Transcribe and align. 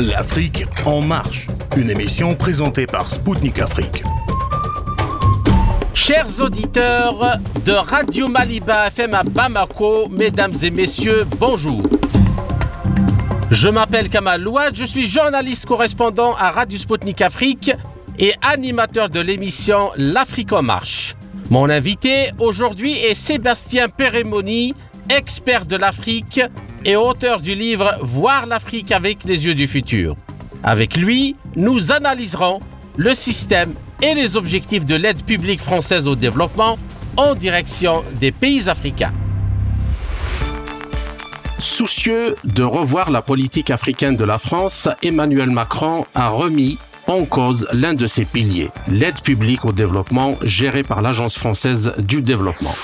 L'Afrique 0.00 0.64
en 0.86 1.02
marche, 1.02 1.46
une 1.76 1.90
émission 1.90 2.34
présentée 2.34 2.86
par 2.86 3.10
Spoutnik 3.10 3.58
Afrique. 3.58 4.02
Chers 5.92 6.40
auditeurs 6.40 7.36
de 7.66 7.72
Radio 7.72 8.26
Maliba 8.26 8.86
FM 8.86 9.12
à 9.12 9.22
Bamako, 9.24 10.08
mesdames 10.08 10.54
et 10.62 10.70
messieurs, 10.70 11.24
bonjour. 11.38 11.82
Je 13.50 13.68
m'appelle 13.68 14.08
Kamal 14.08 14.40
Louad, 14.40 14.74
je 14.74 14.84
suis 14.84 15.06
journaliste 15.06 15.66
correspondant 15.66 16.34
à 16.34 16.50
Radio 16.50 16.78
Spoutnik 16.78 17.20
Afrique 17.20 17.70
et 18.18 18.32
animateur 18.40 19.10
de 19.10 19.20
l'émission 19.20 19.90
L'Afrique 19.98 20.54
en 20.54 20.62
marche. 20.62 21.14
Mon 21.50 21.68
invité 21.68 22.30
aujourd'hui 22.38 22.94
est 22.94 23.12
Sébastien 23.14 23.90
Pérémoni, 23.90 24.72
expert 25.10 25.66
de 25.66 25.76
l'Afrique 25.76 26.40
et 26.84 26.96
auteur 26.96 27.40
du 27.40 27.54
livre 27.54 27.94
Voir 28.00 28.46
l'Afrique 28.46 28.92
avec 28.92 29.24
les 29.24 29.46
yeux 29.46 29.54
du 29.54 29.66
futur. 29.66 30.16
Avec 30.62 30.96
lui, 30.96 31.36
nous 31.56 31.92
analyserons 31.92 32.60
le 32.96 33.14
système 33.14 33.74
et 34.02 34.14
les 34.14 34.36
objectifs 34.36 34.84
de 34.84 34.94
l'aide 34.94 35.22
publique 35.22 35.60
française 35.60 36.06
au 36.06 36.16
développement 36.16 36.78
en 37.16 37.34
direction 37.34 38.04
des 38.20 38.32
pays 38.32 38.68
africains. 38.68 39.12
Soucieux 41.58 42.36
de 42.44 42.62
revoir 42.62 43.10
la 43.10 43.20
politique 43.20 43.70
africaine 43.70 44.16
de 44.16 44.24
la 44.24 44.38
France, 44.38 44.88
Emmanuel 45.02 45.50
Macron 45.50 46.06
a 46.14 46.28
remis 46.28 46.78
en 47.06 47.24
cause 47.24 47.68
l'un 47.72 47.94
de 47.94 48.06
ses 48.06 48.24
piliers, 48.24 48.70
l'aide 48.86 49.20
publique 49.20 49.64
au 49.64 49.72
développement 49.72 50.36
gérée 50.42 50.82
par 50.82 51.02
l'Agence 51.02 51.36
française 51.36 51.92
du 51.98 52.22
développement. 52.22 52.74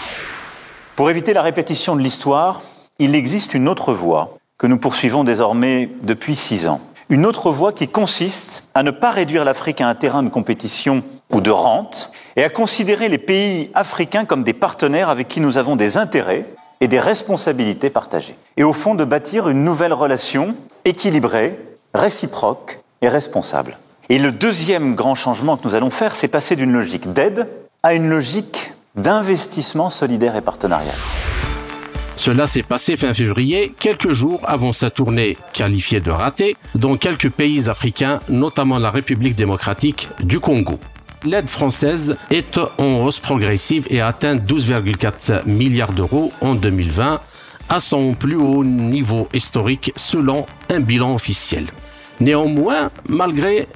Pour 0.97 1.11
éviter 1.11 1.33
la 1.33 1.43
répétition 1.43 1.95
de 1.95 2.01
l'histoire, 2.01 2.63
il 2.99 3.15
existe 3.15 3.55
une 3.55 3.69
autre 3.69 3.93
voie 3.93 4.39
que 4.59 4.67
nous 4.67 4.79
poursuivons 4.79 5.25
désormais 5.25 5.91
depuis 6.03 6.37
six 6.37 6.67
ans. 6.67 6.81
Une 7.09 7.27
autre 7.27 7.51
voie 7.51 7.73
qui 7.73 7.89
consiste 7.89 8.65
à 8.75 8.83
ne 8.83 8.91
pas 8.91 9.11
réduire 9.11 9.45
l'Afrique 9.45 9.81
à 9.81 9.89
un 9.89 9.95
terrain 9.95 10.23
de 10.23 10.29
compétition 10.29 11.05
ou 11.33 11.41
de 11.41 11.51
rente 11.51 12.11
et 12.37 12.43
à 12.43 12.49
considérer 12.49 13.09
les 13.09 13.19
pays 13.19 13.71
africains 13.75 14.25
comme 14.25 14.43
des 14.43 14.55
partenaires 14.55 15.11
avec 15.11 15.29
qui 15.29 15.41
nous 15.41 15.59
avons 15.59 15.77
des 15.77 15.99
intérêts 15.99 16.47
et 16.81 16.89
des 16.89 16.99
responsabilités 16.99 17.91
partagées. 17.91 18.37
Et 18.57 18.65
au 18.65 18.73
fond, 18.73 18.95
de 18.95 19.05
bâtir 19.05 19.49
une 19.49 19.63
nouvelle 19.63 19.93
relation 19.93 20.57
équilibrée, 20.85 21.59
réciproque 21.95 22.81
et 23.03 23.09
responsable. 23.09 23.79
Et 24.09 24.19
le 24.19 24.33
deuxième 24.33 24.95
grand 24.95 25.15
changement 25.15 25.57
que 25.57 25.67
nous 25.67 25.75
allons 25.75 25.91
faire, 25.91 26.15
c'est 26.15 26.29
passer 26.29 26.57
d'une 26.57 26.73
logique 26.73 27.13
d'aide 27.13 27.49
à 27.83 27.95
une 27.95 28.09
logique 28.09 28.73
d'investissement 28.95 29.91
solidaire 29.91 30.37
et 30.37 30.43
partenarial. 30.43 30.95
Cela 32.17 32.47
s'est 32.47 32.63
passé 32.63 32.97
fin 32.97 33.13
février, 33.13 33.75
quelques 33.79 34.13
jours 34.13 34.41
avant 34.45 34.73
sa 34.73 34.91
tournée 34.91 35.37
qualifiée 35.53 36.01
de 36.01 36.11
ratée 36.11 36.57
dans 36.75 36.97
quelques 36.97 37.31
pays 37.31 37.69
africains, 37.69 38.21
notamment 38.31 38.79
la 38.79 38.91
République 38.91 39.37
démocratique 39.37 40.09
du 40.21 40.41
Congo. 40.41 40.81
L'aide 41.25 41.51
française 41.51 42.17
est 42.31 42.59
en 42.79 43.05
hausse 43.05 43.21
progressive 43.21 43.87
et 43.91 44.01
a 44.01 44.09
atteint 44.09 44.37
12,4 44.37 45.47
milliards 45.47 45.93
d'euros 45.93 46.33
en 46.41 46.55
2020, 46.55 47.21
à 47.69 47.81
son 47.81 48.15
plus 48.15 48.37
haut 48.37 48.65
niveau 48.65 49.29
historique 49.35 49.93
selon 49.95 50.47
un 50.71 50.81
bilan 50.81 51.15
officiel. 51.15 51.67
Néanmoins, 52.21 52.91
malgré 53.09 53.69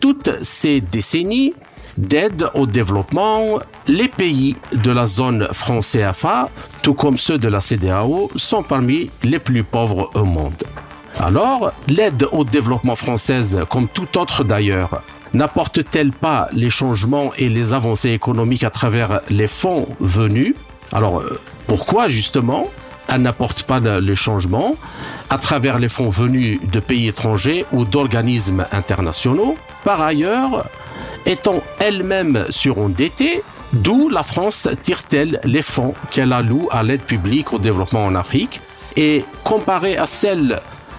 toutes 0.00 0.30
ces 0.42 0.80
décennies, 0.80 1.52
d'aide 1.98 2.48
au 2.54 2.66
développement, 2.66 3.58
les 3.88 4.08
pays 4.08 4.56
de 4.72 4.90
la 4.92 5.04
zone 5.04 5.48
franc 5.52 5.80
CFA, 5.80 6.48
tout 6.82 6.94
comme 6.94 7.18
ceux 7.18 7.38
de 7.38 7.48
la 7.48 7.60
CDAO, 7.60 8.30
sont 8.36 8.62
parmi 8.62 9.10
les 9.24 9.40
plus 9.40 9.64
pauvres 9.64 10.08
au 10.14 10.24
monde. 10.24 10.62
Alors, 11.18 11.72
l'aide 11.88 12.26
au 12.30 12.44
développement 12.44 12.94
française, 12.94 13.58
comme 13.68 13.88
tout 13.88 14.16
autre 14.16 14.44
d'ailleurs, 14.44 15.02
n'apporte-t-elle 15.34 16.12
pas 16.12 16.48
les 16.52 16.70
changements 16.70 17.32
et 17.36 17.48
les 17.48 17.74
avancées 17.74 18.10
économiques 18.10 18.62
à 18.62 18.70
travers 18.70 19.20
les 19.28 19.48
fonds 19.48 19.88
venus? 19.98 20.54
Alors, 20.92 21.20
euh, 21.20 21.40
pourquoi 21.66 22.06
justement 22.06 22.68
elle 23.08 23.22
n'apporte 23.22 23.64
pas 23.64 23.80
les 23.80 24.14
changements 24.14 24.76
à 25.30 25.38
travers 25.38 25.78
les 25.78 25.88
fonds 25.88 26.10
venus 26.10 26.60
de 26.70 26.78
pays 26.78 27.08
étrangers 27.08 27.64
ou 27.72 27.84
d'organismes 27.84 28.66
internationaux? 28.70 29.56
Par 29.82 30.00
ailleurs, 30.00 30.66
étant 31.28 31.62
elle-même 31.78 32.46
surendettée, 32.48 33.42
d'où 33.72 34.08
la 34.08 34.22
France 34.22 34.68
tire-t-elle 34.82 35.40
les 35.44 35.62
fonds 35.62 35.94
qu'elle 36.10 36.32
alloue 36.32 36.68
à 36.72 36.82
l'aide 36.82 37.02
publique 37.02 37.52
au 37.52 37.58
développement 37.58 38.04
en 38.04 38.14
Afrique 38.14 38.60
et 38.96 39.24
comparé 39.44 39.96
à 39.96 40.06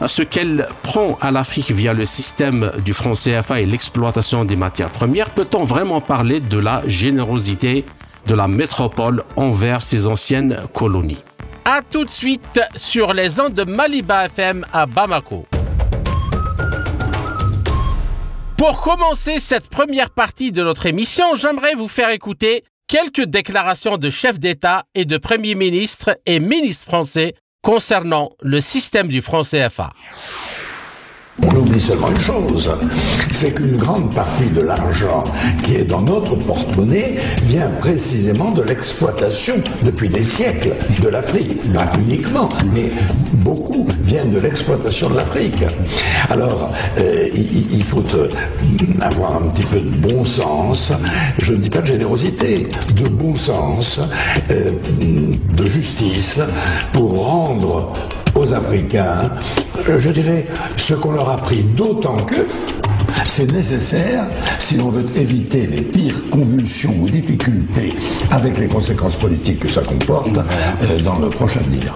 à 0.01 0.07
ce 0.07 0.21
qu'elle 0.21 0.67
prend 0.81 1.17
à 1.19 1.31
l'Afrique 1.31 1.71
via 1.71 1.93
le 1.93 2.05
système 2.05 2.71
du 2.85 2.93
franc 2.93 3.13
CFA 3.13 3.59
et 3.59 3.65
l'exploitation 3.65 4.45
des 4.45 4.55
matières 4.55 4.91
premières, 4.91 5.29
peut-on 5.31 5.65
vraiment 5.65 5.99
parler 5.99 6.39
de 6.39 6.57
la 6.57 6.83
générosité 6.85 7.83
de 8.25 8.33
la 8.35 8.47
métropole 8.47 9.23
envers 9.35 9.83
ses 9.83 10.07
anciennes 10.07 10.59
colonies? 10.73 11.21
A 11.65 11.81
tout 11.81 12.05
de 12.05 12.09
suite 12.09 12.61
sur 12.75 13.13
les 13.13 13.39
ondes 13.39 13.53
de 13.53 13.63
Maliba 13.63 14.25
FM 14.25 14.65
à 14.71 14.85
Bamako. 14.85 15.45
Pour 18.59 18.81
commencer 18.81 19.39
cette 19.39 19.69
première 19.69 20.09
partie 20.09 20.51
de 20.51 20.61
notre 20.61 20.85
émission, 20.85 21.33
j'aimerais 21.35 21.75
vous 21.75 21.87
faire 21.87 22.09
écouter 22.09 22.65
quelques 22.89 23.23
déclarations 23.23 23.95
de 23.95 24.09
chefs 24.09 24.37
d'État 24.37 24.83
et 24.93 25.05
de 25.05 25.17
premiers 25.17 25.55
ministres 25.55 26.19
et 26.25 26.41
ministres 26.41 26.83
français 26.83 27.35
concernant 27.63 28.31
le 28.41 28.59
système 28.59 29.07
du 29.07 29.21
franc 29.21 29.43
CFA. 29.43 29.93
On 31.47 31.55
oublie 31.55 31.79
seulement 31.79 32.09
une 32.09 32.19
chose, 32.19 32.71
c'est 33.31 33.51
qu'une 33.51 33.77
grande 33.77 34.13
partie 34.13 34.49
de 34.49 34.61
l'argent 34.61 35.23
qui 35.63 35.75
est 35.75 35.85
dans 35.85 36.01
notre 36.01 36.35
porte-monnaie 36.35 37.15
vient 37.43 37.69
précisément 37.79 38.51
de 38.51 38.61
l'exploitation 38.61 39.55
depuis 39.83 40.09
des 40.09 40.25
siècles 40.25 40.73
de 41.01 41.07
l'Afrique. 41.07 41.71
Pas 41.73 41.91
uniquement, 41.97 42.49
mais 42.73 42.89
beaucoup 43.33 43.87
viennent 44.03 44.31
de 44.31 44.39
l'exploitation 44.39 45.09
de 45.09 45.15
l'Afrique. 45.15 45.63
Alors, 46.29 46.71
euh, 46.97 47.27
il, 47.33 47.83
faut 47.83 48.03
euh, 48.15 48.29
avoir 49.01 49.37
un 49.37 49.47
petit 49.49 49.63
peu 49.63 49.79
de 49.79 49.89
bon 49.89 50.25
sens, 50.25 50.91
je 51.41 51.53
ne 51.53 51.59
dis 51.59 51.69
pas 51.69 51.81
de 51.81 51.87
générosité, 51.87 52.67
de 52.95 53.07
bon 53.07 53.35
sens, 53.35 53.99
euh, 54.51 54.71
de 54.99 55.67
justice, 55.67 56.39
pour 56.93 57.25
rendre 57.25 57.91
aux 58.35 58.53
Africains, 58.53 59.31
je 59.97 60.09
dirais, 60.09 60.47
ce 60.77 60.93
qu'on 60.93 61.11
leur 61.11 61.29
a 61.29 61.37
pris, 61.37 61.63
d'autant 61.63 62.17
que 62.17 62.45
c'est 63.25 63.51
nécessaire 63.51 64.27
si 64.57 64.75
l'on 64.75 64.89
veut 64.89 65.05
éviter 65.17 65.67
les 65.67 65.81
pires 65.81 66.29
convulsions 66.29 66.95
ou 66.99 67.09
difficultés 67.09 67.93
avec 68.31 68.57
les 68.57 68.67
conséquences 68.67 69.17
politiques 69.17 69.59
que 69.59 69.67
ça 69.67 69.83
comporte 69.83 70.37
euh, 70.37 70.99
dans 70.99 71.19
le 71.19 71.29
prochain 71.29 71.59
avenir. 71.59 71.95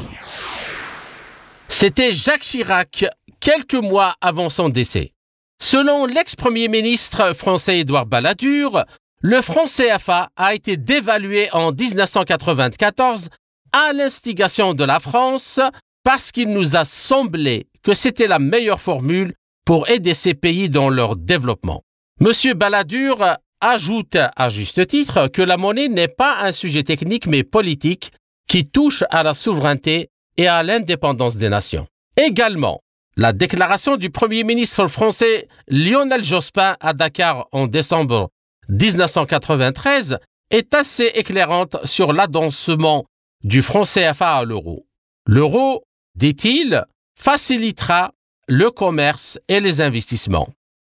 C'était 1.67 2.13
Jacques 2.13 2.41
Chirac, 2.41 3.05
quelques 3.39 3.73
mois 3.73 4.15
avant 4.21 4.49
son 4.49 4.69
décès. 4.69 5.13
Selon 5.61 6.05
l'ex-premier 6.05 6.67
ministre 6.67 7.33
français 7.33 7.79
Édouard 7.79 8.05
Balladur, 8.05 8.83
le 9.21 9.41
franc 9.41 9.65
CFA 9.65 10.29
a 10.35 10.53
été 10.53 10.77
dévalué 10.77 11.49
en 11.51 11.71
1994 11.71 13.29
à 13.71 13.93
l'instigation 13.93 14.73
de 14.73 14.83
la 14.83 14.99
France 14.99 15.59
parce 16.03 16.31
qu'il 16.31 16.49
nous 16.49 16.75
a 16.75 16.85
semblé 16.85 17.67
que 17.81 17.93
c'était 17.93 18.27
la 18.27 18.39
meilleure 18.39 18.81
formule 18.81 19.33
pour 19.65 19.89
aider 19.89 20.13
ces 20.13 20.33
pays 20.33 20.69
dans 20.69 20.89
leur 20.89 21.15
développement. 21.15 21.83
Monsieur 22.19 22.53
Balladur 22.53 23.37
ajoute 23.61 24.17
à 24.35 24.49
juste 24.49 24.85
titre 24.87 25.27
que 25.27 25.41
la 25.41 25.57
monnaie 25.57 25.87
n'est 25.87 26.09
pas 26.09 26.37
un 26.41 26.51
sujet 26.51 26.83
technique 26.83 27.27
mais 27.27 27.43
politique 27.43 28.11
qui 28.47 28.67
touche 28.67 29.03
à 29.09 29.23
la 29.23 29.33
souveraineté 29.33 30.09
et 30.37 30.47
à 30.47 30.63
l'indépendance 30.63 31.37
des 31.37 31.49
nations. 31.49 31.87
Également, 32.17 32.81
la 33.15 33.31
déclaration 33.31 33.95
du 33.95 34.09
Premier 34.09 34.43
ministre 34.43 34.87
français 34.87 35.47
Lionel 35.67 36.23
Jospin 36.23 36.75
à 36.79 36.93
Dakar 36.93 37.47
en 37.51 37.67
décembre 37.67 38.29
1993 38.69 40.17
est 40.49 40.73
assez 40.73 41.11
éclairante 41.15 41.77
sur 41.85 42.11
l'adoncement 42.11 43.05
du 43.43 43.61
franc 43.61 43.83
CFA 43.83 44.37
à 44.37 44.43
l'euro. 44.43 44.85
L'euro 45.25 45.83
dit-il, 46.15 46.83
facilitera 47.17 48.13
le 48.47 48.71
commerce 48.71 49.39
et 49.47 49.59
les 49.59 49.81
investissements. 49.81 50.49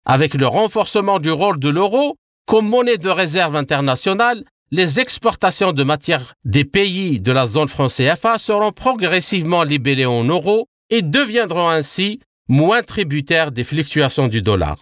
Avec 0.06 0.34
le 0.34 0.48
renforcement 0.48 1.20
du 1.20 1.32
rôle 1.32 1.60
de 1.60 1.70
l'euro 1.70 2.18
comme 2.46 2.68
monnaie 2.68 2.98
de 2.98 3.10
réserve 3.10 3.56
internationale, 3.56 4.44
les 4.72 5.00
exportations 5.00 5.72
de 5.72 5.84
matières 5.84 6.34
des 6.44 6.66
pays 6.66 7.20
de 7.20 7.32
la 7.32 7.48
zone 7.48 7.68
franc 7.68 7.88
CFA 7.88 8.38
seront 8.38 8.72
progressivement 8.72 9.64
libellées 9.64 10.06
en 10.06 10.24
euros 10.24 10.68
et 10.90 11.02
deviendront 11.02 11.70
ainsi 11.70 12.20
moins 12.50 12.84
tributaires 12.84 13.52
des 13.52 13.64
fluctuations 13.64 14.28
du 14.28 14.42
dollar. 14.42 14.78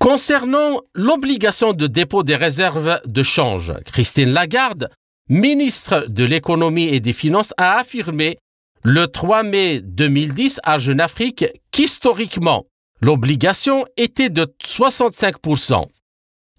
Concernant 0.00 0.80
l'obligation 0.94 1.72
de 1.72 1.88
dépôt 1.88 2.22
des 2.22 2.36
réserves 2.36 3.00
de 3.04 3.22
change, 3.24 3.72
Christine 3.84 4.30
Lagarde, 4.30 4.90
ministre 5.28 6.06
de 6.08 6.24
l'économie 6.24 6.88
et 6.88 7.00
des 7.00 7.12
finances, 7.12 7.52
a 7.56 7.78
affirmé 7.78 8.38
le 8.82 9.06
3 9.06 9.42
mai 9.42 9.80
2010 9.80 10.60
à 10.62 10.78
Jeune 10.78 11.00
Afrique 11.00 11.44
qu'historiquement, 11.70 12.66
l'obligation 13.00 13.84
était 13.96 14.30
de 14.30 14.46
65%. 14.64 15.86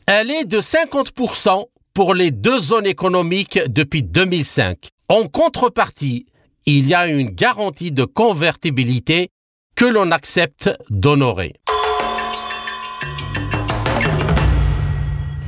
Elle 0.05 0.31
est 0.31 0.45
de 0.45 0.61
50% 0.61 1.65
pour 1.93 2.13
les 2.13 2.31
deux 2.31 2.59
zones 2.59 2.85
économiques 2.87 3.59
depuis 3.67 4.03
2005. 4.03 4.89
En 5.07 5.27
contrepartie, 5.27 6.27
il 6.65 6.87
y 6.87 6.93
a 6.93 7.07
une 7.07 7.29
garantie 7.29 7.91
de 7.91 8.05
convertibilité 8.05 9.29
que 9.75 9.85
l'on 9.85 10.11
accepte 10.11 10.69
d'honorer. 10.89 11.53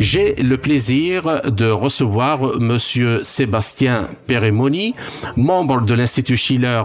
J'ai 0.02 0.34
le 0.34 0.58
plaisir 0.58 1.44
de 1.44 1.70
recevoir 1.70 2.60
Monsieur 2.60 3.24
Sébastien 3.24 4.10
Peremoni, 4.26 4.96
membre 5.38 5.82
de 5.82 5.94
l'Institut 5.94 6.38
Schiller 6.38 6.82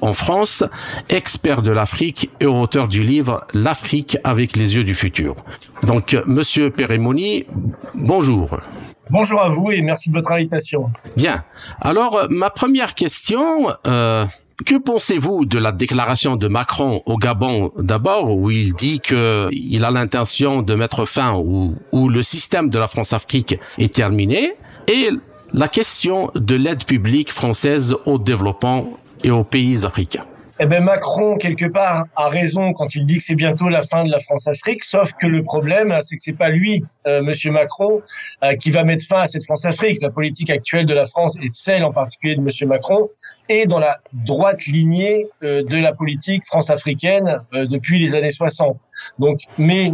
en 0.00 0.12
France, 0.12 0.64
expert 1.08 1.62
de 1.62 1.70
l'Afrique 1.70 2.32
et 2.40 2.46
auteur 2.46 2.88
du 2.88 3.00
livre 3.00 3.46
L'Afrique 3.54 4.18
avec 4.24 4.56
les 4.56 4.74
yeux 4.74 4.82
du 4.82 4.94
futur. 4.94 5.36
Donc, 5.84 6.16
Monsieur 6.26 6.70
Peremoni, 6.70 7.46
bonjour. 7.94 8.58
Bonjour 9.08 9.40
à 9.40 9.50
vous 9.50 9.70
et 9.70 9.80
merci 9.80 10.10
de 10.10 10.14
votre 10.16 10.32
invitation. 10.32 10.90
Bien. 11.16 11.44
Alors, 11.80 12.26
ma 12.28 12.50
première 12.50 12.96
question, 12.96 13.68
euh, 13.86 14.24
que 14.64 14.76
pensez-vous 14.76 15.44
de 15.44 15.58
la 15.58 15.72
déclaration 15.72 16.36
de 16.36 16.48
Macron 16.48 17.02
au 17.06 17.16
Gabon 17.16 17.72
d'abord, 17.78 18.36
où 18.36 18.50
il 18.50 18.74
dit 18.74 19.00
qu'il 19.00 19.84
a 19.84 19.90
l'intention 19.90 20.62
de 20.62 20.74
mettre 20.74 21.04
fin, 21.04 21.34
ou 21.34 21.74
où 21.92 22.08
le 22.08 22.22
système 22.22 22.68
de 22.68 22.78
la 22.78 22.88
France-Afrique 22.88 23.58
est 23.78 23.94
terminé, 23.94 24.54
et 24.86 25.10
la 25.52 25.68
question 25.68 26.30
de 26.34 26.54
l'aide 26.56 26.84
publique 26.84 27.32
française 27.32 27.96
au 28.06 28.18
développement 28.18 28.98
et 29.24 29.30
aux 29.30 29.44
pays 29.44 29.86
africains? 29.86 30.24
Eh 30.60 30.66
ben 30.66 30.82
Macron, 30.82 31.36
quelque 31.36 31.66
part, 31.66 32.06
a 32.16 32.28
raison 32.28 32.72
quand 32.72 32.94
il 32.94 33.06
dit 33.06 33.18
que 33.18 33.24
c'est 33.24 33.36
bientôt 33.36 33.68
la 33.68 33.82
fin 33.82 34.04
de 34.04 34.10
la 34.10 34.18
France-Afrique, 34.18 34.82
sauf 34.82 35.12
que 35.12 35.26
le 35.26 35.44
problème, 35.44 35.96
c'est 36.02 36.16
que 36.16 36.22
c'est 36.22 36.32
pas 36.32 36.50
lui, 36.50 36.82
euh, 37.06 37.22
Monsieur 37.22 37.52
Macron, 37.52 38.02
euh, 38.42 38.56
qui 38.56 38.72
va 38.72 38.82
mettre 38.82 39.06
fin 39.06 39.22
à 39.22 39.26
cette 39.26 39.44
France-Afrique. 39.44 40.02
La 40.02 40.10
politique 40.10 40.50
actuelle 40.50 40.84
de 40.84 40.94
la 40.94 41.06
France 41.06 41.36
et 41.40 41.48
celle 41.48 41.84
en 41.84 41.92
particulier 41.92 42.34
de 42.34 42.40
Monsieur 42.40 42.66
Macron 42.66 43.08
est 43.48 43.66
dans 43.66 43.78
la 43.78 43.98
droite 44.12 44.66
lignée 44.66 45.28
euh, 45.42 45.62
de 45.62 45.76
la 45.76 45.92
politique 45.92 46.44
France-africaine 46.46 47.40
euh, 47.54 47.66
depuis 47.66 47.98
les 48.00 48.14
années 48.14 48.32
60. 48.32 48.76
Donc, 49.18 49.40
mais 49.58 49.92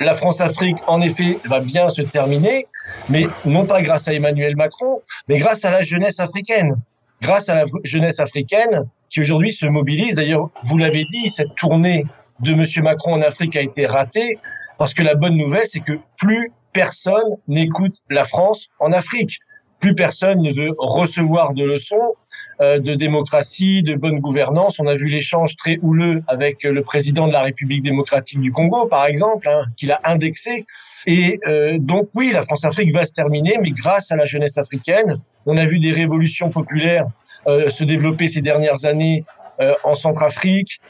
la 0.00 0.14
France-Afrique, 0.14 0.78
en 0.86 1.00
effet, 1.00 1.38
va 1.44 1.60
bien 1.60 1.88
se 1.90 2.02
terminer, 2.02 2.66
mais 3.08 3.26
non 3.44 3.66
pas 3.66 3.82
grâce 3.82 4.08
à 4.08 4.14
Emmanuel 4.14 4.56
Macron, 4.56 5.02
mais 5.28 5.38
grâce 5.38 5.64
à 5.64 5.70
la 5.70 5.82
jeunesse 5.82 6.18
africaine 6.18 6.76
grâce 7.22 7.48
à 7.48 7.54
la 7.54 7.64
jeunesse 7.84 8.20
africaine 8.20 8.84
qui 9.08 9.20
aujourd'hui 9.20 9.52
se 9.52 9.64
mobilise. 9.64 10.16
D'ailleurs, 10.16 10.50
vous 10.64 10.76
l'avez 10.76 11.04
dit, 11.04 11.30
cette 11.30 11.54
tournée 11.54 12.04
de 12.40 12.52
Monsieur 12.54 12.82
Macron 12.82 13.14
en 13.14 13.22
Afrique 13.22 13.56
a 13.56 13.62
été 13.62 13.86
ratée 13.86 14.38
parce 14.76 14.92
que 14.92 15.02
la 15.02 15.14
bonne 15.14 15.36
nouvelle, 15.36 15.66
c'est 15.66 15.80
que 15.80 15.98
plus 16.18 16.50
personne 16.72 17.36
n'écoute 17.46 17.96
la 18.10 18.24
France 18.24 18.68
en 18.80 18.92
Afrique. 18.92 19.38
Plus 19.78 19.94
personne 19.94 20.42
ne 20.42 20.52
veut 20.52 20.74
recevoir 20.78 21.54
de 21.54 21.64
leçons 21.64 22.14
de 22.62 22.94
démocratie, 22.94 23.82
de 23.82 23.94
bonne 23.94 24.20
gouvernance. 24.20 24.78
On 24.78 24.86
a 24.86 24.94
vu 24.94 25.06
l'échange 25.06 25.56
très 25.56 25.78
houleux 25.82 26.22
avec 26.28 26.62
le 26.62 26.82
président 26.82 27.26
de 27.26 27.32
la 27.32 27.42
République 27.42 27.82
démocratique 27.82 28.40
du 28.40 28.52
Congo, 28.52 28.86
par 28.86 29.06
exemple, 29.06 29.48
hein, 29.48 29.62
qu'il 29.76 29.90
a 29.90 30.00
indexé. 30.04 30.64
Et 31.06 31.40
euh, 31.48 31.78
donc 31.78 32.08
oui, 32.14 32.30
la 32.32 32.42
France-Afrique 32.42 32.94
va 32.94 33.04
se 33.04 33.14
terminer, 33.14 33.56
mais 33.60 33.70
grâce 33.70 34.12
à 34.12 34.16
la 34.16 34.26
jeunesse 34.26 34.58
africaine, 34.58 35.20
on 35.46 35.56
a 35.56 35.66
vu 35.66 35.80
des 35.80 35.90
révolutions 35.90 36.50
populaires 36.50 37.06
euh, 37.48 37.68
se 37.68 37.82
développer 37.82 38.28
ces 38.28 38.40
dernières 38.40 38.84
années 38.84 39.24
en 39.84 39.94
Centrafrique, 39.94 40.80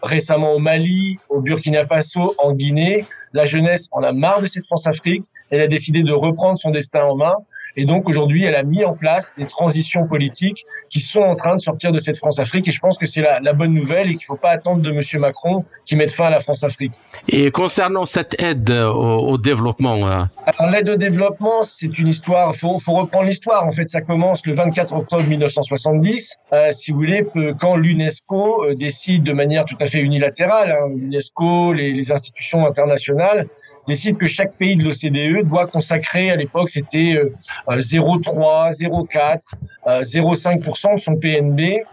récemment 0.00 0.52
au 0.52 0.60
Mali, 0.60 1.18
au 1.28 1.40
Burkina 1.40 1.84
Faso, 1.84 2.36
en 2.38 2.52
Guinée. 2.52 3.04
La 3.32 3.46
jeunesse 3.46 3.88
en 3.90 4.04
a 4.04 4.12
marre 4.12 4.42
de 4.42 4.46
cette 4.46 4.64
France-Afrique. 4.64 5.24
Elle 5.50 5.60
a 5.60 5.66
décidé 5.66 6.04
de 6.04 6.12
reprendre 6.12 6.56
son 6.56 6.70
destin 6.70 7.02
en 7.02 7.16
main. 7.16 7.34
Et 7.76 7.84
donc 7.84 8.08
aujourd'hui, 8.08 8.44
elle 8.44 8.54
a 8.54 8.62
mis 8.62 8.84
en 8.84 8.94
place 8.94 9.34
des 9.36 9.46
transitions 9.46 10.06
politiques 10.06 10.64
qui 10.88 11.00
sont 11.00 11.20
en 11.20 11.34
train 11.34 11.56
de 11.56 11.60
sortir 11.60 11.92
de 11.92 11.98
cette 11.98 12.16
France-Afrique. 12.16 12.66
Et 12.68 12.72
je 12.72 12.80
pense 12.80 12.98
que 12.98 13.06
c'est 13.06 13.20
la, 13.20 13.40
la, 13.40 13.52
bonne 13.52 13.74
nouvelle 13.74 14.06
et 14.06 14.14
qu'il 14.14 14.22
ne 14.22 14.26
faut 14.26 14.36
pas 14.36 14.50
attendre 14.50 14.82
de 14.82 14.90
Monsieur 14.90 15.18
Macron 15.18 15.64
qui 15.84 15.96
mette 15.96 16.10
fin 16.10 16.26
à 16.26 16.30
la 16.30 16.40
France-Afrique. 16.40 16.92
Et 17.28 17.50
concernant 17.50 18.06
cette 18.06 18.40
aide 18.42 18.70
au, 18.70 19.18
au 19.18 19.38
développement 19.38 20.06
euh... 20.06 20.22
Alors 20.46 20.70
l'aide 20.72 20.88
au 20.88 20.96
développement, 20.96 21.64
c'est 21.64 21.98
une 21.98 22.08
histoire. 22.08 22.54
Faut, 22.54 22.78
faut 22.78 22.92
reprendre 22.92 23.26
l'histoire. 23.26 23.66
En 23.66 23.72
fait, 23.72 23.88
ça 23.88 24.00
commence 24.00 24.46
le 24.46 24.54
24 24.54 24.94
octobre 24.94 25.24
1970, 25.24 26.36
euh, 26.52 26.72
si 26.72 26.92
vous 26.92 26.98
voulez, 26.98 27.26
quand 27.60 27.76
l'UNESCO 27.76 28.64
euh, 28.64 28.74
décide 28.74 29.22
de 29.24 29.32
manière 29.32 29.64
tout 29.64 29.76
à 29.80 29.86
fait 29.86 30.00
unilatérale, 30.00 30.72
hein, 30.72 30.88
l'UNESCO, 30.94 31.72
les, 31.72 31.92
les 31.92 32.12
institutions 32.12 32.66
internationales 32.66 33.48
décide 33.86 34.16
que 34.16 34.26
chaque 34.26 34.54
pays 34.54 34.76
de 34.76 34.82
l'OCDE 34.82 35.46
doit 35.48 35.66
consacrer, 35.66 36.30
à 36.30 36.36
l'époque 36.36 36.70
c'était 36.70 37.20
0,3, 37.68 38.72
0,4, 38.72 39.54
0,5% 39.86 40.94
de 40.94 41.00
son 41.00 41.16
PNB 41.16 41.84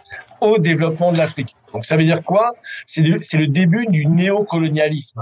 au 0.41 0.57
développement 0.57 1.11
de 1.11 1.17
l'Afrique. 1.17 1.55
Donc 1.73 1.85
ça 1.85 1.95
veut 1.95 2.03
dire 2.03 2.23
quoi? 2.23 2.53
C'est 2.85 3.01
le 3.01 3.47
début 3.47 3.85
du 3.87 4.05
néocolonialisme. 4.05 5.21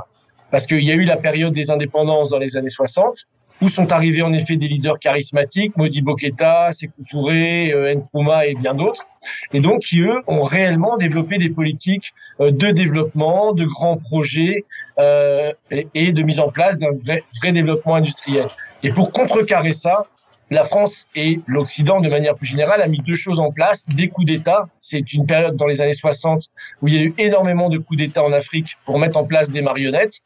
Parce 0.49 0.67
qu'il 0.67 0.83
y 0.83 0.91
a 0.91 0.95
eu 0.95 1.05
la 1.05 1.15
période 1.15 1.53
des 1.53 1.71
indépendances 1.71 2.29
dans 2.29 2.39
les 2.39 2.57
années 2.57 2.67
60, 2.67 3.25
où 3.61 3.69
sont 3.69 3.91
arrivés 3.91 4.21
en 4.23 4.33
effet 4.33 4.55
des 4.55 4.67
leaders 4.67 4.99
charismatiques, 4.99 5.77
Modibo 5.77 6.15
Keta, 6.15 6.71
Sékou 6.73 7.03
Touré, 7.07 7.71
euh, 7.73 7.93
Nkrumah 7.93 8.47
et 8.47 8.55
bien 8.55 8.73
d'autres, 8.73 9.05
et 9.53 9.59
donc 9.59 9.81
qui 9.81 10.01
eux 10.01 10.21
ont 10.27 10.41
réellement 10.41 10.97
développé 10.97 11.37
des 11.37 11.49
politiques 11.49 12.13
euh, 12.39 12.51
de 12.51 12.71
développement, 12.71 13.53
de 13.53 13.65
grands 13.65 13.97
projets 13.97 14.65
euh, 14.99 15.53
et, 15.69 15.87
et, 15.93 16.11
de 16.11 16.23
mise 16.23 16.39
en 16.39 16.49
place 16.49 16.77
d'un 16.77 16.91
vrai, 17.05 17.23
vrai 17.41 17.51
développement 17.51 17.95
industriel. 17.95 18.47
Et 18.83 18.89
pour 18.89 19.11
contrecarrer 19.11 19.73
ça, 19.73 20.07
la 20.51 20.65
France 20.65 21.07
et 21.15 21.39
l'Occident, 21.47 22.01
de 22.01 22.09
manière 22.09 22.35
plus 22.35 22.45
générale, 22.45 22.81
a 22.81 22.87
mis 22.87 22.99
deux 22.99 23.15
choses 23.15 23.39
en 23.39 23.51
place. 23.51 23.85
Des 23.87 24.09
coups 24.09 24.27
d'État. 24.27 24.65
C'est 24.79 25.13
une 25.13 25.25
période 25.25 25.55
dans 25.55 25.65
les 25.65 25.81
années 25.81 25.93
60 25.93 26.47
où 26.81 26.89
il 26.89 26.93
y 26.93 26.97
a 26.97 27.03
eu 27.03 27.13
énormément 27.17 27.69
de 27.69 27.77
coups 27.77 27.97
d'État 27.97 28.21
en 28.21 28.33
Afrique 28.33 28.75
pour 28.85 28.99
mettre 28.99 29.17
en 29.17 29.23
place 29.23 29.51
des 29.51 29.61
marionnettes 29.61 30.19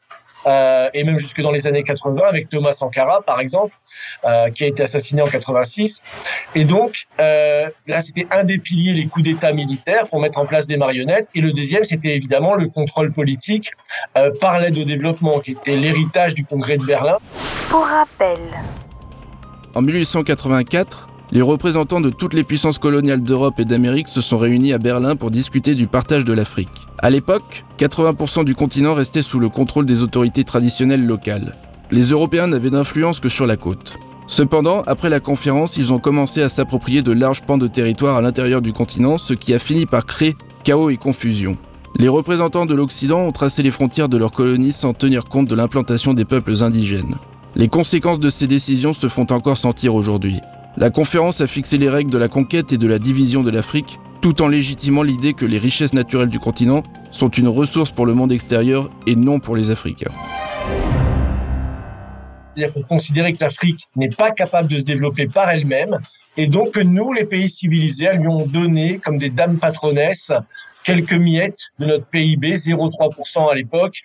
euh, 0.46 0.88
et 0.94 1.04
même 1.04 1.18
jusque 1.18 1.40
dans 1.40 1.50
les 1.50 1.66
années 1.66 1.82
80 1.82 2.22
avec 2.26 2.48
Thomas 2.48 2.72
Sankara 2.72 3.22
par 3.22 3.40
exemple, 3.40 3.74
euh, 4.24 4.50
qui 4.50 4.64
a 4.64 4.66
été 4.66 4.82
assassiné 4.82 5.22
en 5.22 5.26
86. 5.26 6.02
Et 6.54 6.64
donc 6.64 7.06
euh, 7.20 7.68
là, 7.86 8.00
c'était 8.00 8.26
un 8.30 8.44
des 8.44 8.58
piliers 8.58 8.92
les 8.92 9.06
coups 9.06 9.24
d'État 9.24 9.52
militaires 9.52 10.06
pour 10.08 10.20
mettre 10.20 10.38
en 10.38 10.46
place 10.46 10.66
des 10.66 10.76
marionnettes, 10.76 11.28
et 11.34 11.40
le 11.40 11.52
deuxième, 11.52 11.84
c'était 11.84 12.14
évidemment 12.14 12.54
le 12.54 12.68
contrôle 12.68 13.12
politique 13.12 13.72
euh, 14.16 14.30
par 14.40 14.60
l'aide 14.60 14.78
au 14.78 14.84
développement, 14.84 15.40
qui 15.40 15.52
était 15.52 15.76
l'héritage 15.76 16.34
du 16.34 16.44
Congrès 16.44 16.76
de 16.76 16.84
Berlin. 16.84 17.18
Pour 17.70 17.84
rappel. 17.84 18.38
En 19.74 19.82
1884, 19.82 21.08
les 21.32 21.42
représentants 21.42 22.00
de 22.00 22.10
toutes 22.10 22.34
les 22.34 22.44
puissances 22.44 22.78
coloniales 22.78 23.22
d'Europe 23.22 23.58
et 23.58 23.64
d'Amérique 23.64 24.08
se 24.08 24.20
sont 24.20 24.38
réunis 24.38 24.72
à 24.72 24.78
Berlin 24.78 25.16
pour 25.16 25.30
discuter 25.30 25.74
du 25.74 25.88
partage 25.88 26.24
de 26.24 26.32
l'Afrique. 26.32 26.86
À 26.98 27.10
l'époque, 27.10 27.64
80% 27.78 28.44
du 28.44 28.54
continent 28.54 28.94
restait 28.94 29.22
sous 29.22 29.40
le 29.40 29.48
contrôle 29.48 29.86
des 29.86 30.02
autorités 30.02 30.44
traditionnelles 30.44 31.04
locales. 31.04 31.56
Les 31.90 32.10
Européens 32.10 32.46
n'avaient 32.46 32.70
d'influence 32.70 33.20
que 33.20 33.28
sur 33.28 33.46
la 33.46 33.56
côte. 33.56 33.94
Cependant, 34.28 34.82
après 34.86 35.08
la 35.08 35.20
conférence, 35.20 35.76
ils 35.76 35.92
ont 35.92 35.98
commencé 35.98 36.42
à 36.42 36.48
s'approprier 36.48 37.02
de 37.02 37.12
larges 37.12 37.42
pans 37.42 37.58
de 37.58 37.68
territoire 37.68 38.16
à 38.16 38.20
l'intérieur 38.20 38.60
du 38.60 38.72
continent, 38.72 39.18
ce 39.18 39.34
qui 39.34 39.54
a 39.54 39.58
fini 39.58 39.86
par 39.86 40.06
créer 40.06 40.36
chaos 40.64 40.90
et 40.90 40.96
confusion. 40.96 41.56
Les 41.98 42.08
représentants 42.08 42.66
de 42.66 42.74
l'Occident 42.74 43.20
ont 43.20 43.32
tracé 43.32 43.62
les 43.62 43.70
frontières 43.70 44.08
de 44.08 44.16
leurs 44.16 44.32
colonies 44.32 44.72
sans 44.72 44.94
tenir 44.94 45.24
compte 45.24 45.48
de 45.48 45.54
l'implantation 45.54 46.12
des 46.12 46.24
peuples 46.24 46.62
indigènes. 46.62 47.16
Les 47.54 47.68
conséquences 47.68 48.20
de 48.20 48.30
ces 48.30 48.46
décisions 48.46 48.92
se 48.92 49.08
font 49.08 49.26
encore 49.32 49.56
sentir 49.56 49.94
aujourd'hui. 49.94 50.40
La 50.78 50.90
conférence 50.90 51.40
a 51.40 51.46
fixé 51.46 51.78
les 51.78 51.88
règles 51.88 52.10
de 52.10 52.18
la 52.18 52.28
conquête 52.28 52.70
et 52.70 52.76
de 52.76 52.86
la 52.86 52.98
division 52.98 53.42
de 53.42 53.50
l'Afrique, 53.50 53.98
tout 54.20 54.42
en 54.42 54.48
légitimant 54.48 55.02
l'idée 55.02 55.32
que 55.32 55.46
les 55.46 55.56
richesses 55.56 55.94
naturelles 55.94 56.28
du 56.28 56.38
continent 56.38 56.82
sont 57.12 57.30
une 57.30 57.48
ressource 57.48 57.90
pour 57.90 58.04
le 58.04 58.12
monde 58.12 58.30
extérieur 58.30 58.90
et 59.06 59.16
non 59.16 59.40
pour 59.40 59.56
les 59.56 59.70
Africains. 59.70 60.12
C'est-à-dire 62.54 62.74
qu'on 62.74 62.82
considérait 62.82 63.32
que 63.32 63.42
l'Afrique 63.42 63.88
n'est 63.96 64.10
pas 64.10 64.32
capable 64.32 64.68
de 64.68 64.76
se 64.76 64.84
développer 64.84 65.26
par 65.26 65.48
elle-même, 65.48 65.98
et 66.36 66.46
donc 66.46 66.72
que 66.72 66.80
nous, 66.80 67.14
les 67.14 67.24
pays 67.24 67.48
civilisés, 67.48 68.10
lui 68.12 68.28
ont 68.28 68.46
donné 68.46 68.98
comme 68.98 69.16
des 69.16 69.30
dames 69.30 69.56
patronesses 69.56 70.32
quelques 70.84 71.14
miettes 71.14 71.70
de 71.78 71.86
notre 71.86 72.04
PIB, 72.04 72.52
0,3% 72.52 73.50
à 73.50 73.54
l'époque, 73.54 74.02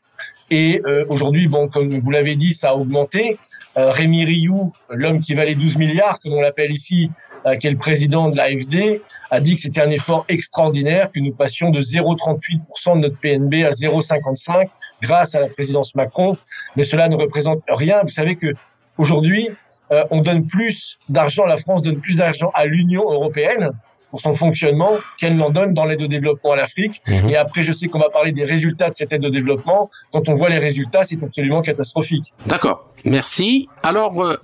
et 0.49 0.81
euh, 0.85 1.05
aujourd'hui, 1.09 1.47
bon, 1.47 1.67
comme 1.67 1.97
vous 1.99 2.11
l'avez 2.11 2.37
dit, 2.37 2.53
ça 2.53 2.69
a 2.69 2.73
augmenté. 2.75 3.37
Euh, 3.77 3.91
Rémi 3.91 4.25
Rioux, 4.25 4.73
l'homme 4.89 5.19
qui 5.21 5.33
valait 5.33 5.55
12 5.55 5.77
milliards, 5.77 6.19
comme 6.19 6.33
on 6.33 6.41
l'appelle 6.41 6.71
ici, 6.71 7.09
euh, 7.45 7.55
qui 7.55 7.67
est 7.67 7.71
le 7.71 7.77
président 7.77 8.29
de 8.29 8.35
l'AFD, 8.35 9.01
a 9.29 9.39
dit 9.39 9.55
que 9.55 9.61
c'était 9.61 9.81
un 9.81 9.89
effort 9.89 10.25
extraordinaire, 10.27 11.09
que 11.09 11.19
nous 11.19 11.33
passions 11.33 11.69
de 11.69 11.79
0,38% 11.79 12.95
de 12.95 12.99
notre 12.99 13.17
PNB 13.17 13.63
à 13.63 13.71
0,55 13.71 14.67
grâce 15.01 15.35
à 15.35 15.39
la 15.39 15.47
présidence 15.47 15.95
Macron. 15.95 16.37
Mais 16.75 16.83
cela 16.83 17.07
ne 17.07 17.15
représente 17.15 17.63
rien. 17.69 18.01
Vous 18.03 18.11
savez 18.11 18.35
que 18.35 18.53
aujourd'hui, 18.97 19.47
euh, 19.91 20.03
on 20.11 20.21
donne 20.21 20.45
plus 20.45 20.99
d'argent, 21.09 21.45
la 21.45 21.57
France 21.57 21.81
donne 21.81 21.99
plus 21.99 22.17
d'argent 22.17 22.51
à 22.53 22.65
l'Union 22.65 23.03
européenne 23.03 23.71
pour 24.11 24.21
son 24.21 24.33
fonctionnement 24.33 24.91
qu'elle 25.17 25.35
n'en 25.35 25.49
donne 25.49 25.73
dans 25.73 25.85
l'aide 25.85 26.01
au 26.03 26.07
développement 26.07 26.51
à 26.51 26.57
l'Afrique. 26.57 27.01
Mhm. 27.07 27.29
Et 27.29 27.35
après, 27.35 27.63
je 27.63 27.71
sais 27.71 27.87
qu'on 27.87 27.99
va 27.99 28.09
parler 28.09 28.31
des 28.31 28.43
résultats 28.43 28.89
de 28.89 28.95
cette 28.95 29.11
aide 29.13 29.25
au 29.25 29.29
développement. 29.29 29.89
Quand 30.13 30.29
on 30.29 30.33
voit 30.33 30.49
les 30.49 30.59
résultats, 30.59 31.03
c'est 31.03 31.21
absolument 31.23 31.61
catastrophique. 31.61 32.33
D'accord. 32.45 32.85
Merci. 33.05 33.67
Alors 33.81 34.21
euh, 34.21 34.35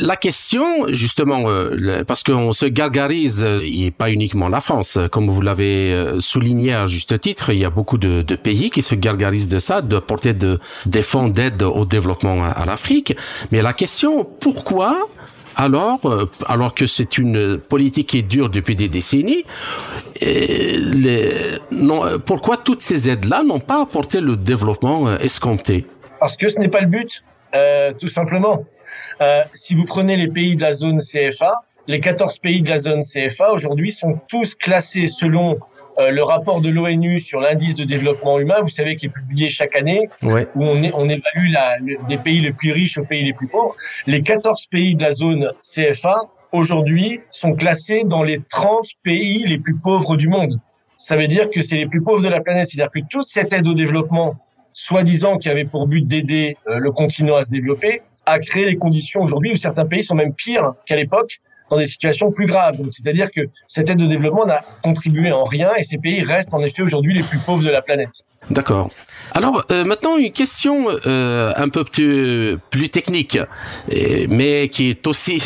la 0.00 0.16
question, 0.16 0.86
justement, 0.88 1.48
euh, 1.48 2.04
parce 2.04 2.22
qu'on 2.22 2.52
se 2.52 2.66
gargarise, 2.66 3.42
euh, 3.42 3.60
et 3.64 3.90
pas 3.90 4.10
uniquement 4.10 4.48
la 4.48 4.60
France, 4.60 4.98
comme 5.10 5.30
vous 5.30 5.40
l'avez 5.40 5.92
euh, 5.92 6.20
souligné 6.20 6.74
à 6.74 6.86
juste 6.86 7.18
titre, 7.20 7.50
il 7.50 7.58
y 7.58 7.64
a 7.64 7.70
beaucoup 7.70 7.98
de, 7.98 8.22
de 8.22 8.36
pays 8.36 8.70
qui 8.70 8.82
se 8.82 8.94
gargarisent 8.94 9.48
de 9.48 9.58
ça, 9.58 9.80
de 9.80 9.98
porter 9.98 10.34
de, 10.34 10.58
des 10.86 11.02
fonds 11.02 11.28
d'aide 11.28 11.62
au 11.62 11.84
développement 11.86 12.44
à, 12.44 12.48
à 12.48 12.64
l'Afrique. 12.66 13.16
Mais 13.50 13.62
la 13.62 13.72
question, 13.72 14.24
pourquoi 14.40 15.08
alors, 15.56 16.00
euh, 16.04 16.30
alors 16.46 16.74
que 16.74 16.86
c'est 16.86 17.18
une 17.18 17.58
politique 17.58 18.08
qui 18.08 18.22
dure 18.22 18.48
depuis 18.48 18.74
des 18.74 18.88
décennies, 18.88 19.44
les, 20.20 21.32
non, 21.70 22.04
euh, 22.04 22.18
pourquoi 22.18 22.56
toutes 22.56 22.80
ces 22.80 23.10
aides-là 23.10 23.42
n'ont 23.42 23.60
pas 23.60 23.82
apporté 23.82 24.20
le 24.20 24.36
développement 24.36 25.08
euh, 25.08 25.18
escompté? 25.18 25.86
Parce 26.20 26.36
que 26.36 26.48
ce 26.48 26.58
n'est 26.58 26.68
pas 26.68 26.80
le 26.80 26.86
but, 26.86 27.22
euh, 27.54 27.92
tout 27.98 28.08
simplement. 28.08 28.64
Euh, 29.20 29.42
si 29.54 29.74
vous 29.74 29.84
prenez 29.84 30.16
les 30.16 30.28
pays 30.28 30.56
de 30.56 30.62
la 30.62 30.72
zone 30.72 30.98
CFA, 30.98 31.64
les 31.88 32.00
14 32.00 32.38
pays 32.38 32.62
de 32.62 32.70
la 32.70 32.78
zone 32.78 33.00
CFA 33.00 33.52
aujourd'hui 33.52 33.92
sont 33.92 34.20
tous 34.28 34.54
classés 34.54 35.06
selon 35.06 35.58
le 35.98 36.22
rapport 36.22 36.60
de 36.60 36.68
l'ONU 36.70 37.20
sur 37.20 37.40
l'indice 37.40 37.74
de 37.74 37.84
développement 37.84 38.38
humain, 38.38 38.60
vous 38.62 38.68
savez, 38.68 38.96
qui 38.96 39.06
est 39.06 39.10
publié 39.10 39.48
chaque 39.48 39.76
année, 39.76 40.08
Ouais. 40.22 40.48
où 40.54 40.64
on, 40.64 40.82
est, 40.82 40.92
on 40.94 41.08
évalue 41.08 41.50
la, 41.52 41.78
le- 41.78 41.96
des 42.08 42.16
pays 42.18 42.40
les 42.40 42.52
plus 42.52 42.72
riches 42.72 42.98
aux 42.98 43.04
pays 43.04 43.22
les 43.24 43.32
plus 43.34 43.48
pauvres. 43.48 43.76
Les 44.06 44.22
14 44.22 44.66
pays 44.66 44.94
de 44.94 45.02
la 45.02 45.10
zone 45.12 45.50
CFA, 45.62 46.16
aujourd'hui, 46.52 47.20
sont 47.30 47.54
classés 47.54 48.04
dans 48.04 48.22
les 48.22 48.40
30 48.50 48.84
pays 49.02 49.44
les 49.46 49.58
plus 49.58 49.76
pauvres 49.76 50.16
du 50.16 50.28
monde. 50.28 50.52
Ça 50.96 51.16
veut 51.16 51.26
dire 51.26 51.50
que 51.50 51.62
c'est 51.62 51.76
les 51.76 51.86
plus 51.86 52.02
pauvres 52.02 52.22
de 52.22 52.28
la 52.28 52.40
planète. 52.40 52.68
C'est-à-dire 52.68 52.90
que 52.90 53.00
toute 53.10 53.26
cette 53.26 53.52
aide 53.52 53.66
au 53.66 53.74
développement, 53.74 54.36
soi-disant 54.72 55.36
qui 55.38 55.48
avait 55.50 55.64
pour 55.64 55.86
but 55.86 56.06
d'aider 56.06 56.56
euh, 56.68 56.78
le 56.78 56.90
continent 56.92 57.36
à 57.36 57.42
se 57.42 57.50
développer, 57.50 58.02
a 58.24 58.38
créé 58.38 58.64
les 58.66 58.76
conditions 58.76 59.20
aujourd'hui 59.22 59.52
où 59.52 59.56
certains 59.56 59.84
pays 59.84 60.04
sont 60.04 60.14
même 60.14 60.32
pires 60.32 60.74
qu'à 60.86 60.96
l'époque 60.96 61.40
dans 61.72 61.78
des 61.78 61.86
situations 61.86 62.30
plus 62.30 62.44
graves. 62.44 62.76
C'est-à-dire 62.90 63.30
que 63.30 63.40
cette 63.66 63.88
aide 63.88 64.02
au 64.02 64.06
développement 64.06 64.44
n'a 64.44 64.60
contribué 64.82 65.32
en 65.32 65.44
rien 65.44 65.70
et 65.78 65.84
ces 65.84 65.96
pays 65.96 66.22
restent 66.22 66.52
en 66.52 66.60
effet 66.60 66.82
aujourd'hui 66.82 67.14
les 67.14 67.22
plus 67.22 67.38
pauvres 67.38 67.64
de 67.64 67.70
la 67.70 67.80
planète. 67.80 68.24
D'accord. 68.50 68.90
Alors 69.34 69.64
euh, 69.70 69.84
maintenant 69.84 70.18
une 70.18 70.32
question 70.32 70.88
euh, 71.06 71.52
un 71.56 71.70
peu 71.70 71.84
plus, 71.84 72.88
technique, 72.90 73.38
euh, 73.38 74.26
mais 74.28 74.68
qui 74.68 74.90
est 74.90 75.06
aussi 75.06 75.40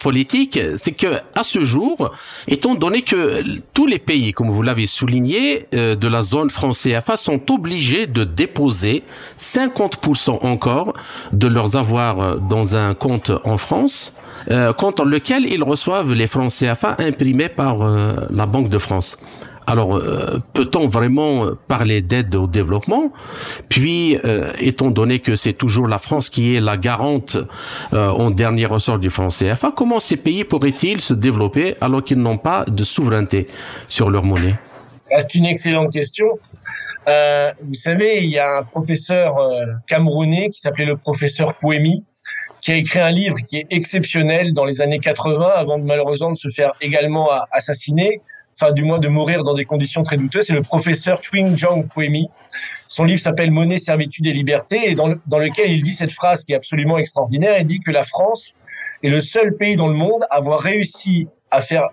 politique, 0.00 0.58
c'est 0.76 0.92
que 0.92 1.20
à 1.36 1.44
ce 1.44 1.62
jour, 1.62 2.12
étant 2.48 2.74
donné 2.74 3.02
que 3.02 3.42
tous 3.74 3.86
les 3.86 4.00
pays, 4.00 4.32
comme 4.32 4.48
vous 4.48 4.62
l'avez 4.62 4.86
souligné, 4.86 5.68
de 5.72 6.08
la 6.08 6.22
zone 6.22 6.50
France 6.50 6.82
CFA 6.82 7.16
sont 7.16 7.52
obligés 7.52 8.08
de 8.08 8.24
déposer 8.24 9.04
50% 9.38 10.38
encore 10.44 10.94
de 11.32 11.46
leurs 11.46 11.76
avoirs 11.76 12.40
dans 12.40 12.76
un 12.76 12.94
compte 12.94 13.30
en 13.44 13.58
France, 13.58 14.12
euh, 14.50 14.72
contre 14.72 15.04
lequel 15.04 15.46
ils 15.46 15.62
reçoivent 15.62 16.12
les 16.12 16.26
francs 16.26 16.52
CFA 16.52 16.96
imprimés 16.98 17.48
par 17.48 17.82
euh, 17.82 18.14
la 18.30 18.46
Banque 18.46 18.68
de 18.68 18.78
France. 18.78 19.18
Alors, 19.66 19.96
euh, 19.96 20.38
peut-on 20.54 20.86
vraiment 20.86 21.48
parler 21.68 22.00
d'aide 22.00 22.34
au 22.34 22.46
développement? 22.46 23.12
Puis, 23.68 24.16
étant 24.60 24.90
donné 24.90 25.18
que 25.18 25.36
c'est 25.36 25.52
toujours 25.52 25.86
la 25.86 25.98
France 25.98 26.30
qui 26.30 26.56
est 26.56 26.60
la 26.60 26.78
garante 26.78 27.36
en 27.92 28.30
dernier 28.30 28.64
ressort 28.64 28.98
du 28.98 29.10
franc 29.10 29.28
CFA, 29.28 29.72
comment 29.76 30.00
ces 30.00 30.16
pays 30.16 30.44
pourraient-ils 30.44 31.02
se 31.02 31.12
développer 31.12 31.74
alors 31.82 32.02
qu'ils 32.02 32.16
n'ont 32.16 32.38
pas 32.38 32.64
de 32.66 32.82
souveraineté 32.82 33.46
sur 33.88 34.08
leur 34.08 34.24
monnaie? 34.24 34.54
Ah, 35.12 35.20
C'est 35.20 35.34
une 35.34 35.44
excellente 35.44 35.92
question. 35.92 36.28
Vous 37.06 37.74
savez, 37.74 38.24
il 38.24 38.30
y 38.30 38.38
a 38.38 38.60
un 38.60 38.62
professeur 38.62 39.36
camerounais 39.86 40.48
qui 40.48 40.60
s'appelait 40.60 40.86
le 40.86 40.96
professeur 40.96 41.58
Pouemi, 41.58 42.06
qui 42.60 42.72
a 42.72 42.76
écrit 42.76 43.00
un 43.00 43.10
livre 43.10 43.36
qui 43.48 43.58
est 43.58 43.66
exceptionnel 43.70 44.52
dans 44.52 44.64
les 44.64 44.80
années 44.82 44.98
80, 44.98 45.46
avant 45.54 45.78
de 45.78 45.84
malheureusement 45.84 46.30
de 46.32 46.36
se 46.36 46.48
faire 46.48 46.72
également 46.80 47.28
assassiner, 47.52 48.20
enfin 48.60 48.72
du 48.72 48.82
moins 48.84 48.98
de 48.98 49.08
mourir 49.08 49.44
dans 49.44 49.54
des 49.54 49.64
conditions 49.64 50.02
très 50.02 50.16
douteuses. 50.16 50.46
C'est 50.46 50.54
le 50.54 50.62
professeur 50.62 51.20
Twing 51.20 51.56
Jong 51.56 51.86
Pouemi. 51.88 52.28
Son 52.88 53.04
livre 53.04 53.20
s'appelle 53.20 53.50
Monnaie, 53.50 53.78
servitude 53.78 54.26
et 54.26 54.32
liberté, 54.32 54.90
et 54.90 54.94
dans, 54.94 55.08
le- 55.08 55.20
dans 55.26 55.38
lequel 55.38 55.70
il 55.70 55.82
dit 55.82 55.92
cette 55.94 56.12
phrase 56.12 56.44
qui 56.44 56.52
est 56.52 56.56
absolument 56.56 56.98
extraordinaire. 56.98 57.56
Il 57.60 57.66
dit 57.66 57.80
que 57.80 57.90
la 57.90 58.02
France 58.02 58.54
est 59.02 59.10
le 59.10 59.20
seul 59.20 59.54
pays 59.56 59.76
dans 59.76 59.88
le 59.88 59.94
monde 59.94 60.24
à 60.30 60.36
avoir 60.36 60.60
réussi 60.60 61.28
à 61.50 61.60
faire, 61.60 61.88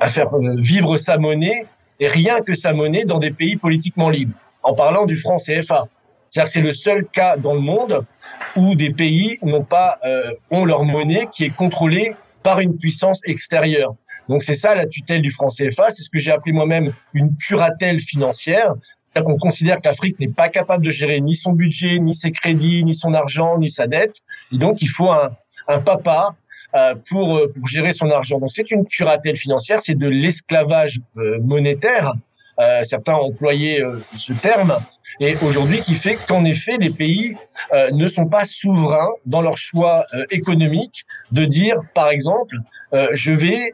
à 0.00 0.08
faire 0.08 0.28
vivre 0.58 0.96
sa 0.96 1.18
monnaie 1.18 1.66
et 1.98 2.06
rien 2.06 2.40
que 2.40 2.54
sa 2.54 2.72
monnaie 2.72 3.04
dans 3.04 3.18
des 3.18 3.30
pays 3.30 3.56
politiquement 3.56 4.08
libres, 4.10 4.34
en 4.62 4.74
parlant 4.74 5.06
du 5.06 5.16
franc 5.16 5.36
CFA. 5.36 5.88
C'est-à-dire 6.30 6.44
que 6.44 6.50
c'est 6.50 6.60
le 6.60 6.72
seul 6.72 7.06
cas 7.06 7.36
dans 7.36 7.54
le 7.54 7.60
monde 7.60 8.04
où 8.56 8.74
des 8.74 8.90
pays 8.90 9.38
n'ont 9.42 9.64
pas 9.64 9.96
euh, 10.04 10.32
ont 10.50 10.64
leur 10.64 10.84
monnaie 10.84 11.26
qui 11.32 11.44
est 11.44 11.54
contrôlée 11.54 12.12
par 12.42 12.60
une 12.60 12.76
puissance 12.76 13.20
extérieure. 13.26 13.94
Donc 14.28 14.42
c'est 14.42 14.54
ça 14.54 14.74
la 14.74 14.86
tutelle 14.86 15.22
du 15.22 15.30
franc 15.30 15.48
CFA, 15.48 15.90
c'est 15.90 16.02
ce 16.02 16.10
que 16.10 16.18
j'ai 16.18 16.32
appelé 16.32 16.52
moi-même 16.52 16.92
une 17.14 17.36
curatelle 17.36 18.00
financière. 18.00 18.74
C'est-à-dire 19.12 19.32
qu'on 19.32 19.38
considère 19.38 19.76
que 19.76 19.88
l'Afrique 19.88 20.18
n'est 20.20 20.28
pas 20.28 20.48
capable 20.48 20.84
de 20.84 20.90
gérer 20.90 21.20
ni 21.20 21.34
son 21.34 21.52
budget, 21.52 21.98
ni 21.98 22.14
ses 22.14 22.32
crédits, 22.32 22.84
ni 22.84 22.94
son 22.94 23.14
argent, 23.14 23.58
ni 23.58 23.70
sa 23.70 23.86
dette. 23.86 24.20
Et 24.52 24.58
donc 24.58 24.82
il 24.82 24.88
faut 24.88 25.10
un, 25.10 25.80
papa 25.80 26.34
euh, 26.74 26.94
pour, 27.08 27.36
euh, 27.36 27.50
pour 27.54 27.66
gérer 27.66 27.92
son 27.92 28.10
argent. 28.10 28.38
Donc 28.38 28.52
c'est 28.52 28.70
une 28.70 28.84
curatelle 28.84 29.36
financière, 29.36 29.80
c'est 29.80 29.94
de 29.94 30.08
l'esclavage 30.08 31.00
monétaire. 31.42 32.12
Euh, 32.58 32.82
certains 32.84 33.14
ont 33.14 33.26
employé 33.26 33.82
euh, 33.82 34.00
ce 34.16 34.32
terme. 34.32 34.78
Et 35.20 35.36
aujourd'hui, 35.42 35.80
qui 35.80 35.94
fait 35.94 36.16
qu'en 36.26 36.44
effet, 36.44 36.76
les 36.78 36.90
pays 36.90 37.36
euh, 37.72 37.90
ne 37.90 38.06
sont 38.08 38.26
pas 38.26 38.44
souverains 38.44 39.10
dans 39.24 39.42
leur 39.42 39.58
choix 39.58 40.04
économique 40.30 41.04
de 41.32 41.44
dire, 41.44 41.76
par 41.94 42.10
exemple, 42.10 42.56
je 43.12 43.32
vais 43.32 43.72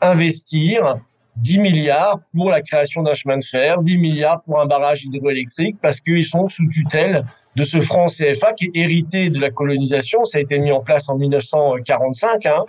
investir 0.00 0.98
10 1.36 1.58
milliards 1.58 2.20
pour 2.34 2.50
la 2.50 2.60
création 2.60 3.02
d'un 3.02 3.14
chemin 3.14 3.38
de 3.38 3.44
fer, 3.44 3.80
10 3.82 3.98
milliards 3.98 4.42
pour 4.42 4.60
un 4.60 4.66
barrage 4.66 5.04
hydroélectrique, 5.04 5.76
parce 5.80 6.00
qu'ils 6.00 6.24
sont 6.24 6.48
sous 6.48 6.68
tutelle 6.68 7.24
de 7.56 7.64
ce 7.64 7.80
franc 7.80 8.06
CFA 8.06 8.52
qui 8.52 8.66
est 8.66 8.70
hérité 8.74 9.30
de 9.30 9.40
la 9.40 9.50
colonisation. 9.50 10.24
Ça 10.24 10.38
a 10.38 10.40
été 10.40 10.58
mis 10.58 10.72
en 10.72 10.80
place 10.80 11.08
en 11.08 11.16
1945. 11.16 12.46
Hein. 12.46 12.64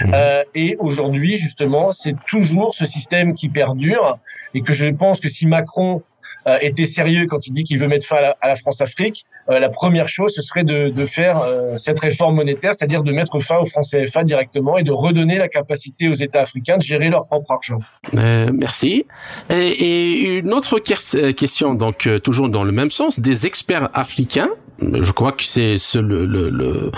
Mhm. 0.00 0.12
Euh, 0.14 0.44
et 0.54 0.76
aujourd'hui, 0.78 1.36
justement, 1.36 1.92
c'est 1.92 2.14
toujours 2.26 2.74
ce 2.74 2.84
système 2.84 3.34
qui 3.34 3.48
perdure 3.48 4.18
et 4.54 4.62
que 4.62 4.72
je 4.72 4.88
pense 4.88 5.20
que 5.20 5.28
si 5.28 5.46
Macron 5.46 6.02
euh, 6.46 6.58
était 6.60 6.86
sérieux 6.86 7.26
quand 7.26 7.46
il 7.46 7.52
dit 7.52 7.64
qu'il 7.64 7.78
veut 7.78 7.88
mettre 7.88 8.06
fin 8.06 8.16
à 8.16 8.20
la, 8.22 8.36
la 8.42 8.56
France-Afrique, 8.56 9.24
euh, 9.50 9.58
la 9.60 9.68
première 9.68 10.08
chose, 10.08 10.32
ce 10.34 10.42
serait 10.42 10.64
de, 10.64 10.90
de 10.90 11.06
faire 11.06 11.38
euh, 11.42 11.78
cette 11.78 11.98
réforme 12.00 12.34
monétaire, 12.36 12.74
c'est-à-dire 12.74 13.02
de 13.02 13.12
mettre 13.12 13.38
fin 13.38 13.58
au 13.58 13.64
franc 13.64 13.82
CFA 13.82 14.24
directement 14.24 14.78
et 14.78 14.82
de 14.82 14.92
redonner 14.92 15.38
la 15.38 15.48
capacité 15.48 16.08
aux 16.08 16.14
États 16.14 16.40
africains 16.42 16.78
de 16.78 16.82
gérer 16.82 17.08
leur 17.08 17.26
propre 17.26 17.52
argent. 17.52 17.78
Euh, 18.16 18.50
merci. 18.52 19.06
Et, 19.50 19.54
et 19.68 20.38
une 20.38 20.52
autre 20.52 20.78
ques- 20.78 21.34
question, 21.34 21.74
donc 21.74 22.06
euh, 22.06 22.18
toujours 22.18 22.48
dans 22.48 22.64
le 22.64 22.72
même 22.72 22.90
sens, 22.90 23.20
des 23.20 23.46
experts 23.46 23.88
africains. 23.94 24.50
Je 24.80 25.12
crois 25.12 25.32
que 25.32 25.42
c'est 25.44 25.78
ce- 25.78 25.98
le, 25.98 26.26
le, 26.26 26.48
le- 26.50 26.90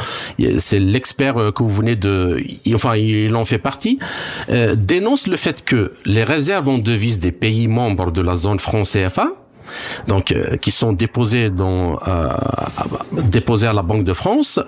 c'est 0.59 0.79
l'expert 0.81 1.37
euh, 1.39 1.53
que 1.53 1.63
vous 1.63 1.69
venez 1.71 1.97
de, 1.97 2.43
enfin 2.75 2.97
il 2.97 3.35
en 3.37 3.45
fait 3.45 3.59
partie, 3.59 3.99
euh, 4.49 4.75
dénonce 4.75 5.27
le 5.27 5.37
fait 5.37 5.65
que 5.65 5.93
les 6.05 6.25
réserves 6.25 6.69
en 6.69 6.79
devises 6.79 7.21
des 7.21 7.33
pays 7.33 7.69
membres 7.69 8.11
de 8.11 8.23
la 8.23 8.37
zone 8.37 8.59
franc 8.59 8.83
CFA 8.83 9.29
donc 10.09 10.31
euh, 10.33 10.57
qui 10.57 10.71
sont 10.71 10.93
déposées 10.93 11.51
à- 12.03 13.73
la 13.73 13.83
Banque 13.83 14.05
de 14.05 14.13
France, 14.13 14.61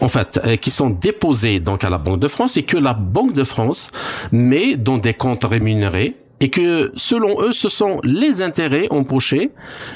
en 0.00 0.08
fait, 0.08 0.40
qui 0.60 0.70
sont 0.70 0.90
déposées 0.90 1.58
donc 1.60 1.82
à 1.84 1.90
la 1.90 1.98
Banque 1.98 2.20
de 2.20 2.28
France 2.28 2.56
et 2.56 2.62
que 2.62 2.76
la 2.76 2.92
Banque 2.94 3.32
de 3.34 3.44
France 3.44 3.90
met 4.32 4.76
dans 4.76 4.98
des 4.98 5.14
comptes 5.14 5.44
rémunérés 5.44 6.14
et 6.40 6.48
que 6.50 6.92
selon 6.96 7.42
eux, 7.42 7.52
ce 7.52 7.68
sont 7.68 8.00
les 8.04 8.42
intérêts 8.42 8.86
empochés 8.90 9.50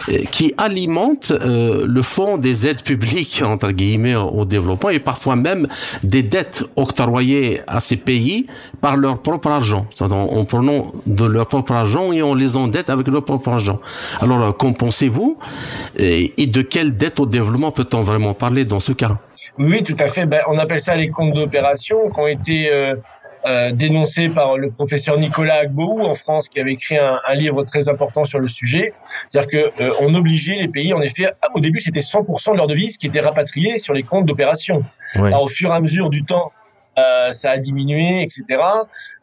euh, 0.09 0.19
qui 0.31 0.55
alimentent 0.59 1.31
euh, 1.31 1.87
le 1.87 2.03
fonds 2.03 2.37
des 2.39 2.67
aides 2.67 2.83
publiques 2.83 3.43
entre 3.45 3.71
guillemets 3.71 4.17
au 4.17 4.45
développement 4.45 4.91
et 4.91 4.99
parfois 4.99 5.37
même 5.37 5.69
des 6.03 6.23
dettes 6.23 6.65
octroyées 6.77 7.61
à 7.67 7.81
ces 7.81 7.97
pays 7.97 8.47
par 8.81 8.97
leur 8.97 9.21
propre 9.23 9.49
argent, 9.49 9.87
C'est-à-dire 9.91 10.17
en 10.17 10.43
en 10.43 10.45
prenant 10.45 10.93
de 11.07 11.25
leur 11.25 11.47
propre 11.47 11.73
argent 11.73 12.13
et 12.13 12.21
on 12.23 12.35
les 12.35 12.57
endette 12.57 12.91
avec 12.91 13.07
leur 13.07 13.25
propre 13.25 13.49
argent. 13.49 13.81
Alors, 14.21 14.43
euh, 14.43 14.53
qu'en 14.53 14.73
pensez-vous 14.73 15.39
et, 15.97 16.33
et 16.37 16.47
de 16.47 16.63
quelle 16.63 16.97
dette 16.97 17.21
au 17.21 17.27
développement 17.27 17.71
peut-on 17.71 18.01
vraiment 18.01 18.35
parler 18.35 18.65
dans 18.65 18.81
ce 18.81 18.93
cas? 18.93 19.19
Oui, 19.59 19.83
tout 19.83 19.97
à 19.99 20.09
fait. 20.09 20.27
Ben, 20.27 20.41
on 20.49 20.59
appelle 20.59 20.81
ça 20.81 20.97
les 20.97 21.09
comptes 21.11 21.35
d'opération 21.35 22.11
qui 22.11 22.21
ont 22.21 22.27
été 22.27 22.73
euh, 22.73 22.97
euh, 23.47 23.73
dénoncés 23.73 24.29
par 24.29 24.57
le 24.57 24.71
professeur 24.71 25.19
Nicolas 25.19 25.61
Agboou 25.61 26.01
en 26.03 26.15
France, 26.15 26.49
qui 26.49 26.61
avait 26.61 26.73
écrit 26.73 26.97
un, 26.97 27.19
un 27.27 27.35
livre 27.35 27.65
très 27.65 27.89
important 27.89 28.25
sur 28.25 28.39
le 28.39 28.49
sujet. 28.49 28.95
C'est-à-dire 29.29 29.51
que 29.51 29.83
euh, 29.83 29.93
on 30.01 30.15
obligeait 30.15 30.57
les 30.57 30.69
pays, 30.69 30.93
en 30.95 31.01
effet, 31.01 31.33
au 31.55 31.61
début 31.61 31.81
c'était 31.81 32.01
100% 32.01 32.53
de 32.53 32.57
leur 32.57 32.67
devise 32.67 32.99
qui 32.99 33.07
était 33.07 33.21
rapatriée 33.21 33.79
sur 33.79 33.95
les 33.95 34.03
comptes 34.03 34.27
d'opération. 34.27 34.85
Ouais. 35.17 35.29
Alors, 35.29 35.43
au 35.43 35.49
fur 35.49 35.71
et 35.71 35.75
à 35.75 35.81
mesure 35.81 36.09
du 36.09 36.25
temps, 36.25 36.53
euh, 36.99 37.33
ça 37.33 37.53
a 37.53 37.59
diminué, 37.59 38.23
etc. 38.23 38.45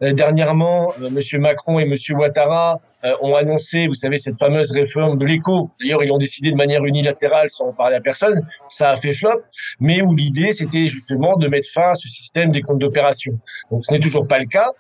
Euh, 0.02 0.14
dernièrement, 0.14 0.94
euh, 1.02 1.10
Monsieur 1.10 1.40
Macron 1.40 1.80
et 1.80 1.86
Monsieur 1.86 2.16
Ouattara 2.16 2.80
ont 3.22 3.34
annoncé, 3.34 3.88
vous 3.88 3.94
savez, 3.94 4.18
cette 4.18 4.38
fameuse 4.38 4.74
réforme 4.74 5.18
de 5.18 5.26
l'éco. 5.26 5.72
D'ailleurs, 5.80 6.04
ils 6.04 6.10
l'ont 6.10 6.18
décidé 6.18 6.52
de 6.52 6.58
manière 6.58 6.84
unilatérale, 6.84 7.50
sans 7.50 7.68
en 7.68 7.72
parler 7.72 7.96
à 7.96 8.02
personne. 8.02 8.46
Ça 8.68 8.90
a 8.90 8.98
fait 8.98 9.14
flop, 9.14 9.42
mais 9.80 10.02
où 10.02 10.14
l'idée, 10.14 10.52
c'était 10.52 10.86
justement 10.88 11.38
de 11.38 11.48
mettre 11.48 11.70
fin 11.72 11.92
à 11.92 11.96
ce 11.96 12.10
système 12.10 12.52
des 12.52 12.62
comptes 12.62 12.80
d'opération. 12.80 13.40
Donc, 13.72 13.86
ce 13.86 13.94
n'est 13.94 14.02
toujours 14.02 14.28
pas 14.28 14.38
le 14.38 14.48
cas. 14.48 14.72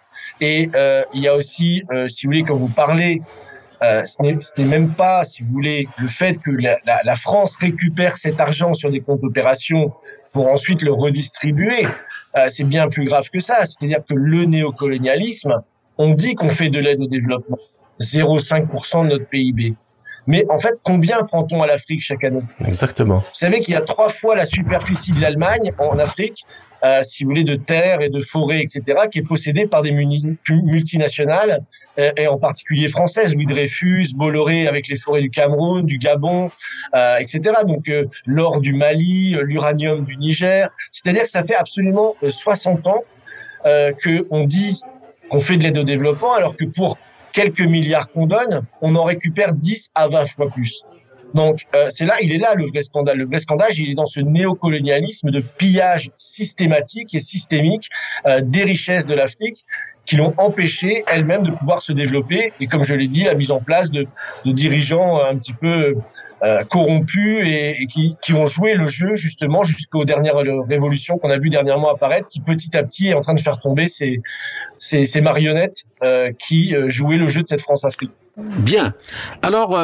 Et 0.42 0.70
il 1.14 1.22
y 1.22 1.30
a 1.30 1.34
aussi, 1.34 1.82
si 2.10 2.26
vous 2.26 2.32
voulez, 2.32 2.44
quand 2.44 2.58
vous 2.58 2.68
parlez 2.68 3.22
euh, 3.82 4.04
ce 4.06 4.22
n'est 4.62 4.68
même 4.68 4.90
pas, 4.90 5.24
si 5.24 5.44
vous 5.44 5.52
voulez, 5.52 5.88
le 6.00 6.08
fait 6.08 6.40
que 6.40 6.52
la, 6.52 6.78
la, 6.86 7.02
la 7.04 7.16
France 7.16 7.58
récupère 7.58 8.18
cet 8.18 8.40
argent 8.40 8.74
sur 8.74 8.92
des 8.92 9.00
comptes 9.00 9.22
d'opération 9.22 9.94
pour 10.32 10.50
ensuite 10.52 10.82
le 10.82 10.92
redistribuer. 10.92 11.88
Euh, 12.38 12.48
c'est 12.50 12.64
bien 12.64 12.88
plus 12.90 13.06
grave 13.06 13.30
que 13.30 13.40
ça. 13.40 13.66
C'est-à-dire 13.66 14.04
que 14.08 14.14
le 14.14 14.46
néocolonialisme, 14.46 15.62
on 15.98 16.14
dit 16.14 16.36
qu'on 16.36 16.50
fait 16.50 16.70
de 16.70 16.80
l'aide 16.80 17.02
au 17.02 17.08
développement, 17.08 17.58
0,5% 18.00 19.04
de 19.04 19.10
notre 19.10 19.26
PIB. 19.28 19.76
Mais 20.28 20.46
en 20.50 20.60
fait, 20.60 20.76
combien 20.84 21.24
prend-on 21.24 21.64
à 21.64 21.68
l'Afrique 21.68 22.02
chaque 22.02 22.24
année? 22.24 22.44
Exactement. 22.66 23.20
Vous 23.20 23.26
savez 23.34 23.62
qu'il 23.62 23.74
y 23.74 23.78
a 23.78 23.82
trois 23.82 24.10
fois 24.10 24.36
la 24.36 24.46
superficie 24.46 25.12
de 25.12 25.20
l'Allemagne 25.20 25.72
en 25.80 25.98
Afrique, 25.98 26.46
euh, 26.84 27.02
si 27.04 27.24
vous 27.24 27.32
voulez, 27.32 27.44
de 27.44 27.56
terres 27.56 28.02
et 28.02 28.10
de 28.10 28.20
forêts, 28.20 28.62
etc., 28.62 29.08
qui 29.12 29.20
est 29.20 29.28
possédée 29.28 29.66
par 29.68 29.82
des 29.82 29.92
multinationales 29.92 31.64
et 32.18 32.28
en 32.28 32.38
particulier 32.38 32.88
françaises, 32.88 33.36
Louis 33.36 33.46
Dreyfus, 33.46 34.10
Bolloré 34.16 34.68
avec 34.68 34.88
les 34.88 34.96
forêts 34.96 35.22
du 35.22 35.30
Cameroun, 35.30 35.86
du 35.86 35.98
Gabon, 35.98 36.50
euh, 36.96 37.18
etc. 37.18 37.42
Donc 37.66 37.88
euh, 37.90 38.06
l'or 38.26 38.62
du 38.62 38.74
Mali, 38.74 39.36
euh, 39.36 39.44
l'uranium 39.44 40.06
du 40.06 40.18
Niger. 40.18 40.70
C'est-à-dire 40.92 41.24
que 41.24 41.30
ça 41.30 41.44
fait 41.44 41.56
absolument 41.56 42.16
60 42.28 42.88
ans 42.88 43.04
euh, 43.66 43.92
dit 44.46 44.82
qu'on 45.30 45.40
fait 45.40 45.58
de 45.58 45.64
l'aide 45.64 45.78
au 45.78 45.84
développement, 45.84 46.34
alors 46.34 46.56
que 46.56 46.66
pour 46.66 46.98
quelques 47.34 47.62
milliards 47.62 48.10
qu'on 48.10 48.26
donne, 48.26 48.64
on 48.82 48.96
en 48.96 49.04
récupère 49.04 49.54
10 49.54 49.92
à 49.94 50.08
20 50.08 50.26
fois 50.26 50.50
plus. 50.50 50.84
Donc 51.36 51.68
c'est 51.92 52.06
là, 52.06 52.16
il 52.24 52.32
est 52.32 52.40
là 52.40 52.56
le 52.56 52.66
vrai 52.66 52.82
scandale. 52.82 53.18
Le 53.20 53.26
vrai 53.26 53.38
scandale, 53.38 53.70
il 53.78 53.92
est 53.92 53.94
dans 53.94 54.08
ce 54.08 54.20
néocolonialisme 54.20 55.30
de 55.30 55.42
pillage 55.42 56.10
systématique 56.18 57.14
et 57.14 57.20
systémique 57.20 57.88
des 58.42 58.64
richesses 58.64 59.06
de 59.06 59.14
l'Afrique 59.14 59.64
qui 60.10 60.16
l'ont 60.16 60.34
empêché 60.38 61.04
elle-même 61.06 61.44
de 61.44 61.52
pouvoir 61.52 61.84
se 61.84 61.94
développer. 61.94 62.52
Et 62.60 62.66
comme 62.66 62.84
je 62.84 62.96
l'ai 62.96 63.08
dit, 63.08 63.26
la 63.26 63.36
mise 63.36 63.52
en 63.52 63.60
place 63.60 63.92
de, 63.92 64.08
dirigeants 64.44 65.22
un 65.22 65.36
petit 65.36 65.54
peu 65.54 65.98
euh, 66.42 66.64
corrompus 66.64 67.44
et, 67.46 67.86
qui, 67.92 68.16
qui, 68.20 68.34
ont 68.34 68.48
joué 68.48 68.74
le 68.74 68.88
jeu 68.88 69.16
justement 69.16 69.62
jusqu'aux 69.62 70.06
dernières 70.06 70.34
révolutions 70.68 71.20
qu'on 71.20 71.30
a 71.30 71.38
vu 71.38 71.52
dernièrement 71.52 71.94
apparaître, 71.94 72.28
qui 72.28 72.42
petit 72.42 72.76
à 72.76 72.82
petit 72.82 73.10
est 73.10 73.14
en 73.14 73.22
train 73.22 73.36
de 73.36 73.40
faire 73.40 73.60
tomber 73.60 73.88
ces, 73.88 74.20
ces, 74.80 75.22
marionnettes 75.22 75.84
euh, 76.02 76.32
qui 76.40 76.74
euh, 76.74 76.90
jouaient 76.90 77.18
le 77.18 77.28
jeu 77.28 77.44
de 77.44 77.48
cette 77.48 77.62
France-Afrique. 77.62 78.12
Bien. 78.36 78.96
Alors, 79.44 79.80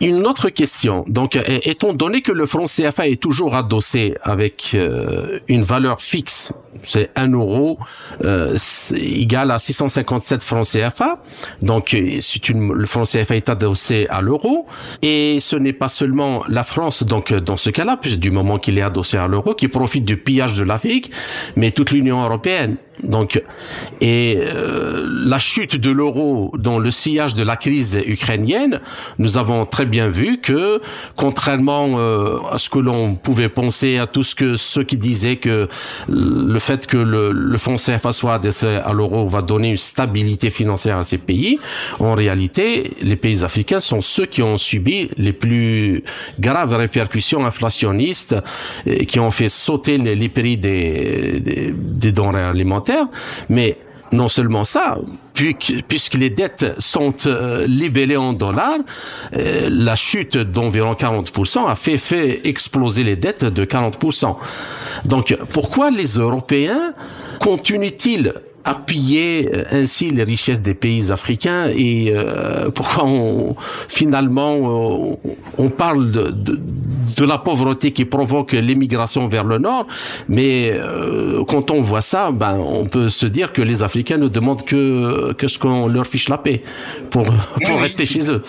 une 0.00 0.26
autre 0.26 0.48
question. 0.48 1.04
Donc, 1.06 1.38
étant 1.46 1.92
donné 1.92 2.22
que 2.22 2.32
le 2.32 2.44
franc 2.46 2.64
CFA 2.64 3.06
est 3.06 3.22
toujours 3.22 3.54
adossé 3.54 4.16
avec 4.22 4.74
une 4.74 5.62
valeur 5.62 6.00
fixe, 6.00 6.52
c'est 6.82 7.10
1 7.16 7.32
euro 7.32 7.78
euh, 8.24 8.56
égal 8.94 9.50
à 9.50 9.58
657 9.58 10.42
francs 10.42 10.66
CFA. 10.66 11.22
Donc, 11.62 11.96
c'est 12.20 12.48
une, 12.48 12.72
le 12.72 12.86
franc 12.86 13.04
CFA 13.04 13.36
est 13.36 13.48
adossé 13.48 14.06
à 14.10 14.20
l'euro. 14.20 14.66
Et 15.02 15.38
ce 15.40 15.56
n'est 15.56 15.72
pas 15.72 15.88
seulement 15.88 16.44
la 16.48 16.62
France, 16.62 17.04
donc 17.04 17.32
dans 17.32 17.56
ce 17.56 17.70
cas-là, 17.70 17.96
puisque 18.00 18.18
du 18.18 18.30
moment 18.30 18.58
qu'il 18.58 18.78
est 18.78 18.82
adossé 18.82 19.16
à 19.16 19.26
l'euro, 19.26 19.54
qui 19.54 19.68
profite 19.68 20.04
du 20.04 20.16
pillage 20.16 20.56
de 20.56 20.64
l'Afrique, 20.64 21.10
mais 21.56 21.70
toute 21.70 21.90
l'Union 21.90 22.22
européenne. 22.22 22.76
Donc, 23.02 23.42
et 24.00 24.36
euh, 24.38 25.04
la 25.26 25.38
chute 25.38 25.76
de 25.76 25.90
l'euro 25.90 26.52
dans 26.56 26.78
le 26.78 26.90
sillage 26.90 27.34
de 27.34 27.42
la 27.42 27.56
crise 27.56 28.00
ukrainienne, 28.06 28.80
nous 29.18 29.36
avons 29.36 29.66
très 29.66 29.84
bien 29.84 30.06
vu 30.06 30.40
que, 30.40 30.80
contrairement 31.16 31.98
euh, 31.98 32.38
à 32.50 32.58
ce 32.58 32.70
que 32.70 32.78
l'on 32.78 33.16
pouvait 33.16 33.48
penser, 33.48 33.98
à 33.98 34.06
tout 34.06 34.22
ce 34.22 34.34
que 34.34 34.56
ceux 34.56 34.84
qui 34.84 34.96
disaient 34.96 35.36
que 35.36 35.68
le 36.08 36.58
fait 36.64 36.86
que 36.86 36.96
le, 36.96 37.32
le 37.32 37.58
fonds 37.58 37.76
CFA 37.76 38.12
soit 38.12 38.40
à 38.64 38.92
l'euro 38.92 39.28
va 39.28 39.42
donner 39.42 39.70
une 39.70 39.76
stabilité 39.76 40.50
financière 40.50 40.98
à 40.98 41.02
ces 41.02 41.18
pays, 41.18 41.58
en 42.00 42.14
réalité, 42.14 42.92
les 43.02 43.16
pays 43.16 43.44
africains 43.44 43.80
sont 43.80 44.00
ceux 44.00 44.26
qui 44.26 44.42
ont 44.42 44.56
subi 44.56 45.10
les 45.16 45.32
plus 45.32 46.02
graves 46.40 46.74
répercussions 46.74 47.44
inflationnistes 47.44 48.34
qui 49.08 49.20
ont 49.20 49.30
fait 49.30 49.48
sauter 49.48 49.98
les, 49.98 50.16
les 50.16 50.28
prix 50.28 50.56
des, 50.56 51.40
des, 51.40 51.74
des 51.76 52.12
denrées 52.12 52.42
alimentaires. 52.42 53.06
Mais 53.48 53.76
non 54.12 54.28
seulement 54.28 54.64
ça, 54.64 54.98
puisque 55.32 56.14
les 56.14 56.30
dettes 56.30 56.74
sont 56.78 57.14
euh, 57.26 57.66
libellées 57.66 58.16
en 58.16 58.32
dollars, 58.32 58.78
euh, 59.36 59.68
la 59.70 59.94
chute 59.96 60.36
d'environ 60.36 60.92
40% 60.94 61.66
a 61.66 61.74
fait, 61.74 61.98
fait 61.98 62.46
exploser 62.46 63.02
les 63.02 63.16
dettes 63.16 63.44
de 63.44 63.64
40%. 63.64 64.36
Donc 65.04 65.36
pourquoi 65.52 65.90
les 65.90 66.18
Européens 66.18 66.94
continuent-ils 67.40 68.34
appuyer 68.64 69.50
euh, 69.52 69.64
ainsi 69.72 70.10
les 70.10 70.24
richesses 70.24 70.62
des 70.62 70.74
pays 70.74 71.12
africains 71.12 71.70
et 71.74 72.08
euh, 72.10 72.70
pourquoi 72.70 73.04
on 73.04 73.56
finalement 73.88 74.54
euh, 74.54 75.16
on 75.58 75.68
parle 75.68 76.10
de, 76.10 76.30
de, 76.30 76.60
de, 77.16 77.24
la 77.24 77.38
pauvreté 77.38 77.92
qui 77.92 78.04
provoque 78.04 78.52
l'émigration 78.52 79.28
vers 79.28 79.44
le 79.44 79.58
nord 79.58 79.86
mais 80.28 80.70
euh, 80.72 81.44
quand 81.44 81.70
on 81.70 81.82
voit 81.82 82.00
ça 82.00 82.32
ben 82.32 82.56
on 82.58 82.86
peut 82.86 83.08
se 83.08 83.26
dire 83.26 83.52
que 83.52 83.62
les 83.62 83.82
Africains 83.82 84.16
ne 84.18 84.28
demandent 84.28 84.64
que 84.64 85.32
que 85.34 85.46
ce 85.46 85.58
qu'on 85.58 85.86
leur 85.86 86.06
fiche 86.06 86.28
la 86.28 86.38
paix 86.38 86.62
pour 87.10 87.26
pour 87.66 87.80
rester 87.80 88.06
chez 88.06 88.30
eux. 88.30 88.42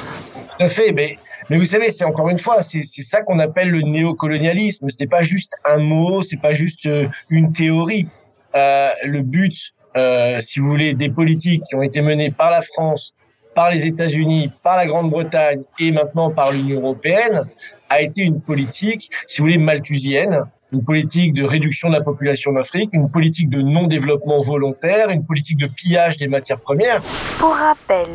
Tout 0.58 0.66
à 0.66 0.68
fait 0.68 0.92
mais 0.92 1.18
mais 1.50 1.58
vous 1.58 1.66
savez, 1.66 1.92
c'est 1.92 2.06
encore 2.06 2.30
une 2.30 2.40
fois, 2.40 2.64
c'est 2.64 2.82
ça 2.84 3.22
qu'on 3.22 3.38
appelle 3.38 3.70
le 3.70 3.82
néocolonialisme. 3.82 4.90
Ce 4.90 4.96
n'est 5.00 5.08
pas 5.08 5.22
juste 5.22 5.54
un 5.64 5.78
mot, 5.78 6.24
c'est 6.24 6.42
pas 6.42 6.54
juste 6.54 6.90
une 7.30 7.54
théorie. 7.54 8.08
Euh, 8.56 8.90
le 9.04 9.22
but 9.22 9.74
euh, 9.96 10.40
si 10.42 10.60
vous 10.60 10.70
voulez, 10.70 10.94
des 10.94 11.10
politiques 11.10 11.64
qui 11.68 11.76
ont 11.76 11.82
été 11.82 12.02
menées 12.02 12.32
par 12.32 12.52
la 12.52 12.62
France, 12.62 13.14
par 13.56 13.72
les 13.72 13.86
États-Unis, 13.86 14.52
par 14.64 14.76
la 14.76 14.86
Grande-Bretagne 14.86 15.62
et 15.80 15.92
maintenant 15.92 16.30
par 16.30 16.52
l'Union 16.52 16.82
européenne, 16.82 17.44
a 17.90 18.02
été 18.02 18.24
une 18.24 18.42
politique, 18.42 19.10
si 19.28 19.42
vous 19.42 19.48
voulez, 19.48 19.58
malthusienne, 19.58 20.44
une 20.74 20.84
politique 20.84 21.34
de 21.34 21.44
réduction 21.44 21.90
de 21.90 21.94
la 21.94 22.02
population 22.02 22.52
d'Afrique, 22.52 22.90
une 22.94 23.10
politique 23.10 23.50
de 23.50 23.62
non-développement 23.62 24.42
volontaire, 24.42 25.10
une 25.10 25.26
politique 25.26 25.58
de 25.58 25.68
pillage 25.68 26.18
des 26.18 26.28
matières 26.28 26.60
premières. 26.60 27.02
Pour 27.40 27.54
rappel, 27.54 28.10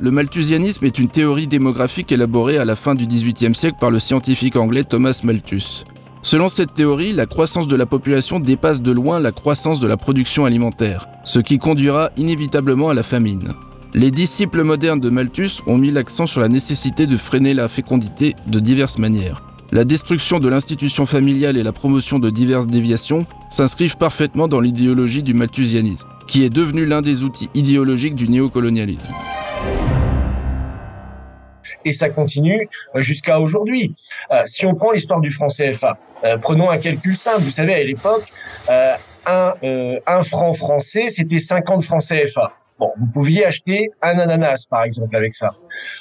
le 0.00 0.12
malthusianisme 0.12 0.84
est 0.84 0.96
une 0.98 1.08
théorie 1.08 1.48
démographique 1.48 2.12
élaborée 2.12 2.56
à 2.56 2.64
la 2.64 2.76
fin 2.76 2.94
du 2.94 3.06
XVIIIe 3.06 3.54
siècle 3.54 3.78
par 3.80 3.90
le 3.90 3.98
scientifique 3.98 4.54
anglais 4.54 4.84
Thomas 4.84 5.18
Malthus. 5.24 5.84
Selon 6.30 6.48
cette 6.50 6.74
théorie, 6.74 7.14
la 7.14 7.24
croissance 7.24 7.68
de 7.68 7.74
la 7.74 7.86
population 7.86 8.38
dépasse 8.38 8.82
de 8.82 8.92
loin 8.92 9.18
la 9.18 9.32
croissance 9.32 9.80
de 9.80 9.86
la 9.86 9.96
production 9.96 10.44
alimentaire, 10.44 11.08
ce 11.24 11.38
qui 11.38 11.56
conduira 11.56 12.10
inévitablement 12.18 12.90
à 12.90 12.94
la 12.94 13.02
famine. 13.02 13.54
Les 13.94 14.10
disciples 14.10 14.62
modernes 14.62 15.00
de 15.00 15.08
Malthus 15.08 15.62
ont 15.66 15.78
mis 15.78 15.90
l'accent 15.90 16.26
sur 16.26 16.42
la 16.42 16.50
nécessité 16.50 17.06
de 17.06 17.16
freiner 17.16 17.54
la 17.54 17.66
fécondité 17.66 18.36
de 18.46 18.60
diverses 18.60 18.98
manières. 18.98 19.42
La 19.72 19.84
destruction 19.84 20.38
de 20.38 20.50
l'institution 20.50 21.06
familiale 21.06 21.56
et 21.56 21.62
la 21.62 21.72
promotion 21.72 22.18
de 22.18 22.28
diverses 22.28 22.66
déviations 22.66 23.24
s'inscrivent 23.50 23.96
parfaitement 23.96 24.48
dans 24.48 24.60
l'idéologie 24.60 25.22
du 25.22 25.32
malthusianisme, 25.32 26.06
qui 26.26 26.44
est 26.44 26.50
devenu 26.50 26.84
l'un 26.84 27.00
des 27.00 27.24
outils 27.24 27.48
idéologiques 27.54 28.16
du 28.16 28.28
néocolonialisme 28.28 29.14
et 31.88 31.92
ça 31.92 32.10
continue 32.10 32.68
euh, 32.94 33.02
jusqu'à 33.02 33.40
aujourd'hui. 33.40 33.94
Euh, 34.30 34.42
si 34.46 34.66
on 34.66 34.74
prend 34.74 34.92
l'histoire 34.92 35.20
du 35.20 35.30
franc 35.30 35.48
CFA, 35.48 35.98
euh, 36.24 36.36
prenons 36.38 36.70
un 36.70 36.78
calcul 36.78 37.16
simple. 37.16 37.40
Vous 37.40 37.50
savez, 37.50 37.74
à 37.74 37.82
l'époque, 37.82 38.24
un, 39.26 39.54
un 40.06 40.22
franc 40.22 40.52
français, 40.54 41.10
c'était 41.10 41.38
50 41.38 41.82
francs 41.82 42.02
CFA. 42.02 42.52
Bon, 42.78 42.92
vous 42.96 43.06
pouviez 43.06 43.44
acheter 43.44 43.90
un 44.02 44.18
ananas, 44.18 44.66
par 44.70 44.84
exemple, 44.84 45.14
avec 45.16 45.34
ça. 45.34 45.50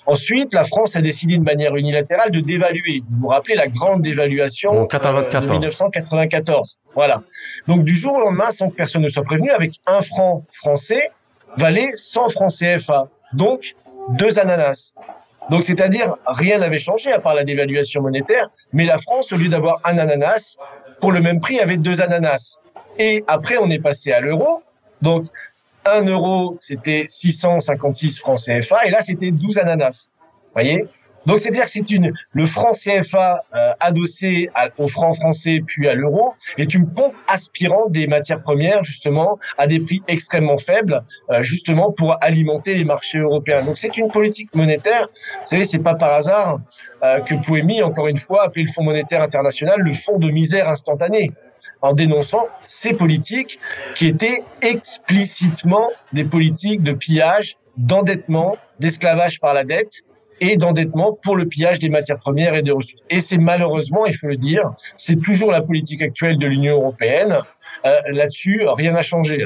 Ensuite, 0.05 0.53
la 0.53 0.63
France 0.63 0.95
a 0.95 1.01
décidé 1.01 1.37
de 1.37 1.43
manière 1.43 1.75
unilatérale 1.75 2.31
de 2.31 2.39
dévaluer. 2.39 3.01
Vous 3.09 3.21
vous 3.21 3.27
rappelez 3.27 3.55
la 3.55 3.67
grande 3.67 4.01
dévaluation 4.01 4.83
de 4.85 5.51
1994. 5.51 6.77
Voilà. 6.93 7.23
Donc, 7.67 7.83
du 7.83 7.95
jour 7.95 8.13
au 8.13 8.19
lendemain, 8.19 8.51
sans 8.51 8.69
que 8.69 8.75
personne 8.75 9.01
ne 9.01 9.07
soit 9.07 9.23
prévenu, 9.23 9.49
avec 9.49 9.73
un 9.87 10.01
franc 10.01 10.43
français, 10.51 11.09
valait 11.57 11.91
100 11.95 12.29
francs 12.29 12.51
CFA. 12.51 13.07
Donc, 13.33 13.75
deux 14.09 14.39
ananas. 14.39 14.93
Donc, 15.49 15.63
c'est-à-dire, 15.63 16.15
rien 16.25 16.59
n'avait 16.59 16.77
changé 16.77 17.11
à 17.11 17.19
part 17.19 17.35
la 17.35 17.43
dévaluation 17.43 18.01
monétaire, 18.01 18.47
mais 18.73 18.85
la 18.85 18.97
France, 18.97 19.31
au 19.31 19.37
lieu 19.37 19.49
d'avoir 19.49 19.79
un 19.83 19.97
ananas, 19.97 20.57
pour 20.99 21.11
le 21.11 21.21
même 21.21 21.39
prix, 21.39 21.59
avait 21.59 21.77
deux 21.77 22.01
ananas. 22.01 22.57
Et 22.99 23.23
après, 23.27 23.57
on 23.57 23.69
est 23.69 23.79
passé 23.79 24.11
à 24.11 24.19
l'euro. 24.19 24.63
Donc, 25.01 25.25
un 25.85 26.03
euro, 26.03 26.57
c'était 26.59 27.05
656 27.07 28.19
francs 28.19 28.39
CFA, 28.39 28.85
et 28.85 28.89
là, 28.89 29.01
c'était 29.01 29.31
12 29.31 29.57
ananas. 29.59 30.09
voyez? 30.53 30.85
Donc 31.27 31.41
c'est-à-dire 31.41 31.65
que 31.65 31.69
c'est 31.69 31.91
une 31.91 32.13
le 32.31 32.45
franc 32.45 32.71
CFA 32.71 33.41
euh, 33.53 33.73
adossé 33.81 34.49
au 34.77 34.87
franc 34.87 35.13
français 35.13 35.59
puis 35.67 35.85
à 35.89 35.93
l'euro 35.93 36.33
est 36.57 36.73
une 36.73 36.89
pompe 36.89 37.15
aspirant 37.27 37.89
des 37.89 38.07
matières 38.07 38.41
premières 38.41 38.85
justement 38.85 39.37
à 39.57 39.67
des 39.67 39.81
prix 39.81 40.01
extrêmement 40.07 40.57
faibles 40.57 41.03
euh, 41.29 41.43
justement 41.43 41.91
pour 41.91 42.15
alimenter 42.21 42.75
les 42.75 42.85
marchés 42.85 43.19
européens. 43.19 43.61
Donc 43.63 43.77
c'est 43.77 43.97
une 43.97 44.09
politique 44.09 44.55
monétaire. 44.55 45.05
Vous 45.41 45.47
savez, 45.47 45.65
c'est 45.65 45.79
pas 45.79 45.95
par 45.95 46.13
hasard 46.13 46.59
euh, 47.03 47.19
que 47.19 47.35
Pouemi 47.35 47.83
encore 47.83 48.07
une 48.07 48.17
fois 48.17 48.45
appelé 48.45 48.63
le 48.63 48.71
Fonds 48.71 48.83
monétaire 48.83 49.21
international 49.21 49.81
le 49.81 49.91
fonds 49.91 50.19
de 50.19 50.31
misère 50.31 50.69
instantanée 50.69 51.33
en 51.81 51.91
dénonçant 51.93 52.47
ces 52.65 52.93
politiques 52.93 53.59
qui 53.95 54.07
étaient 54.07 54.43
explicitement 54.61 55.89
des 56.13 56.23
politiques 56.23 56.81
de 56.83 56.93
pillage, 56.93 57.57
d'endettement, 57.75 58.57
d'esclavage 58.79 59.41
par 59.41 59.53
la 59.53 59.65
dette 59.65 60.03
et 60.39 60.57
d'endettement 60.57 61.13
pour 61.13 61.35
le 61.35 61.45
pillage 61.45 61.79
des 61.79 61.89
matières 61.89 62.19
premières 62.19 62.55
et 62.55 62.61
des 62.61 62.71
ressources. 62.71 63.03
Et 63.09 63.21
c'est 63.21 63.37
malheureusement, 63.37 64.05
il 64.05 64.15
faut 64.15 64.27
le 64.27 64.37
dire, 64.37 64.71
c'est 64.97 65.19
toujours 65.21 65.51
la 65.51 65.61
politique 65.61 66.01
actuelle 66.01 66.37
de 66.37 66.47
l'Union 66.47 66.75
européenne. 66.75 67.39
Euh, 67.85 67.95
Là-dessus, 68.11 68.61
rien 68.67 68.93
n'a 68.93 69.01
changé. 69.01 69.45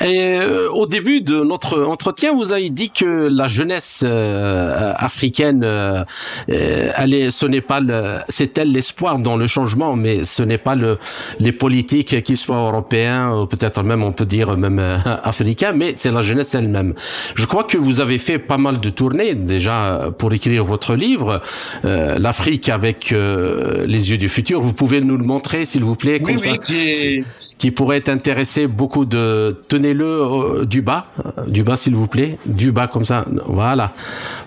Et 0.00 0.20
euh, 0.20 0.68
au 0.70 0.86
début 0.86 1.22
de 1.22 1.42
notre 1.42 1.82
entretien, 1.82 2.34
vous 2.34 2.52
avez 2.52 2.70
dit 2.70 2.90
que 2.90 3.28
la 3.28 3.48
jeunesse 3.48 4.02
euh, 4.04 4.92
africaine, 4.96 5.62
euh, 5.64 6.04
elle 6.48 7.32
ce 7.32 7.46
n'est 7.46 7.62
pas 7.62 7.80
le, 7.80 8.18
c'est 8.28 8.58
elle 8.58 8.72
l'espoir 8.72 9.18
dans 9.18 9.36
le 9.36 9.46
changement, 9.46 9.96
mais 9.96 10.24
ce 10.24 10.42
n'est 10.42 10.58
pas 10.58 10.74
le, 10.74 10.98
les 11.38 11.52
politiques, 11.52 12.22
qu'ils 12.22 12.36
soient 12.36 12.56
européens 12.56 13.32
ou 13.32 13.46
peut-être 13.46 13.82
même, 13.82 14.02
on 14.02 14.12
peut 14.12 14.26
dire 14.26 14.56
même 14.56 14.78
africains, 15.24 15.72
mais 15.72 15.94
c'est 15.94 16.12
la 16.12 16.20
jeunesse 16.20 16.54
elle-même. 16.54 16.94
Je 17.34 17.46
crois 17.46 17.64
que 17.64 17.78
vous 17.78 18.00
avez 18.00 18.18
fait 18.18 18.38
pas 18.38 18.58
mal 18.58 18.80
de 18.80 18.90
tournées 18.90 19.34
déjà 19.34 20.10
pour 20.18 20.32
écrire 20.32 20.64
votre 20.64 20.94
livre, 20.94 21.40
l'Afrique 21.84 22.68
avec 22.68 23.10
les 23.12 24.10
yeux 24.10 24.18
du 24.18 24.28
futur. 24.28 24.60
Vous 24.60 24.72
pouvez 24.72 25.00
nous 25.00 25.16
le 25.16 25.24
montrer, 25.24 25.64
s'il 25.64 25.84
vous 25.84 25.96
plaît, 25.96 26.20
comme 26.20 26.38
ça, 26.38 26.56
qui... 26.58 27.24
qui 27.58 27.70
pourrait 27.70 28.08
intéresser 28.08 28.66
beaucoup 28.66 29.06
de 29.06 29.56
tenez-le 29.68 29.85
euh, 29.94 30.64
du 30.64 30.82
bas, 30.82 31.06
du 31.46 31.62
bas 31.62 31.76
s'il 31.76 31.94
vous 31.94 32.06
plaît, 32.06 32.38
du 32.46 32.72
bas 32.72 32.86
comme 32.86 33.04
ça, 33.04 33.24
voilà. 33.46 33.92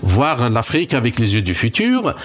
Voir 0.01 0.49
l'Afrique 0.49 0.93
avec 0.93 1.19
les 1.19 1.35
yeux 1.35 1.41
du 1.41 1.53
futur. 1.53 2.15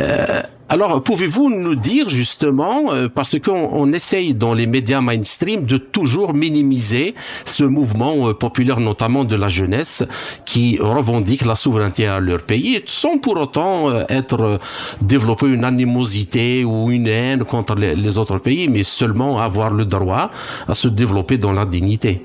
Euh, 0.00 0.42
alors, 0.68 1.00
pouvez-vous 1.00 1.48
nous 1.48 1.76
dire 1.76 2.08
justement, 2.08 2.92
euh, 2.92 3.08
parce 3.08 3.38
qu'on 3.38 3.68
on 3.72 3.92
essaye 3.92 4.34
dans 4.34 4.52
les 4.52 4.66
médias 4.66 5.00
mainstream 5.00 5.64
de 5.64 5.76
toujours 5.76 6.34
minimiser 6.34 7.14
ce 7.44 7.62
mouvement 7.62 8.34
populaire, 8.34 8.80
notamment 8.80 9.22
de 9.24 9.36
la 9.36 9.46
jeunesse, 9.46 10.02
qui 10.44 10.78
revendique 10.80 11.44
la 11.44 11.54
souveraineté 11.54 12.08
à 12.08 12.18
leur 12.18 12.42
pays, 12.42 12.82
sans 12.86 13.18
pour 13.18 13.36
autant 13.36 13.92
être 14.08 14.58
développer 15.00 15.46
une 15.46 15.64
animosité 15.64 16.64
ou 16.64 16.90
une 16.90 17.06
haine 17.06 17.44
contre 17.44 17.76
les, 17.76 17.94
les 17.94 18.18
autres 18.18 18.38
pays, 18.38 18.68
mais 18.68 18.82
seulement 18.82 19.38
avoir 19.38 19.70
le 19.70 19.84
droit 19.84 20.30
à 20.66 20.74
se 20.74 20.88
développer 20.88 21.38
dans 21.38 21.52
la 21.52 21.64
dignité. 21.64 22.22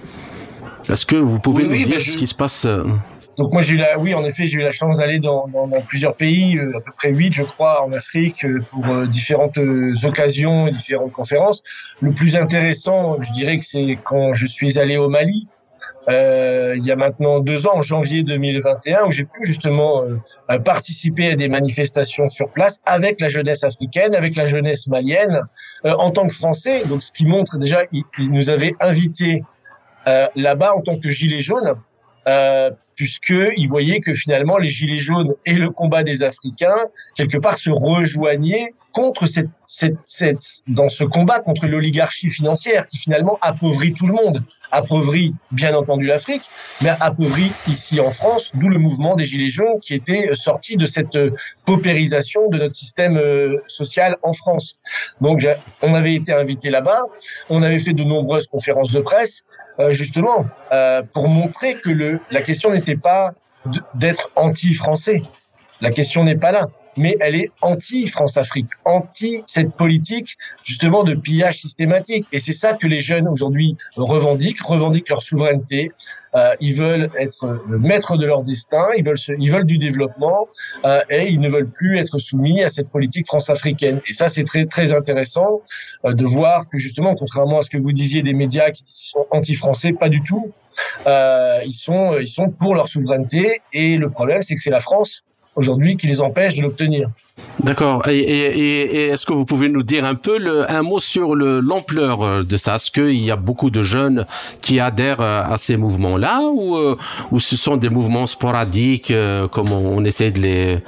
Est-ce 0.92 1.06
que 1.06 1.16
vous 1.16 1.40
pouvez 1.40 1.64
nous 1.64 1.84
dire 1.84 2.02
ce 2.02 2.18
qui 2.18 2.28
se 2.28 2.36
passe 2.36 2.66
euh, 2.66 2.84
donc 3.38 3.54
moi 3.54 3.62
j'ai 3.62 3.76
eu 3.76 3.78
la, 3.78 3.98
oui 3.98 4.14
en 4.14 4.26
effet 4.26 4.46
j'ai 4.46 4.60
eu 4.60 4.62
la 4.62 4.72
chance 4.72 4.98
d'aller 4.98 5.20
dans, 5.20 5.48
dans, 5.48 5.66
dans, 5.66 5.80
plusieurs 5.80 6.18
pays, 6.18 6.58
euh, 6.58 6.78
à 6.78 6.82
peu 6.82 6.92
près 6.92 7.12
huit 7.12 7.32
je 7.32 7.44
crois 7.44 7.82
en 7.82 7.94
Afrique 7.94 8.44
euh, 8.44 8.60
pour 8.70 8.84
différentes 9.08 9.58
occasions 10.04 10.68
et 10.68 10.72
différentes 10.72 11.14
conférences. 11.14 11.64
Le 12.02 12.12
plus 12.12 12.36
intéressant, 12.36 13.22
je 13.22 13.32
dirais 13.32 13.56
que 13.56 13.64
c'est 13.64 13.98
quand 14.04 14.34
je 14.34 14.46
suis 14.46 14.78
allé 14.80 14.98
au 14.98 15.08
Mali. 15.08 15.48
Il 16.10 16.84
y 16.84 16.92
a 16.92 16.96
maintenant 16.98 17.40
deux 17.40 17.68
ans, 17.68 17.78
en 17.78 17.82
janvier 17.82 18.24
2021, 18.24 19.06
où 19.06 19.12
j'ai 19.12 19.24
pu 19.24 19.46
justement 19.46 20.04
participer 20.66 21.32
à 21.32 21.36
des 21.36 21.48
manifestations 21.48 22.28
sur 22.28 22.50
place 22.50 22.80
avec 22.86 23.22
la 23.22 23.30
jeunesse 23.30 23.64
africaine, 23.64 24.14
avec 24.14 24.36
la 24.36 24.46
jeunesse 24.46 24.88
malienne, 24.88 25.42
en 25.86 26.12
tant 26.12 26.28
que 26.28 26.34
Français. 26.34 26.84
Donc, 26.88 27.02
ce 27.04 27.12
qui 27.12 27.26
montre 27.26 27.58
déjà, 27.58 27.84
ils, 27.92 28.04
ils 28.18 28.32
nous 28.32 28.50
avaient 28.50 28.74
invités 28.82 29.44
euh, 30.08 30.28
là-bas 30.36 30.74
en 30.76 30.82
tant 30.82 30.98
que 30.98 31.10
gilet 31.10 31.42
jaune, 31.42 31.76
euh, 32.28 32.72
puisqu'ils 32.96 33.68
voyaient 33.68 34.00
que 34.00 34.14
finalement 34.14 34.58
les 34.58 34.70
gilets 34.70 34.98
jaunes 34.98 35.34
et 35.46 35.54
le 35.54 35.70
combat 35.70 36.04
des 36.04 36.24
Africains, 36.24 36.78
quelque 37.16 37.38
part, 37.38 37.58
se 37.58 37.72
rejoignaient 37.72 38.74
contre 38.92 39.26
cette, 39.26 39.50
cette, 39.66 39.98
cette 40.06 40.62
dans 40.68 40.90
ce 40.90 41.04
combat 41.04 41.40
contre 41.40 41.66
l'oligarchie 41.68 42.30
financière 42.30 42.88
qui 42.88 42.98
finalement 42.98 43.38
appauvrit 43.42 43.94
tout 43.94 44.06
le 44.06 44.14
monde. 44.14 44.44
Appauvrit 44.74 45.34
bien 45.52 45.76
entendu 45.76 46.06
l'Afrique, 46.06 46.44
mais 46.82 46.92
appauvrit 47.02 47.52
ici 47.68 48.00
en 48.00 48.12
France, 48.12 48.52
d'où 48.54 48.70
le 48.70 48.78
mouvement 48.78 49.16
des 49.16 49.26
Gilets 49.26 49.50
jaunes 49.50 49.80
qui 49.82 49.94
était 49.94 50.30
sorti 50.34 50.78
de 50.78 50.86
cette 50.86 51.16
euh, 51.16 51.32
paupérisation 51.66 52.48
de 52.50 52.58
notre 52.58 52.74
système 52.74 53.18
euh, 53.18 53.58
social 53.68 54.16
en 54.24 54.32
France. 54.32 54.78
Donc 55.20 55.46
on 55.82 55.94
avait 55.94 56.14
été 56.14 56.32
invité 56.32 56.70
là-bas, 56.70 57.02
on 57.50 57.64
avait 57.64 57.80
fait 57.80 57.94
de 57.94 58.04
nombreuses 58.04 58.48
conférences 58.48 58.92
de 58.92 59.02
presse, 59.02 59.44
justement, 59.90 60.46
pour 61.14 61.28
montrer 61.28 61.76
que 61.76 61.90
le, 61.90 62.20
la 62.30 62.42
question 62.42 62.70
n'était 62.70 62.96
pas 62.96 63.34
d'être 63.96 64.32
anti-français. 64.36 65.22
La 65.82 65.92
question 65.92 66.24
n'est 66.24 66.36
pas 66.36 66.52
là 66.52 66.68
mais 66.98 67.16
elle 67.20 67.36
est 67.36 67.52
anti-France-Afrique, 67.62 68.68
anti 68.86 69.44
cette 69.46 69.74
politique 69.74 70.38
justement 70.64 71.04
de 71.04 71.14
pillage 71.14 71.60
systématique. 71.60 72.28
Et 72.32 72.40
c'est 72.40 72.54
ça 72.54 72.74
que 72.74 72.88
les 72.88 73.02
jeunes 73.02 73.28
aujourd'hui 73.28 73.78
revendiquent, 73.96 74.62
revendiquent 74.62 75.10
leur 75.10 75.24
souveraineté. 75.24 75.92
Euh, 76.34 76.56
ils 76.62 76.74
veulent 76.74 77.10
être 77.20 77.62
le 77.68 77.78
maître 77.78 78.16
de 78.16 78.26
leur 78.26 78.44
destin, 78.44 78.88
ils 78.98 79.04
veulent, 79.04 79.18
ils 79.38 79.52
veulent 79.52 79.66
du 79.66 79.78
développement 79.78 80.48
euh, 80.86 81.02
et 81.10 81.28
ils 81.28 81.42
ne 81.42 81.50
veulent 81.50 81.70
plus 81.70 81.98
être 81.98 82.18
soumis 82.20 82.64
à 82.64 82.70
cette 82.70 82.90
politique 82.90 83.28
france-africaine. 83.28 84.00
Et 84.08 84.14
ça, 84.14 84.30
c'est 84.30 84.46
très 84.46 84.66
très 84.66 84.94
intéressant 84.94 85.62
euh, 86.06 86.14
de 86.14 86.26
voir 86.26 86.70
que 86.70 86.78
justement, 86.78 87.16
contrairement 87.16 87.60
à 87.60 87.62
ce 87.64 87.70
que 87.70 87.78
vous 87.78 87.92
disiez 87.92 88.22
des 88.22 88.34
médias 88.34 88.72
qui 88.72 88.84
sont 88.86 89.26
anti-français, 89.32 89.92
pas 89.92 90.08
du 90.08 90.24
tout. 90.24 90.54
Euh, 91.06 91.60
ils 91.66 91.74
sont 91.74 92.18
ils 92.18 92.28
sont 92.28 92.50
pour 92.50 92.76
leur 92.76 92.88
souveraineté 92.88 93.60
et 93.74 93.98
le 93.98 94.10
problème, 94.10 94.42
c'est 94.42 94.56
que 94.56 94.62
c'est 94.62 94.70
la 94.70 94.80
France 94.80 95.24
aujourd'hui 95.56 95.98
qui 95.98 96.08
les 96.08 96.22
empêche 96.22 96.56
de 96.56 96.62
l'obtenir. 96.62 97.10
D'accord. 97.64 98.08
Et, 98.08 98.18
et, 98.20 98.96
et 98.96 99.08
est-ce 99.10 99.26
que 99.26 99.34
vous 99.34 99.46
pouvez 99.46 99.70
nous 99.70 99.84
dire 99.84 100.04
un 100.04 100.16
peu 100.16 100.40
le, 100.40 100.70
un 100.70 100.82
mot 100.82 101.00
sur 101.00 101.36
l'ampleur 101.36 102.24
euh, 102.24 102.44
de 102.44 102.58
ça? 102.58 102.76
Est-ce 102.76 102.90
qu'il 102.90 103.22
y 103.22 103.30
a 103.30 103.36
beaucoup 103.36 103.70
de 103.70 103.84
jeunes 103.84 104.26
qui 104.62 104.80
adhèrent 104.80 105.22
euh, 105.22 105.44
à 105.44 105.58
ces 105.58 105.78
mouvements-là 105.78 106.42
ou, 106.52 106.76
euh, 106.76 106.98
ou 107.32 107.40
ce 107.40 107.56
sont 107.56 107.78
des 107.78 107.90
mouvements 107.90 108.26
sporadiques, 108.26 109.14
comme 109.52 109.72
on, 109.72 110.04
essaie 110.04 110.32
de 110.32 110.40
les 110.40 110.80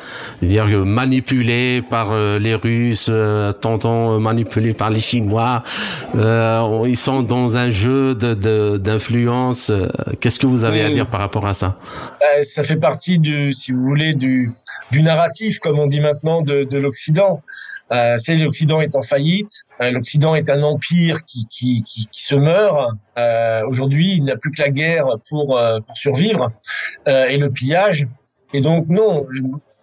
dire 0.41 0.65
manipulés 0.85 1.83
par 1.87 2.15
les 2.15 2.55
Russes, 2.55 3.11
tantôt 3.61 4.19
manipulés 4.19 4.73
par 4.73 4.89
les 4.89 4.99
Chinois 4.99 5.63
euh, 6.15 6.83
Ils 6.87 6.97
sont 6.97 7.21
dans 7.21 7.57
un 7.57 7.69
jeu 7.69 8.15
d'influence. 8.15 9.69
De, 9.69 9.91
Qu'est-ce 10.19 10.39
que 10.39 10.47
vous 10.47 10.65
avez 10.65 10.81
à 10.81 10.89
dire 10.89 11.07
par 11.07 11.19
rapport 11.19 11.45
à 11.45 11.53
ça? 11.53 11.77
Ça 12.43 12.63
fait 12.63 12.77
partie 12.77 13.19
du, 13.19 13.53
si 13.53 13.71
vous 13.71 13.83
voulez, 13.83 14.13
du, 14.13 14.51
du 14.93 15.01
narratif, 15.01 15.59
comme 15.59 15.79
on 15.79 15.87
dit 15.87 15.99
maintenant 15.99 16.41
de, 16.41 16.63
de 16.63 16.77
l'Occident. 16.77 17.41
Euh, 17.91 18.17
c'est 18.17 18.35
l'Occident 18.35 18.79
est 18.79 18.95
en 18.95 19.01
faillite. 19.01 19.51
Euh, 19.81 19.91
L'Occident 19.91 20.35
est 20.35 20.49
un 20.49 20.63
empire 20.63 21.25
qui, 21.25 21.45
qui, 21.49 22.07
se 22.11 22.35
meurt. 22.35 22.91
Euh, 23.17 23.61
Aujourd'hui, 23.67 24.15
il 24.17 24.23
n'a 24.23 24.37
plus 24.37 24.51
que 24.51 24.61
la 24.61 24.69
guerre 24.69 25.07
pour, 25.29 25.57
euh, 25.57 25.79
pour 25.79 25.97
survivre 25.97 26.51
et 27.07 27.37
le 27.37 27.49
pillage. 27.49 28.07
Et 28.53 28.61
donc 28.61 28.87
non, 28.87 29.25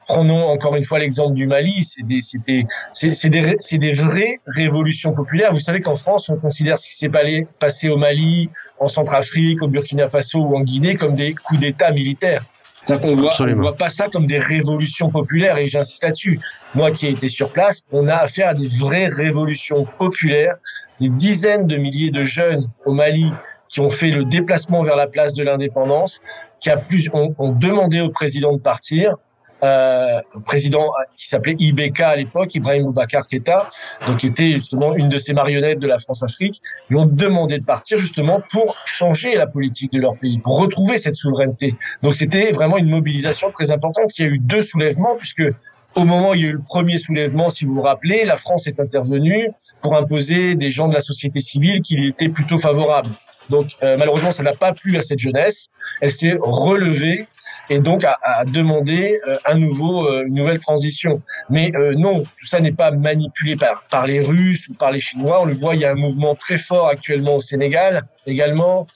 prenons 0.07 0.49
encore 0.49 0.77
une 0.77 0.85
fois 0.85 0.99
l'exemple 1.01 1.35
du 1.35 1.47
Mali. 1.47 1.85
C'est 1.85 2.07
des, 2.07 2.21
des, 2.47 3.57
c'est 3.61 3.79
des 3.79 3.93
vraies 3.93 4.39
révolutions 4.47 5.13
populaires. 5.13 5.53
Vous 5.53 5.61
savez 5.69 5.81
qu'en 5.81 5.97
France, 5.97 6.31
on 6.31 6.37
considère 6.37 6.79
ce 6.79 6.89
qui 6.89 6.97
s'est 6.97 7.13
passé 7.59 7.89
au 7.89 7.97
Mali, 7.97 8.49
en 8.79 8.89
Centrafrique, 8.89 9.61
au 9.63 9.69
Burkina 9.69 10.09
Faso 10.09 10.39
ou 10.39 10.57
en 10.57 10.63
Guinée 10.63 10.95
comme 10.95 11.15
des 11.15 11.35
coups 11.35 11.61
d'État 11.61 11.91
militaires. 11.93 12.45
On 12.89 13.15
voit, 13.15 13.31
on 13.41 13.55
voit 13.57 13.77
pas 13.77 13.91
ça 13.91 14.09
comme 14.09 14.27
des 14.27 14.39
révolutions 14.39 15.11
populaires 15.11 15.59
et 15.59 15.67
j'insiste 15.67 16.03
là-dessus. 16.03 16.41
Moi 16.75 16.91
qui 16.91 17.07
ai 17.07 17.11
été 17.11 17.29
sur 17.29 17.51
place, 17.51 17.83
on 17.93 18.09
a 18.09 18.15
affaire 18.15 18.49
à 18.49 18.55
des 18.55 18.69
vraies 18.69 19.09
révolutions 19.09 19.87
populaires, 19.99 20.57
des 20.99 21.11
dizaines 21.11 21.67
de 21.67 21.77
milliers 21.77 22.11
de 22.11 22.23
jeunes 22.23 22.69
au 22.87 22.93
Mali 22.93 23.31
qui 23.69 23.81
ont 23.81 23.91
fait 23.91 24.11
le 24.11 24.25
déplacement 24.25 24.83
vers 24.83 24.97
la 24.97 25.07
place 25.07 25.35
de 25.35 25.45
l'indépendance, 25.45 26.21
qui 26.59 26.71
a 26.71 26.77
plus, 26.77 27.09
ont, 27.13 27.35
ont 27.39 27.53
demandé 27.53 28.01
au 28.01 28.11
président 28.11 28.53
de 28.53 28.61
partir, 28.61 29.17
euh, 29.63 30.21
président 30.45 30.87
qui 31.17 31.29
s'appelait 31.29 31.57
IBK 31.59 32.01
à 32.01 32.17
l'époque, 32.17 32.55
Ibrahim 32.55 32.85
Boubacar 32.85 33.27
Keita, 33.27 33.69
donc 34.07 34.19
qui 34.19 34.29
était 34.29 34.53
justement 34.53 34.95
une 34.95 35.09
de 35.09 35.19
ces 35.19 35.33
marionnettes 35.33 35.79
de 35.79 35.87
la 35.87 35.99
France-Afrique, 35.99 36.63
lui 36.89 36.97
ont 36.97 37.07
demandé 37.07 37.59
de 37.59 37.65
partir 37.65 37.99
justement 37.99 38.43
pour 38.51 38.77
changer 38.87 39.35
la 39.37 39.47
politique 39.47 39.93
de 39.93 40.01
leur 40.01 40.17
pays, 40.17 40.39
pour 40.39 40.59
retrouver 40.59 40.99
cette 40.99 41.17
souveraineté. 41.17 41.75
Donc 42.03 42.17
c'était 42.17 42.51
vraiment 42.53 42.79
une 42.79 42.89
mobilisation 42.89 43.51
très 43.51 43.71
importante. 43.71 44.19
Il 44.19 44.25
y 44.25 44.29
a 44.29 44.31
eu 44.31 44.39
deux 44.39 44.63
soulèvements 44.63 45.17
puisque 45.17 45.45
au 45.97 46.05
moment 46.05 46.31
où 46.31 46.35
il 46.35 46.41
y 46.41 46.45
a 46.45 46.49
eu 46.49 46.53
le 46.53 46.63
premier 46.63 46.99
soulèvement, 46.99 47.49
si 47.49 47.65
vous 47.65 47.75
vous 47.75 47.83
rappelez, 47.83 48.25
la 48.25 48.37
France 48.37 48.67
est 48.67 48.79
intervenue 48.79 49.49
pour 49.83 49.97
imposer 49.97 50.55
des 50.55 50.71
gens 50.71 50.89
de 50.89 50.95
la 50.95 51.01
société 51.01 51.41
civile 51.41 51.83
qui 51.83 52.07
étaient 52.07 52.29
plutôt 52.29 52.59
favorables. 52.59 53.11
Donc 53.51 53.77
malheureusement, 53.83 54.33
ça 54.33 54.43
n'a 54.43 54.55
pas 54.55 54.73
plu 54.73 54.97
à 54.97 55.03
cette 55.03 55.19
jeunesse. 55.19 55.69
Elle 56.01 56.13
s'est 56.13 56.37
relevée 56.41 57.27
et 57.69 57.79
donc 57.79 58.05
à, 58.05 58.19
à 58.23 58.45
demander 58.45 59.19
euh, 59.29 59.39
un 59.47 59.57
nouveau, 59.57 60.07
euh, 60.07 60.25
une 60.27 60.35
nouvelle 60.35 60.59
transition. 60.61 61.23
Mais 61.49 61.71
euh, 61.77 61.95
non, 61.97 62.23
tout 62.23 62.47
ça 62.47 62.61
n'est 62.61 62.73
pas 62.73 62.91
manipulé 62.91 63.57
par, 63.57 63.85
par 63.91 64.07
les 64.07 64.21
Russes 64.21 64.69
ou 64.69 64.75
par 64.75 64.91
les 64.91 65.01
Chinois. 65.01 65.43
On 65.43 65.45
le 65.45 65.55
voit, 65.55 65.75
il 65.75 65.81
y 65.81 65.85
a 65.85 65.93
un 65.93 65.95
mouvement 65.95 66.35
très 66.35 66.59
fort 66.59 66.89
actuellement 66.89 67.37
au 67.37 67.41
Sénégal 67.41 68.03
également. 68.27 68.87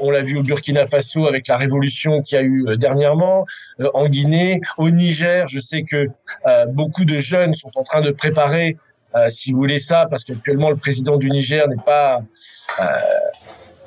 on 0.00 0.10
l'a 0.10 0.22
vu 0.22 0.38
au 0.38 0.42
Burkina 0.42 0.86
Faso 0.86 1.26
avec 1.26 1.46
la 1.46 1.56
révolution 1.56 2.22
qu'il 2.22 2.36
y 2.36 2.40
a 2.40 2.42
eu 2.42 2.64
dernièrement, 2.78 3.46
en 3.94 4.08
Guinée, 4.08 4.60
au 4.78 4.90
Niger. 4.90 5.46
Je 5.46 5.60
sais 5.60 5.84
que 5.84 6.08
beaucoup 6.68 7.04
de 7.04 7.18
jeunes 7.18 7.54
sont 7.54 7.70
en 7.76 7.84
train 7.84 8.00
de 8.00 8.10
préparer 8.10 8.76
si 9.28 9.52
vous 9.52 9.58
voulez 9.58 9.78
ça, 9.78 10.06
parce 10.10 10.24
qu'actuellement 10.24 10.70
le 10.70 10.76
président 10.76 11.16
du 11.16 11.30
Niger 11.30 11.68
n'est 11.68 11.84
pas 11.84 12.22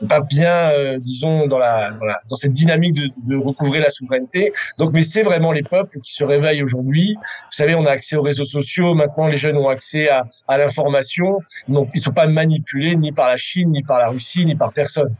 pas 0.07 0.19
bien, 0.19 0.71
euh, 0.71 0.99
disons, 0.99 1.47
dans 1.47 1.57
la, 1.57 1.91
dans 2.29 2.35
cette 2.35 2.53
dynamique 2.53 2.93
de, 2.93 3.09
de, 3.23 3.37
recouvrer 3.37 3.79
la 3.79 3.89
souveraineté. 3.89 4.53
Donc, 4.77 4.91
mais 4.93 5.03
c'est 5.03 5.23
vraiment 5.23 5.51
les 5.51 5.63
peuples 5.63 5.99
qui 5.99 6.13
se 6.13 6.23
réveillent 6.23 6.63
aujourd'hui. 6.63 7.15
Vous 7.17 7.51
savez, 7.51 7.75
on 7.75 7.85
a 7.85 7.91
accès 7.91 8.15
aux 8.15 8.21
réseaux 8.21 8.45
sociaux. 8.45 8.93
Maintenant, 8.93 9.27
les 9.27 9.37
jeunes 9.37 9.57
ont 9.57 9.69
accès 9.69 10.09
à, 10.09 10.57
l'information. 10.57 11.39
Donc, 11.67 11.89
ils 11.93 12.01
sont 12.01 12.11
pas 12.11 12.27
manipulés 12.27 12.95
ni 12.95 13.11
par 13.11 13.27
la 13.27 13.37
Chine, 13.37 13.71
ni 13.71 13.83
par 13.83 13.99
la 13.99 14.09
Russie, 14.09 14.45
ni 14.45 14.55
par 14.55 14.71
personne. 14.73 15.13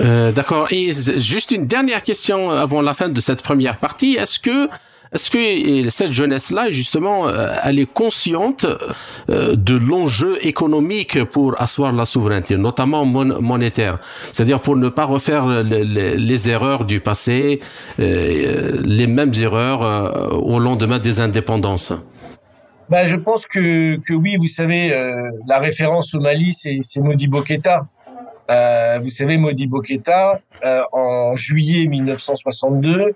Euh, 0.00 0.32
D'accord. 0.32 0.68
Et 0.70 0.90
juste 1.16 1.50
une 1.50 1.66
dernière 1.66 2.02
question 2.02 2.50
avant 2.50 2.82
la 2.82 2.94
fin 2.94 3.08
de 3.08 3.20
cette 3.20 3.42
première 3.42 3.76
partie. 3.76 4.16
Est-ce 4.16 4.38
que 4.38 4.68
est-ce 5.12 5.30
que 5.30 5.88
cette 5.90 6.12
jeunesse-là, 6.12 6.70
justement, 6.70 7.28
euh, 7.28 7.54
elle 7.64 7.78
est 7.78 7.90
consciente 7.90 8.66
euh, 9.30 9.56
de 9.56 9.74
l'enjeu 9.74 10.44
économique 10.46 11.24
pour 11.24 11.60
asseoir 11.60 11.92
la 11.92 12.04
souveraineté, 12.04 12.56
notamment 12.56 13.04
monétaire, 13.06 13.98
c'est-à-dire 14.32 14.60
pour 14.60 14.76
ne 14.76 14.88
pas 14.88 15.04
refaire 15.04 15.46
les, 15.64 16.50
erreurs 16.50 16.84
du 16.84 17.00
passé, 17.00 17.60
euh, 18.00 18.80
les 18.84 19.06
mêmes 19.06 19.32
erreurs 19.40 20.42
au 20.42 20.58
lendemain 20.58 20.98
des 20.98 21.20
indépendances 21.20 21.92
ben, 22.90 23.04
je 23.04 23.16
pense 23.16 23.46
que, 23.46 23.96
que 23.96 24.14
oui, 24.14 24.36
vous 24.40 24.46
savez, 24.46 24.94
la 25.46 25.58
référence 25.58 26.14
au 26.14 26.20
Mali, 26.20 26.54
c'est 26.54 27.00
Modibo 27.00 27.42
Keïta. 27.42 27.86
vous 29.02 29.10
savez, 29.10 29.36
Modibo 29.36 29.82
Keïta, 29.82 30.40
en 30.92 31.36
juillet 31.36 31.86
1962, 31.86 33.14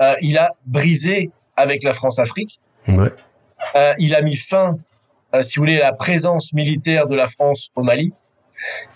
euh, 0.00 0.14
il 0.20 0.38
a 0.38 0.52
brisé 0.66 1.30
avec 1.56 1.82
la 1.82 1.92
France-Afrique. 1.92 2.60
Ouais. 2.88 3.12
Euh, 3.76 3.94
il 3.98 4.14
a 4.14 4.22
mis 4.22 4.36
fin, 4.36 4.78
euh, 5.34 5.42
si 5.42 5.56
vous 5.56 5.62
voulez, 5.62 5.80
à 5.80 5.90
la 5.90 5.92
présence 5.92 6.52
militaire 6.52 7.06
de 7.06 7.14
la 7.14 7.26
France 7.26 7.70
au 7.76 7.82
Mali. 7.82 8.12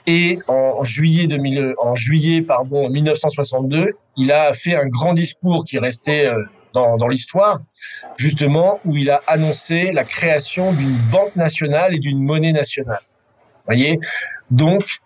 Et 0.06 0.38
en 0.46 0.82
juillet 0.84 1.26
2000, 1.26 1.74
en 1.78 1.94
juillet 1.94 2.42
pardon 2.42 2.88
1962, 2.88 3.90
il 4.16 4.32
a 4.32 4.52
fait 4.52 4.74
un 4.74 4.86
grand 4.86 5.12
discours 5.12 5.64
qui 5.64 5.78
restait 5.78 6.30
dans, 6.72 6.96
dans 6.96 7.08
l'histoire, 7.08 7.60
justement 8.16 8.80
où 8.84 8.96
il 8.96 9.10
a 9.10 9.20
annoncé 9.26 9.90
la 9.92 10.04
création 10.04 10.72
d'une 10.72 10.96
banque 11.10 11.36
nationale 11.36 11.94
et 11.94 11.98
d'une 11.98 12.22
monnaie 12.22 12.52
nationale. 12.52 13.00
Voyez, 13.66 13.98
donc 14.50 15.00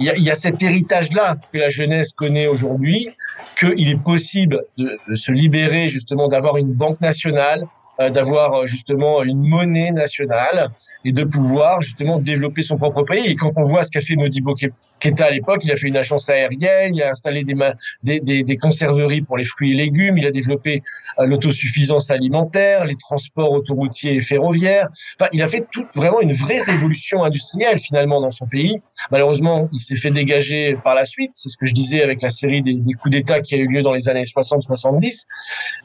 il 0.00 0.06
y, 0.06 0.10
a, 0.10 0.16
y, 0.16 0.30
a, 0.30 0.34
cet 0.34 0.62
héritage-là 0.62 1.36
que 1.52 1.58
la 1.58 1.68
jeunesse 1.68 2.12
connaît 2.12 2.46
aujourd'hui, 2.46 3.10
qu'il 3.58 3.88
est 3.88 4.02
possible 4.02 4.64
de, 4.76 4.96
se 5.14 5.32
libérer 5.32 5.88
justement 5.88 6.28
d'avoir 6.28 6.56
une 6.56 6.72
banque 6.72 7.00
nationale, 7.00 7.64
euh, 8.00 8.10
d'avoir 8.10 8.54
euh, 8.54 8.66
justement 8.66 9.22
une 9.22 9.42
monnaie 9.42 9.90
nationale 9.90 10.70
et 11.04 11.12
de 11.12 11.24
pouvoir 11.24 11.82
justement 11.82 12.18
développer 12.18 12.62
son 12.62 12.76
propre 12.76 13.02
pays. 13.02 13.26
Et 13.26 13.34
quand 13.34 13.52
on 13.56 13.62
voit 13.62 13.82
ce 13.82 13.90
qu'a 13.90 14.00
fait 14.00 14.16
Modibo 14.16 14.54
Keita 15.00 15.26
à 15.26 15.30
l'époque, 15.30 15.60
il 15.64 15.70
a 15.70 15.76
fait 15.76 15.88
une 15.88 15.96
agence 15.96 16.28
aérienne, 16.28 16.94
il 16.94 17.02
a 17.02 17.10
installé 17.10 17.44
des, 17.44 17.54
des, 18.02 18.20
des, 18.20 18.42
des 18.42 18.56
conserveries 18.56 19.22
pour 19.22 19.36
les 19.36 19.44
fruits 19.44 19.72
et 19.72 19.74
légumes, 19.74 20.18
il 20.18 20.26
a 20.26 20.30
développé 20.30 20.82
euh, 21.18 21.26
l'autosuffisance 21.26 22.10
alimentaire, 22.10 22.84
les 22.84 22.96
transports 22.96 23.52
autoroutiers 23.52 24.14
et 24.14 24.22
ferroviaires. 24.22 24.88
Enfin, 25.18 25.28
il 25.32 25.42
a 25.42 25.46
fait 25.46 25.66
vraiment 25.94 26.20
une 26.20 26.32
vraie 26.32 26.60
révolution 26.60 27.24
industrielle 27.24 27.78
finalement 27.78 28.20
dans 28.20 28.30
son 28.30 28.46
pays. 28.46 28.80
Malheureusement, 29.10 29.68
il 29.72 29.80
s'est 29.80 29.96
fait 29.96 30.10
dégager 30.10 30.76
par 30.82 30.94
la 30.94 31.04
suite. 31.04 31.30
C'est 31.34 31.48
ce 31.48 31.56
que 31.56 31.66
je 31.66 31.74
disais 31.74 32.02
avec 32.02 32.22
la 32.22 32.30
série 32.30 32.62
des, 32.62 32.74
des 32.74 32.94
coups 32.94 33.12
d'État 33.12 33.40
qui 33.40 33.54
a 33.54 33.58
eu 33.58 33.66
lieu 33.66 33.82
dans 33.82 33.92
les 33.92 34.08
années 34.08 34.24
60-70. 34.24 35.24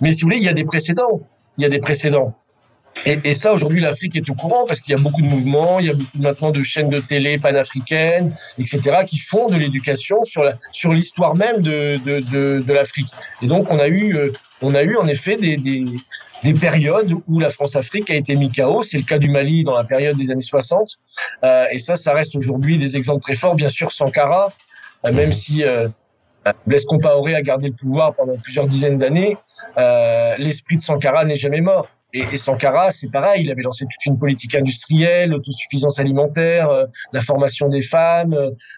Mais 0.01 0.11
si 0.11 0.21
vous 0.21 0.27
voulez, 0.27 0.37
il 0.37 0.43
y 0.43 0.49
a 0.49 0.53
des 0.53 0.65
précédents. 0.65 1.21
Il 1.57 1.63
y 1.63 1.65
a 1.65 1.69
des 1.69 1.79
précédents. 1.79 2.35
Et, 3.05 3.33
ça, 3.33 3.53
aujourd'hui, 3.53 3.81
l'Afrique 3.81 4.15
est 4.15 4.29
au 4.29 4.33
courant 4.33 4.65
parce 4.65 4.79
qu'il 4.79 4.95
y 4.95 4.97
a 4.97 5.01
beaucoup 5.01 5.21
de 5.21 5.27
mouvements, 5.27 5.79
il 5.79 5.87
y 5.87 5.89
a 5.89 5.93
maintenant 6.19 6.51
de 6.51 6.63
chaînes 6.63 6.89
de 6.89 6.99
télé 6.99 7.37
panafricaines, 7.37 8.35
etc., 8.57 8.79
qui 9.05 9.17
font 9.17 9.47
de 9.47 9.55
l'éducation 9.55 10.23
sur 10.23 10.49
sur 10.71 10.93
l'histoire 10.93 11.35
même 11.35 11.61
de, 11.61 11.97
de, 12.05 12.61
de, 12.61 12.73
l'Afrique. 12.73 13.09
Et 13.41 13.47
donc, 13.47 13.71
on 13.71 13.79
a 13.79 13.87
eu, 13.87 14.15
euh, 14.15 14.31
on 14.61 14.73
a 14.73 14.83
eu 14.83 14.95
en 14.95 15.07
effet 15.07 15.37
des, 15.37 15.57
des, 15.57 15.85
des 16.43 16.53
périodes 16.53 17.13
où 17.27 17.39
la 17.39 17.49
France-Afrique 17.49 18.09
a 18.09 18.15
été 18.15 18.35
mis 18.35 18.51
KO. 18.51 18.83
C'est 18.83 18.97
le 18.97 19.03
cas 19.03 19.17
du 19.17 19.29
Mali 19.29 19.63
dans 19.63 19.75
la 19.75 19.83
période 19.83 20.15
des 20.15 20.31
années 20.31 20.41
60. 20.41 20.97
Euh, 21.43 21.65
et 21.71 21.79
ça, 21.79 21.95
ça 21.95 22.13
reste 22.13 22.35
aujourd'hui 22.35 22.77
des 22.77 22.95
exemples 22.95 23.21
très 23.21 23.35
forts. 23.35 23.55
Bien 23.55 23.69
sûr, 23.69 23.91
Sankara, 23.91 24.49
euh, 25.05 25.11
même 25.11 25.33
si 25.33 25.63
Blaise 26.65 26.85
Compaoré 26.85 27.35
a 27.35 27.41
gardé 27.41 27.67
le 27.67 27.73
pouvoir 27.73 28.13
pendant 28.13 28.37
plusieurs 28.37 28.67
dizaines 28.67 28.97
d'années, 28.97 29.37
euh, 29.77 30.35
l'esprit 30.37 30.77
de 30.77 30.81
Sankara 30.81 31.25
n'est 31.25 31.35
jamais 31.35 31.61
mort. 31.61 31.87
Et, 32.15 32.23
et 32.31 32.37
Sankara, 32.37 32.91
c'est 32.91 33.09
pareil, 33.09 33.43
il 33.43 33.51
avait 33.51 33.63
lancé 33.63 33.85
toute 33.85 34.05
une 34.05 34.19
politique 34.19 34.53
industrielle, 34.53 35.31
l'autosuffisance 35.31 35.99
alimentaire, 35.99 36.69
euh, 36.69 36.85
la 37.11 37.21
formation 37.21 37.69
des 37.69 37.81
femmes, 37.81 38.35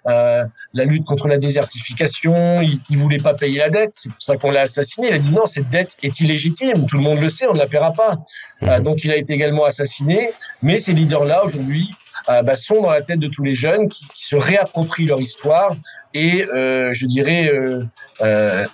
euh, 0.08 0.46
la 0.74 0.86
lutte 0.86 1.04
contre 1.04 1.28
la 1.28 1.38
désertification. 1.38 2.62
Il, 2.62 2.80
il 2.90 2.98
voulait 2.98 3.18
pas 3.18 3.34
payer 3.34 3.58
la 3.60 3.70
dette, 3.70 3.92
c'est 3.94 4.10
pour 4.10 4.22
ça 4.22 4.38
qu'on 4.38 4.52
l'a 4.52 4.62
assassiné. 4.62 5.10
Il 5.10 5.14
a 5.14 5.20
dit 5.20 5.34
non, 5.34 5.48
cette 5.48 5.70
dette 5.70 5.98
est 6.02 6.20
illégitime, 6.22 6.86
tout 6.86 6.98
le 6.98 7.04
monde 7.04 7.20
le 7.20 7.28
sait, 7.28 7.46
on 7.48 7.54
ne 7.54 7.60
la 7.60 7.68
paiera 7.68 7.92
pas. 7.92 8.16
Euh, 8.64 8.80
donc 8.80 9.04
il 9.04 9.12
a 9.12 9.18
été 9.18 9.34
également 9.34 9.66
assassiné. 9.66 10.32
Mais 10.62 10.78
ces 10.78 10.94
leaders-là 10.94 11.44
aujourd'hui 11.44 11.90
euh, 12.30 12.42
bah, 12.42 12.56
sont 12.56 12.82
dans 12.82 12.92
la 12.92 13.02
tête 13.02 13.20
de 13.20 13.28
tous 13.28 13.44
les 13.44 13.54
jeunes 13.54 13.90
qui, 13.90 14.06
se 14.16 14.36
réapproprient 14.36 15.06
leur 15.06 15.22
histoire 15.22 15.76
et, 16.14 16.46
euh, 16.46 16.92
je 16.94 17.06
dirais, 17.06 17.52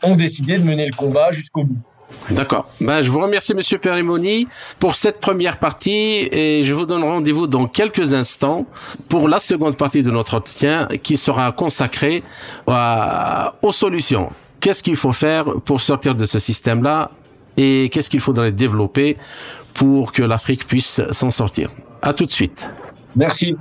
ont 0.04 0.16
décidé 0.16 0.58
de 0.58 0.64
mener 0.64 0.86
le 0.86 0.96
combat 0.96 1.32
jusqu'au 1.32 1.64
bout. 1.64 1.78
D'accord. 2.30 2.68
Ben, 2.80 3.02
je 3.02 3.10
vous 3.10 3.20
remercie, 3.20 3.54
Monsieur 3.54 3.78
Perimoni, 3.78 4.48
pour 4.80 4.96
cette 4.96 5.20
première 5.20 5.58
partie 5.58 6.28
et 6.32 6.64
je 6.64 6.74
vous 6.74 6.86
donne 6.86 7.04
rendez-vous 7.04 7.48
dans 7.48 7.68
quelques 7.68 8.14
instants 8.14 8.66
pour 9.10 9.28
la 9.28 9.40
seconde 9.40 9.78
partie 9.78 10.04
de 10.04 10.12
notre 10.12 10.36
entretien 10.36 10.88
qui 11.04 11.18
sera 11.18 11.52
consacrée 11.52 12.24
aux 12.68 13.72
solutions. 13.72 14.32
Qu'est-ce 14.60 14.84
qu'il 14.84 14.96
faut 14.96 15.12
faire 15.12 15.46
pour 15.66 15.82
sortir 15.82 16.14
de 16.16 16.26
ce 16.26 16.38
système-là 16.38 17.12
et 17.58 17.90
qu'est-ce 17.92 18.10
qu'il 18.10 18.20
faudrait 18.20 18.52
développer 18.52 19.18
pour 19.74 20.12
que 20.12 20.24
l'Afrique 20.24 20.68
puisse 20.68 21.02
s'en 21.12 21.32
sortir? 21.32 21.72
À 22.02 22.14
tout 22.14 22.26
de 22.26 22.30
suite. 22.30 22.70
Merci. 23.16 23.56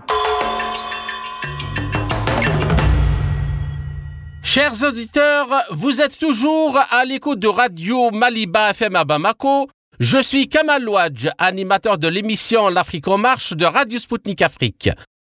Chers 4.42 4.82
auditeurs, 4.82 5.48
vous 5.70 6.00
êtes 6.00 6.18
toujours 6.18 6.78
à 6.90 7.04
l'écoute 7.04 7.38
de 7.38 7.48
Radio 7.48 8.10
Maliba 8.10 8.70
FM 8.70 8.96
à 8.96 9.04
Bamako. 9.04 9.68
Je 10.00 10.20
suis 10.20 10.48
Kamal 10.48 10.82
Louadj, 10.82 11.28
animateur 11.38 11.98
de 11.98 12.08
l'émission 12.08 12.68
L'Afrique 12.68 13.06
en 13.06 13.18
marche 13.18 13.52
de 13.52 13.64
Radio 13.64 13.98
Sputnik 13.98 14.42
Afrique. 14.42 14.90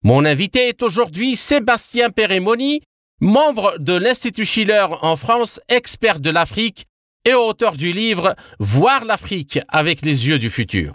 Mon 0.03 0.25
invité 0.25 0.69
est 0.69 0.81
aujourd'hui 0.81 1.35
Sébastien 1.35 2.09
Pérémoni, 2.09 2.81
membre 3.19 3.75
de 3.79 3.93
l'Institut 3.93 4.45
Schiller 4.45 4.87
en 5.01 5.15
France, 5.15 5.59
expert 5.69 6.19
de 6.19 6.29
l'Afrique 6.29 6.85
et 7.25 7.33
auteur 7.33 7.73
du 7.73 7.91
livre 7.91 8.35
Voir 8.59 9.05
l'Afrique 9.05 9.59
avec 9.67 10.01
les 10.01 10.27
yeux 10.27 10.39
du 10.39 10.49
futur. 10.49 10.93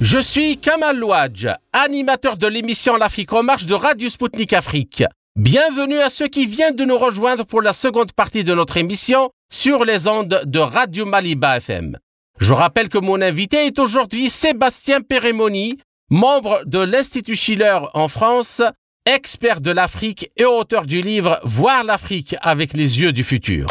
Je 0.00 0.18
suis 0.18 0.58
Kamal 0.58 0.98
Louadj, 0.98 1.48
animateur 1.72 2.36
de 2.36 2.46
l'émission 2.46 2.96
L'Afrique 2.96 3.32
en 3.32 3.42
marche 3.42 3.64
de 3.64 3.72
Radio 3.72 4.10
Sputnik 4.10 4.52
Afrique. 4.52 5.04
Bienvenue 5.36 6.00
à 6.00 6.10
ceux 6.10 6.28
qui 6.28 6.44
viennent 6.44 6.76
de 6.76 6.84
nous 6.84 6.98
rejoindre 6.98 7.46
pour 7.46 7.62
la 7.62 7.72
seconde 7.72 8.12
partie 8.12 8.44
de 8.44 8.52
notre 8.54 8.76
émission 8.76 9.30
sur 9.50 9.86
les 9.86 10.06
ondes 10.06 10.42
de 10.44 10.58
Radio 10.58 11.06
Maliba 11.06 11.56
FM. 11.56 11.96
Je 12.38 12.52
rappelle 12.52 12.90
que 12.90 12.98
mon 12.98 13.22
invité 13.22 13.64
est 13.64 13.78
aujourd'hui 13.78 14.28
Sébastien 14.28 15.00
Pérémoni, 15.00 15.78
membre 16.10 16.60
de 16.66 16.80
l'Institut 16.80 17.34
Schiller 17.36 17.78
en 17.94 18.08
France, 18.08 18.60
expert 19.06 19.62
de 19.62 19.70
l'Afrique 19.70 20.30
et 20.36 20.44
auteur 20.44 20.84
du 20.84 21.00
livre 21.00 21.40
Voir 21.42 21.84
l'Afrique 21.84 22.36
avec 22.42 22.74
les 22.74 23.00
yeux 23.00 23.12
du 23.12 23.24
futur. 23.24 23.66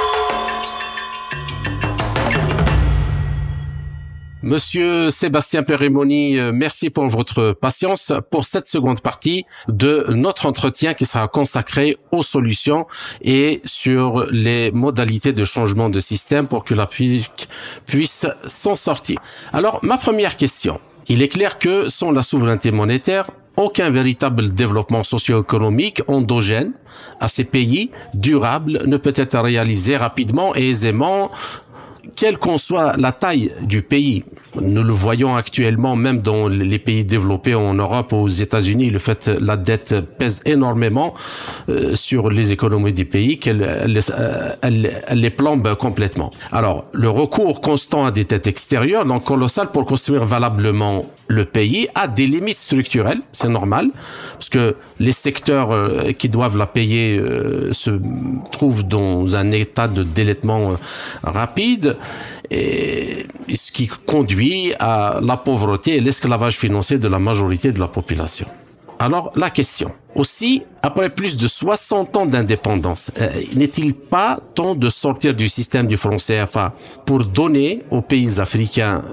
Monsieur 4.45 5.10
Sébastien 5.10 5.63
Perimoni, 5.63 6.38
euh, 6.38 6.51
merci 6.53 6.91
pour 6.91 7.08
votre 7.08 7.53
patience 7.53 8.13
pour 8.29 8.45
cette 8.45 8.67
seconde 8.67 9.01
partie 9.01 9.43
de 9.69 10.05
notre 10.10 10.45
entretien 10.45 10.93
qui 10.93 11.08
sera 11.08 11.27
consacré 11.27 11.97
aux 12.12 12.21
solutions 12.21 12.86
et 13.23 13.63
sur 13.65 14.27
les 14.29 14.69
modalités 14.69 15.34
de 15.34 15.43
changement 15.45 15.89
de 15.89 15.99
système 15.99 16.47
pour 16.47 16.63
que 16.63 16.75
l'Afrique 16.75 17.49
puisse 17.88 18.27
s'en 18.47 18.75
sortir. 18.75 19.19
Alors, 19.51 19.79
ma 19.81 19.97
première 19.97 20.36
question. 20.36 20.79
Il 21.08 21.23
est 21.23 21.27
clair 21.29 21.58
que 21.58 21.89
sans 21.89 22.12
la 22.12 22.21
souveraineté 22.21 22.69
monétaire, 22.69 23.31
aucun 23.58 23.89
véritable 23.89 24.53
développement 24.53 25.03
socio-économique 25.03 26.01
endogène 26.08 26.73
à 27.19 27.27
ces 27.27 27.43
pays 27.43 27.91
durable 28.13 28.84
ne 28.86 28.97
peut 28.97 29.13
être 29.15 29.39
réalisé 29.39 29.97
rapidement 29.97 30.55
et 30.55 30.69
aisément 30.69 31.31
quelle 32.15 32.37
qu'en 32.37 32.57
soit 32.57 32.97
la 32.97 33.11
taille 33.11 33.53
du 33.61 33.81
pays, 33.81 34.23
nous 34.61 34.83
le 34.83 34.93
voyons 34.93 35.35
actuellement 35.35 35.95
même 35.95 36.21
dans 36.21 36.47
les 36.47 36.79
pays 36.79 37.03
développés 37.03 37.55
en 37.55 37.73
Europe 37.73 38.13
aux 38.13 38.27
États-Unis, 38.27 38.89
le 38.89 38.99
fait 38.99 39.27
la 39.27 39.57
dette 39.57 39.99
pèse 40.17 40.41
énormément 40.45 41.13
euh, 41.69 41.95
sur 41.95 42.29
les 42.29 42.51
économies 42.51 42.93
du 42.93 43.05
pays, 43.05 43.39
qu'elle 43.39 43.61
euh, 43.63 44.95
les 45.13 45.29
plombe 45.29 45.75
complètement. 45.75 46.31
Alors, 46.51 46.85
le 46.93 47.09
recours 47.09 47.61
constant 47.61 48.05
à 48.05 48.11
des 48.11 48.23
dettes 48.23 48.47
extérieures, 48.47 49.05
donc 49.05 49.25
colossal 49.25 49.71
pour 49.71 49.85
construire 49.85 50.25
valablement 50.25 51.05
le 51.27 51.45
pays, 51.45 51.87
a 51.95 52.07
des 52.07 52.27
limites 52.27 52.57
structurelles, 52.57 53.21
c'est 53.31 53.49
normal, 53.49 53.89
parce 54.33 54.49
que 54.49 54.75
les 54.99 55.11
secteurs 55.11 55.71
euh, 55.71 56.11
qui 56.11 56.29
doivent 56.29 56.57
la 56.57 56.67
payer 56.67 57.21
se 57.71 57.91
trouvent 58.51 58.87
dans 58.87 59.35
un 59.35 59.51
état 59.51 59.87
de 59.87 60.03
délettement 60.03 60.75
rapide 61.23 61.97
et 62.51 63.27
ce 63.51 63.71
qui 63.71 63.88
conduit 63.88 64.73
à 64.79 65.19
la 65.21 65.38
pauvreté 65.38 65.95
et 65.95 65.99
l'esclavage 65.99 66.58
financier 66.58 66.97
de 66.97 67.08
la 67.08 67.19
majorité 67.19 67.71
de 67.71 67.79
la 67.79 67.88
population. 67.88 68.47
Alors 68.97 69.31
la 69.36 69.49
question, 69.49 69.91
aussi, 70.15 70.63
après 70.81 71.10
plus 71.10 71.36
de 71.36 71.47
60 71.47 72.15
ans 72.15 72.25
d'indépendance, 72.25 73.12
euh, 73.19 73.29
n'est-il 73.53 73.93
pas 73.93 74.39
temps 74.53 74.75
de 74.75 74.88
sortir 74.89 75.34
du 75.34 75.49
système 75.49 75.88
du 75.88 75.97
franc 75.97 76.15
CFA 76.15 76.73
pour 77.05 77.25
donner 77.25 77.84
aux 77.91 78.01
pays 78.01 78.39
africains 78.39 79.03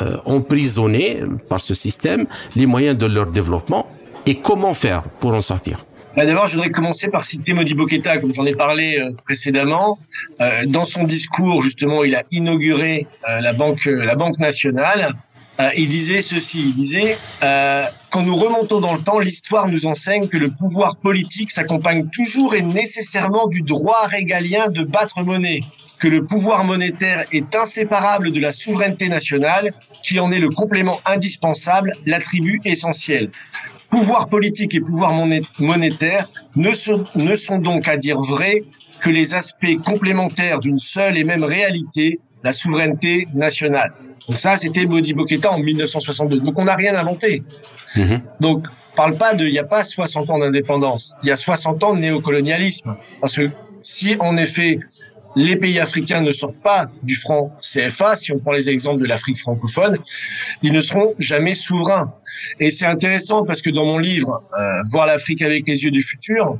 euh, 0.00 0.16
emprisonnés 0.24 1.22
par 1.48 1.60
ce 1.60 1.74
système 1.74 2.26
les 2.54 2.66
moyens 2.66 2.96
de 2.96 3.06
leur 3.06 3.26
développement? 3.26 3.86
Et 4.24 4.36
comment 4.36 4.72
faire 4.72 5.02
pour 5.18 5.34
en 5.34 5.40
sortir? 5.40 5.84
Bah, 6.16 6.26
d'abord, 6.26 6.46
je 6.46 6.54
voudrais 6.56 6.70
commencer 6.70 7.08
par 7.08 7.24
citer 7.24 7.54
Modibo 7.54 7.86
Keïta, 7.86 8.18
comme 8.18 8.32
j'en 8.32 8.44
ai 8.44 8.54
parlé 8.54 8.98
euh, 8.98 9.12
précédemment. 9.24 9.98
Euh, 10.40 10.66
dans 10.66 10.84
son 10.84 11.04
discours, 11.04 11.62
justement, 11.62 12.04
il 12.04 12.14
a 12.14 12.22
inauguré 12.30 13.06
euh, 13.28 13.40
la 13.40 13.52
banque, 13.52 13.86
la 13.86 14.14
banque 14.14 14.38
nationale. 14.38 15.14
il 15.76 15.88
disait 15.88 16.22
ceci. 16.22 16.60
Il 16.70 16.74
disait 16.74 17.16
quand 18.10 18.22
nous 18.22 18.36
remontons 18.36 18.80
dans 18.80 18.94
le 18.94 19.00
temps, 19.00 19.20
l'histoire 19.20 19.68
nous 19.68 19.86
enseigne 19.86 20.26
que 20.28 20.36
le 20.36 20.50
pouvoir 20.50 20.96
politique 20.96 21.50
s'accompagne 21.50 22.08
toujours 22.10 22.54
et 22.54 22.62
nécessairement 22.62 23.46
du 23.46 23.62
droit 23.62 24.06
régalien 24.06 24.68
de 24.68 24.82
battre 24.82 25.22
monnaie 25.22 25.60
que 26.02 26.08
le 26.08 26.26
pouvoir 26.26 26.64
monétaire 26.64 27.26
est 27.30 27.54
inséparable 27.54 28.32
de 28.32 28.40
la 28.40 28.52
souveraineté 28.52 29.08
nationale, 29.08 29.72
qui 30.02 30.18
en 30.18 30.32
est 30.32 30.40
le 30.40 30.50
complément 30.50 31.00
indispensable, 31.06 31.92
l'attribut 32.06 32.60
essentiel. 32.64 33.30
Pouvoir 33.92 34.28
politique 34.28 34.74
et 34.74 34.80
pouvoir 34.80 35.12
monétaire 35.58 36.28
ne 36.56 36.72
sont, 36.72 37.04
ne 37.14 37.36
sont 37.36 37.58
donc 37.58 37.86
à 37.88 37.96
dire 37.96 38.18
vrai 38.18 38.64
que 39.00 39.10
les 39.10 39.34
aspects 39.34 39.76
complémentaires 39.84 40.60
d'une 40.60 40.78
seule 40.78 41.18
et 41.18 41.24
même 41.24 41.44
réalité, 41.44 42.18
la 42.42 42.52
souveraineté 42.52 43.28
nationale. 43.34 43.92
Donc 44.28 44.38
ça, 44.38 44.56
c'était 44.56 44.86
Modibo 44.86 45.24
Keïta 45.24 45.52
en 45.52 45.58
1962. 45.58 46.40
Donc 46.40 46.58
on 46.58 46.64
n'a 46.64 46.74
rien 46.74 46.94
inventé. 46.94 47.42
Mmh. 47.94 48.16
Donc 48.40 48.66
parle 48.96 49.16
pas 49.16 49.34
de, 49.34 49.44
il 49.44 49.52
n'y 49.52 49.58
a 49.58 49.64
pas 49.64 49.84
60 49.84 50.30
ans 50.30 50.38
d'indépendance, 50.38 51.14
il 51.22 51.28
y 51.28 51.32
a 51.32 51.36
60 51.36 51.84
ans 51.84 51.94
de 51.94 52.00
néocolonialisme. 52.00 52.96
Parce 53.20 53.36
que 53.36 53.50
si 53.82 54.16
en 54.20 54.36
effet 54.36 54.80
les 55.36 55.56
pays 55.56 55.78
africains 55.78 56.20
ne 56.20 56.30
sortent 56.30 56.60
pas 56.62 56.90
du 57.02 57.16
franc 57.16 57.56
CFA, 57.60 58.16
si 58.16 58.32
on 58.32 58.38
prend 58.38 58.52
les 58.52 58.68
exemples 58.70 59.00
de 59.00 59.06
l'Afrique 59.06 59.38
francophone, 59.38 59.96
ils 60.62 60.72
ne 60.72 60.80
seront 60.80 61.14
jamais 61.18 61.54
souverains. 61.54 62.12
Et 62.60 62.70
c'est 62.70 62.86
intéressant 62.86 63.44
parce 63.44 63.62
que 63.62 63.70
dans 63.70 63.84
mon 63.84 63.98
livre 63.98 64.42
euh, 64.58 64.82
Voir 64.90 65.06
l'Afrique 65.06 65.42
avec 65.42 65.66
les 65.68 65.84
yeux 65.84 65.90
du 65.90 66.02
futur, 66.02 66.58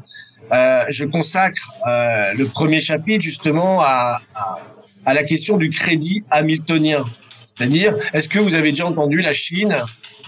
euh, 0.53 0.85
je 0.91 1.05
consacre 1.05 1.71
euh, 1.87 2.35
le 2.35 2.47
premier 2.47 2.81
chapitre 2.81 3.23
justement 3.23 3.81
à, 3.81 4.21
à, 4.35 4.59
à 5.07 5.15
la 5.15 5.25
question 5.25 5.57
du 5.57 5.71
crédit 5.71 6.25
hamiltonien. 6.31 7.05
C'est-à-dire, 7.55 7.97
est-ce 8.13 8.29
que 8.29 8.39
vous 8.39 8.55
avez 8.55 8.71
déjà 8.71 8.87
entendu 8.87 9.21
la 9.21 9.33
Chine 9.33 9.77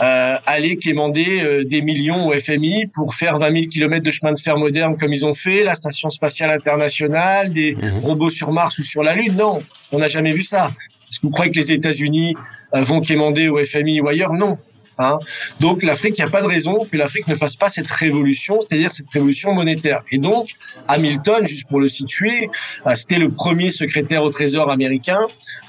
euh, 0.00 0.36
aller 0.46 0.76
quémander 0.76 1.42
euh, 1.42 1.64
des 1.64 1.82
millions 1.82 2.28
au 2.28 2.38
FMI 2.38 2.86
pour 2.92 3.14
faire 3.14 3.36
20 3.36 3.56
000 3.56 3.68
kilomètres 3.68 4.04
de 4.04 4.10
chemin 4.10 4.32
de 4.32 4.40
fer 4.40 4.58
moderne 4.58 4.96
comme 4.96 5.12
ils 5.12 5.24
ont 5.24 5.34
fait, 5.34 5.64
la 5.64 5.74
station 5.74 6.10
spatiale 6.10 6.50
internationale, 6.50 7.52
des 7.52 7.74
mhm. 7.74 8.00
robots 8.00 8.30
sur 8.30 8.52
Mars 8.52 8.78
ou 8.78 8.82
sur 8.82 9.02
la 9.02 9.14
Lune? 9.14 9.36
Non, 9.38 9.62
on 9.92 9.98
n'a 9.98 10.08
jamais 10.08 10.32
vu 10.32 10.42
ça. 10.42 10.72
Est-ce 11.08 11.20
que 11.20 11.26
vous 11.26 11.32
croyez 11.32 11.52
que 11.52 11.58
les 11.58 11.72
États-Unis 11.72 12.34
euh, 12.74 12.82
vont 12.82 13.00
quémander 13.00 13.48
au 13.48 13.64
FMI 13.64 14.00
ou 14.00 14.08
ailleurs? 14.08 14.32
Non. 14.32 14.58
Hein. 14.98 15.18
donc 15.60 15.82
l'Afrique, 15.82 16.18
il 16.18 16.22
n'y 16.22 16.28
a 16.28 16.30
pas 16.30 16.42
de 16.42 16.46
raison 16.46 16.86
que 16.90 16.96
l'Afrique 16.96 17.26
ne 17.28 17.34
fasse 17.34 17.56
pas 17.56 17.68
cette 17.68 17.88
révolution, 17.88 18.60
c'est-à-dire 18.60 18.92
cette 18.92 19.10
révolution 19.10 19.52
monétaire. 19.52 20.00
Et 20.10 20.18
donc 20.18 20.50
Hamilton, 20.88 21.46
juste 21.46 21.68
pour 21.68 21.80
le 21.80 21.88
situer, 21.88 22.48
euh, 22.86 22.94
c'était 22.94 23.18
le 23.18 23.30
premier 23.30 23.72
secrétaire 23.72 24.22
au 24.22 24.30
Trésor 24.30 24.70
américain 24.70 25.20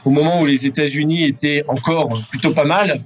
au 0.05 0.09
moment 0.11 0.41
où 0.41 0.45
les 0.45 0.65
États-Unis 0.65 1.23
étaient 1.23 1.63
encore 1.67 2.13
plutôt 2.29 2.51
pas 2.51 2.65
mal, 2.65 3.01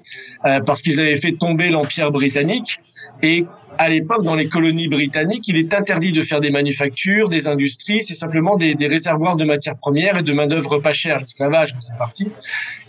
euh, 0.46 0.60
parce 0.62 0.82
qu'ils 0.82 1.00
avaient 1.00 1.16
fait 1.16 1.32
tomber 1.32 1.70
l'Empire 1.70 2.12
britannique. 2.12 2.80
Et 3.24 3.46
à 3.78 3.88
l'époque, 3.88 4.24
dans 4.24 4.36
les 4.36 4.50
colonies 4.50 4.90
britanniques, 4.90 5.48
il 5.48 5.56
est 5.56 5.74
interdit 5.74 6.12
de 6.12 6.22
faire 6.22 6.42
des 6.42 6.52
manufactures, 6.52 7.30
des 7.30 7.48
industries, 7.48 8.04
c'est 8.04 8.16
simplement 8.16 8.58
des, 8.58 8.76
des, 8.76 8.88
réservoirs 8.88 9.38
de 9.38 9.46
matières 9.46 9.78
premières 9.78 10.18
et 10.18 10.24
de 10.24 10.34
main-d'œuvre 10.34 10.80
pas 10.80 10.92
chère, 10.92 11.20
l'esclavage, 11.20 11.74
c'est 11.80 11.98
parti. 11.98 12.28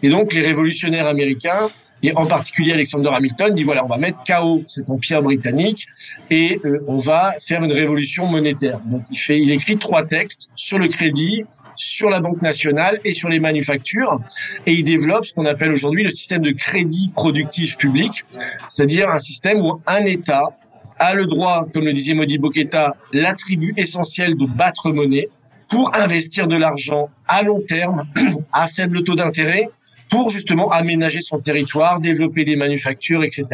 Et 0.02 0.08
donc, 0.08 0.32
les 0.32 0.40
révolutionnaires 0.40 1.06
américains 1.06 1.70
et 2.02 2.16
en 2.16 2.26
particulier, 2.26 2.72
Alexander 2.72 3.10
Hamilton 3.12 3.54
dit 3.54 3.62
voilà, 3.62 3.84
on 3.84 3.88
va 3.88 3.98
mettre 3.98 4.20
KO 4.22 4.64
cet 4.66 4.88
empire 4.90 5.22
britannique 5.22 5.86
et 6.30 6.60
euh, 6.64 6.82
on 6.86 6.98
va 6.98 7.34
faire 7.40 7.62
une 7.62 7.72
révolution 7.72 8.26
monétaire. 8.26 8.80
Donc 8.86 9.02
il 9.10 9.16
fait, 9.16 9.38
il 9.38 9.50
écrit 9.52 9.76
trois 9.76 10.04
textes 10.06 10.48
sur 10.56 10.78
le 10.78 10.88
crédit, 10.88 11.44
sur 11.76 12.10
la 12.10 12.20
Banque 12.20 12.42
nationale 12.42 13.00
et 13.04 13.12
sur 13.12 13.28
les 13.28 13.40
manufactures. 13.40 14.20
Et 14.66 14.72
il 14.74 14.84
développe 14.84 15.24
ce 15.24 15.34
qu'on 15.34 15.46
appelle 15.46 15.72
aujourd'hui 15.72 16.04
le 16.04 16.10
système 16.10 16.42
de 16.42 16.52
crédit 16.52 17.10
productif 17.14 17.76
public, 17.76 18.24
c'est-à-dire 18.68 19.10
un 19.10 19.18
système 19.18 19.60
où 19.60 19.80
un 19.86 20.04
État 20.04 20.44
a 20.98 21.14
le 21.14 21.26
droit, 21.26 21.66
comme 21.72 21.84
le 21.84 21.92
disait 21.92 22.14
Modibo 22.14 22.50
Keïta, 22.50 22.94
l'attribut 23.12 23.72
essentiel 23.76 24.36
de 24.36 24.46
battre 24.46 24.92
monnaie 24.92 25.28
pour 25.70 25.94
investir 25.94 26.46
de 26.46 26.56
l'argent 26.56 27.08
à 27.26 27.42
long 27.42 27.62
terme, 27.66 28.04
à 28.52 28.66
faible 28.66 29.02
taux 29.04 29.14
d'intérêt 29.14 29.68
pour 30.10 30.30
justement 30.30 30.70
aménager 30.70 31.20
son 31.20 31.38
territoire, 31.38 32.00
développer 32.00 32.44
des 32.44 32.56
manufactures, 32.56 33.22
etc. 33.22 33.44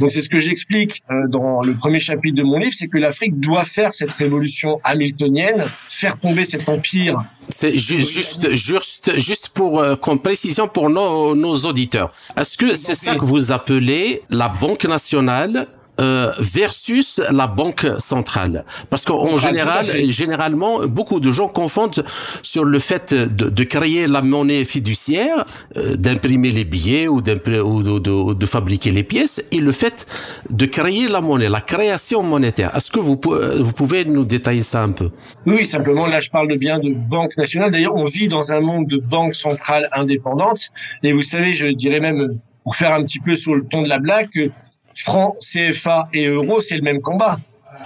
Donc 0.00 0.10
c'est 0.12 0.22
ce 0.22 0.28
que 0.28 0.38
j'explique 0.38 1.02
euh, 1.10 1.28
dans 1.28 1.60
le 1.60 1.74
premier 1.74 2.00
chapitre 2.00 2.36
de 2.36 2.42
mon 2.42 2.58
livre, 2.58 2.72
c'est 2.74 2.88
que 2.88 2.98
l'Afrique 2.98 3.38
doit 3.38 3.64
faire 3.64 3.92
cette 3.92 4.12
révolution 4.12 4.80
hamiltonienne, 4.84 5.64
faire 5.88 6.18
tomber 6.18 6.44
cet 6.44 6.68
empire. 6.68 7.18
C'est 7.48 7.76
juste, 7.76 8.54
juste, 8.54 9.18
juste 9.18 9.50
pour 9.50 9.80
euh, 9.80 9.96
comme 9.96 10.20
précision 10.20 10.68
pour 10.68 10.88
nos, 10.88 11.34
nos 11.34 11.56
auditeurs. 11.56 12.12
Est-ce 12.36 12.56
que 12.56 12.74
c'est 12.74 12.94
ça 12.94 13.16
que 13.16 13.24
vous 13.24 13.52
appelez 13.52 14.22
la 14.30 14.48
Banque 14.48 14.84
nationale 14.84 15.68
euh, 16.00 16.32
versus 16.38 17.20
la 17.30 17.46
banque 17.46 17.86
centrale. 17.98 18.64
Parce 18.88 19.04
qu'en 19.04 19.36
général, 19.36 19.84
généralement, 20.08 20.86
beaucoup 20.86 21.20
de 21.20 21.30
gens 21.30 21.48
confondent 21.48 22.04
sur 22.42 22.64
le 22.64 22.78
fait 22.78 23.12
de, 23.12 23.50
de 23.50 23.64
créer 23.64 24.06
la 24.06 24.22
monnaie 24.22 24.64
fiduciaire, 24.64 25.44
euh, 25.76 25.96
d'imprimer 25.96 26.50
les 26.50 26.64
billets 26.64 27.08
ou, 27.08 27.16
ou 27.16 27.20
de, 27.20 27.98
de, 27.98 28.34
de, 28.34 28.46
fabriquer 28.46 28.90
les 28.90 29.02
pièces, 29.02 29.44
et 29.50 29.58
le 29.58 29.72
fait 29.72 30.06
de 30.48 30.66
créer 30.66 31.08
la 31.08 31.20
monnaie, 31.20 31.48
la 31.48 31.60
création 31.60 32.22
monétaire. 32.22 32.74
Est-ce 32.74 32.90
que 32.90 33.00
vous, 33.00 33.20
vous 33.22 33.72
pouvez 33.72 34.04
nous 34.04 34.24
détailler 34.24 34.62
ça 34.62 34.82
un 34.82 34.92
peu? 34.92 35.10
Oui, 35.46 35.66
simplement, 35.66 36.06
là, 36.06 36.20
je 36.20 36.30
parle 36.30 36.56
bien 36.56 36.78
de 36.78 36.90
banque 36.90 37.36
nationale. 37.36 37.70
D'ailleurs, 37.70 37.96
on 37.96 38.04
vit 38.04 38.28
dans 38.28 38.52
un 38.52 38.60
monde 38.60 38.86
de 38.86 38.98
banques 38.98 39.34
centrales 39.34 39.88
indépendantes. 39.92 40.70
Et 41.02 41.12
vous 41.12 41.22
savez, 41.22 41.52
je 41.52 41.68
dirais 41.68 42.00
même, 42.00 42.38
pour 42.64 42.76
faire 42.76 42.92
un 42.92 43.02
petit 43.02 43.20
peu 43.20 43.34
sur 43.36 43.54
le 43.54 43.64
ton 43.64 43.82
de 43.82 43.88
la 43.88 43.98
blague, 43.98 44.28
que 44.30 44.50
franc, 44.94 45.36
CFA 45.40 46.04
et 46.12 46.26
euro, 46.26 46.60
c'est 46.60 46.76
le 46.76 46.82
même 46.82 47.00
combat. 47.00 47.38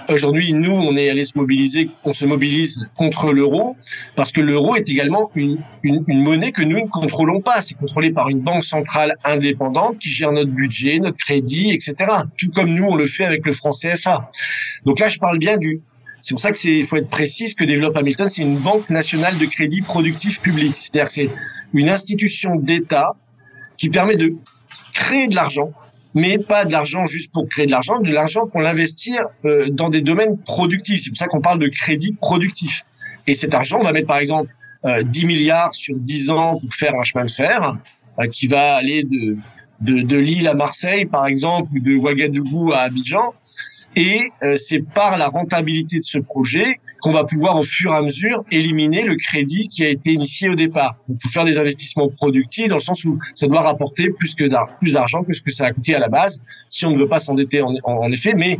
Aujourd'hui, 0.09 0.53
nous, 0.53 0.71
on 0.71 0.95
est 0.95 1.09
allé 1.09 1.23
se 1.25 1.37
mobiliser, 1.37 1.89
on 2.03 2.13
se 2.13 2.25
mobilise 2.25 2.85
contre 2.95 3.31
l'euro 3.31 3.75
parce 4.15 4.31
que 4.31 4.41
l'euro 4.41 4.75
est 4.75 4.89
également 4.89 5.31
une, 5.35 5.59
une, 5.83 6.03
monnaie 6.23 6.51
que 6.51 6.61
nous 6.61 6.79
ne 6.79 6.87
contrôlons 6.87 7.41
pas. 7.41 7.61
C'est 7.61 7.75
contrôlé 7.75 8.11
par 8.11 8.29
une 8.29 8.39
banque 8.39 8.65
centrale 8.65 9.15
indépendante 9.23 9.97
qui 9.99 10.09
gère 10.09 10.31
notre 10.31 10.51
budget, 10.51 10.99
notre 10.99 11.17
crédit, 11.17 11.71
etc. 11.71 11.95
Tout 12.37 12.51
comme 12.51 12.73
nous, 12.73 12.85
on 12.85 12.95
le 12.95 13.05
fait 13.05 13.25
avec 13.25 13.45
le 13.45 13.51
franc 13.51 13.71
CFA. 13.71 14.29
Donc 14.85 14.99
là, 14.99 15.07
je 15.07 15.19
parle 15.19 15.37
bien 15.37 15.57
du. 15.57 15.81
C'est 16.21 16.33
pour 16.33 16.41
ça 16.41 16.51
que 16.51 16.57
c'est, 16.57 16.83
faut 16.83 16.97
être 16.97 17.09
précis. 17.09 17.53
Que 17.55 17.63
développe 17.63 17.95
Hamilton, 17.95 18.27
c'est 18.27 18.41
une 18.41 18.57
banque 18.57 18.89
nationale 18.89 19.37
de 19.37 19.45
crédit 19.45 19.81
productif 19.81 20.41
public. 20.41 20.73
C'est-à-dire, 20.75 21.09
c'est 21.09 21.29
une 21.73 21.89
institution 21.89 22.55
d'État 22.55 23.15
qui 23.77 23.89
permet 23.89 24.15
de 24.15 24.35
créer 24.93 25.27
de 25.27 25.35
l'argent 25.35 25.71
mais 26.17 26.37
pas 26.39 26.65
de 26.65 26.71
l'argent 26.71 27.05
juste 27.05 27.31
pour 27.31 27.47
créer 27.47 27.67
de 27.67 27.71
l'argent, 27.71 27.99
de 27.99 28.11
l'argent 28.11 28.47
pour 28.47 28.61
l'investir 28.61 29.25
euh, 29.45 29.67
dans 29.69 29.89
des 29.89 30.01
domaines 30.01 30.37
productifs. 30.39 31.01
C'est 31.03 31.11
pour 31.11 31.17
ça 31.17 31.27
qu'on 31.27 31.41
parle 31.41 31.59
de 31.59 31.67
crédit 31.67 32.13
productif. 32.13 32.83
Et 33.27 33.33
cet 33.33 33.53
argent, 33.53 33.79
on 33.79 33.83
va 33.83 33.91
mettre 33.91 34.07
par 34.07 34.17
exemple 34.17 34.51
euh, 34.85 35.03
10 35.03 35.25
milliards 35.25 35.73
sur 35.73 35.95
10 35.95 36.31
ans 36.31 36.59
pour 36.59 36.73
faire 36.73 36.95
un 36.95 37.03
chemin 37.03 37.25
de 37.25 37.31
fer 37.31 37.77
euh, 38.19 38.27
qui 38.27 38.47
va 38.47 38.75
aller 38.75 39.03
de 39.03 39.37
de, 39.81 40.01
de 40.01 40.17
Lille 40.17 40.47
à 40.47 40.53
Marseille, 40.53 41.05
par 41.05 41.27
exemple, 41.27 41.69
ou 41.75 41.79
de 41.79 41.95
Ouagadougou 41.95 42.73
à 42.73 42.79
Abidjan. 42.79 43.33
Et 43.95 44.31
euh, 44.43 44.57
c'est 44.57 44.81
par 44.93 45.17
la 45.17 45.27
rentabilité 45.27 45.97
de 45.97 46.03
ce 46.03 46.19
projet 46.19 46.79
qu'on 47.07 47.13
va 47.13 47.23
pouvoir 47.23 47.57
au 47.57 47.63
fur 47.63 47.93
et 47.93 47.95
à 47.95 48.01
mesure 48.01 48.43
éliminer 48.51 49.03
le 49.03 49.15
crédit 49.15 49.69
qui 49.69 49.85
a 49.85 49.89
été 49.89 50.11
initié 50.11 50.49
au 50.49 50.55
départ. 50.55 50.97
Il 51.07 51.15
faut 51.21 51.29
faire 51.29 51.45
des 51.45 51.57
investissements 51.57 52.09
productifs 52.09 52.67
dans 52.67 52.75
le 52.75 52.81
sens 52.81 53.05
où 53.05 53.17
ça 53.33 53.47
doit 53.47 53.61
rapporter 53.61 54.09
plus 54.09 54.35
que 54.35 54.43
plus 54.79 54.91
d'argent 54.91 55.23
que 55.23 55.33
ce 55.33 55.41
que 55.41 55.51
ça 55.51 55.67
a 55.67 55.71
coûté 55.71 55.95
à 55.95 55.99
la 55.99 56.09
base, 56.09 56.41
si 56.67 56.85
on 56.85 56.91
ne 56.91 56.97
veut 56.97 57.07
pas 57.07 57.19
s'endetter 57.19 57.61
en, 57.61 57.73
en, 57.85 58.11
effet. 58.11 58.33
Mais 58.35 58.59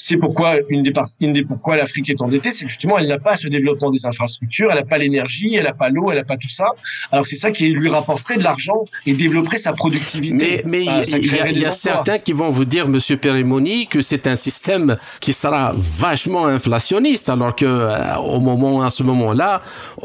c'est 0.00 0.16
pourquoi 0.16 0.54
une 0.68 0.84
des, 0.84 0.92
une 1.18 1.32
des 1.32 1.42
pourquoi 1.42 1.76
l'Afrique 1.76 2.08
est 2.08 2.22
endettée, 2.22 2.52
c'est 2.52 2.68
justement 2.68 2.98
elle 2.98 3.08
n'a 3.08 3.18
pas 3.18 3.36
ce 3.36 3.48
développement 3.48 3.90
des 3.90 4.06
infrastructures, 4.06 4.68
elle 4.70 4.78
n'a 4.78 4.84
pas 4.84 4.96
l'énergie, 4.96 5.56
elle 5.56 5.64
n'a 5.64 5.72
pas 5.72 5.88
l'eau, 5.88 6.12
elle 6.12 6.18
n'a 6.18 6.24
pas 6.24 6.36
tout 6.36 6.48
ça. 6.48 6.66
Alors 7.10 7.26
c'est 7.26 7.34
ça 7.34 7.50
qui 7.50 7.68
lui 7.70 7.88
rapporterait 7.88 8.36
de 8.36 8.44
l'argent 8.44 8.84
et 9.06 9.14
développerait 9.14 9.58
sa 9.58 9.72
productivité. 9.72 10.62
Mais 10.64 10.84
mais 10.86 11.02
il 11.04 11.58
y 11.58 11.64
a, 11.66 11.72
certains 11.72 12.18
qui 12.18 12.32
vont 12.32 12.48
vous 12.48 12.64
dire, 12.64 12.86
Monsieur 12.86 13.16
Perimoni, 13.16 13.88
que 13.88 14.00
c'est 14.00 14.28
un 14.28 14.36
système 14.36 14.98
qui 15.18 15.32
sera 15.32 15.74
vachement 15.76 16.46
inflationniste, 16.46 17.28
alors 17.28 17.56
que 17.56 17.64
euh, 17.64 18.18
au 18.18 18.38
moment 18.38 18.82
à 18.82 18.90
ce 18.90 19.02
moment-là, 19.02 19.62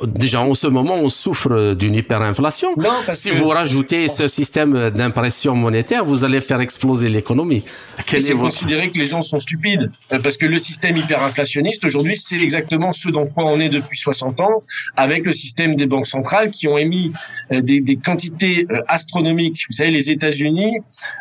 déjà 0.08 0.42
en 0.42 0.56
ce 0.56 0.66
moment 0.66 0.96
on 0.96 1.10
souffre 1.10 1.76
d'une 1.76 1.94
hyperinflation. 1.94 2.70
Non, 2.78 2.90
parce 3.06 3.20
si 3.20 3.30
vous 3.30 3.48
rajoutez 3.48 4.08
ce 4.08 4.28
système 4.28 4.90
d'impression 4.90 5.54
monétaire, 5.54 6.04
vous 6.04 6.24
allez 6.24 6.42
faire 6.42 6.62
exploser 6.62 7.10
l'économie. 7.10 7.64
C'est 8.08 8.34
considérer 8.34 8.90
que 8.90 8.98
les 8.98 9.06
gens 9.06 9.22
sont 9.22 9.38
stupides. 9.38 9.83
Euh, 10.12 10.20
parce 10.20 10.38
que 10.38 10.46
le 10.46 10.58
système 10.58 10.98
hyperinflationniste 10.98 11.86
aujourd'hui, 11.86 12.16
c'est 12.16 12.40
exactement 12.40 12.92
ce 12.92 13.10
dans 13.10 13.26
quoi 13.26 13.46
on 13.46 13.60
est 13.60 13.70
depuis 13.70 13.98
60 13.98 14.40
ans, 14.42 14.64
avec 14.96 15.26
le 15.26 15.34
système 15.34 15.76
des 15.76 15.86
banques 15.86 16.08
centrales 16.08 16.52
qui 16.52 16.68
ont 16.68 16.78
émis 16.78 17.14
euh, 17.52 17.62
des, 17.62 17.98
quantités 17.98 18.66
euh, 18.70 18.82
astronomiques. 18.88 19.66
Vous 19.70 19.76
savez, 19.76 19.92
les 19.92 20.10
États-Unis, 20.12 20.78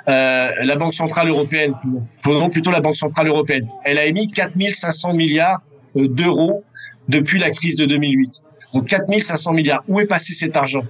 la 0.07 0.77
Banque 0.77 0.95
centrale 0.95 1.29
européenne, 1.29 1.75
prenons 2.23 2.51
plutôt 2.51 2.71
la 2.71 2.81
Banque 2.81 2.97
centrale 2.97 3.29
européenne, 3.29 3.69
elle 3.85 3.99
a 3.99 4.05
émis 4.07 4.29
4500 4.29 5.15
milliards 5.15 5.61
d'euros 5.95 6.65
depuis 7.09 7.39
la 7.39 7.51
crise 7.51 7.77
de 7.77 7.85
2008. 7.85 8.43
Donc 8.75 8.87
4500 8.87 9.53
milliards. 9.53 9.85
Où 9.89 10.01
est 10.01 10.07
passé 10.07 10.35
cet 10.35 10.57
argent? 10.57 10.85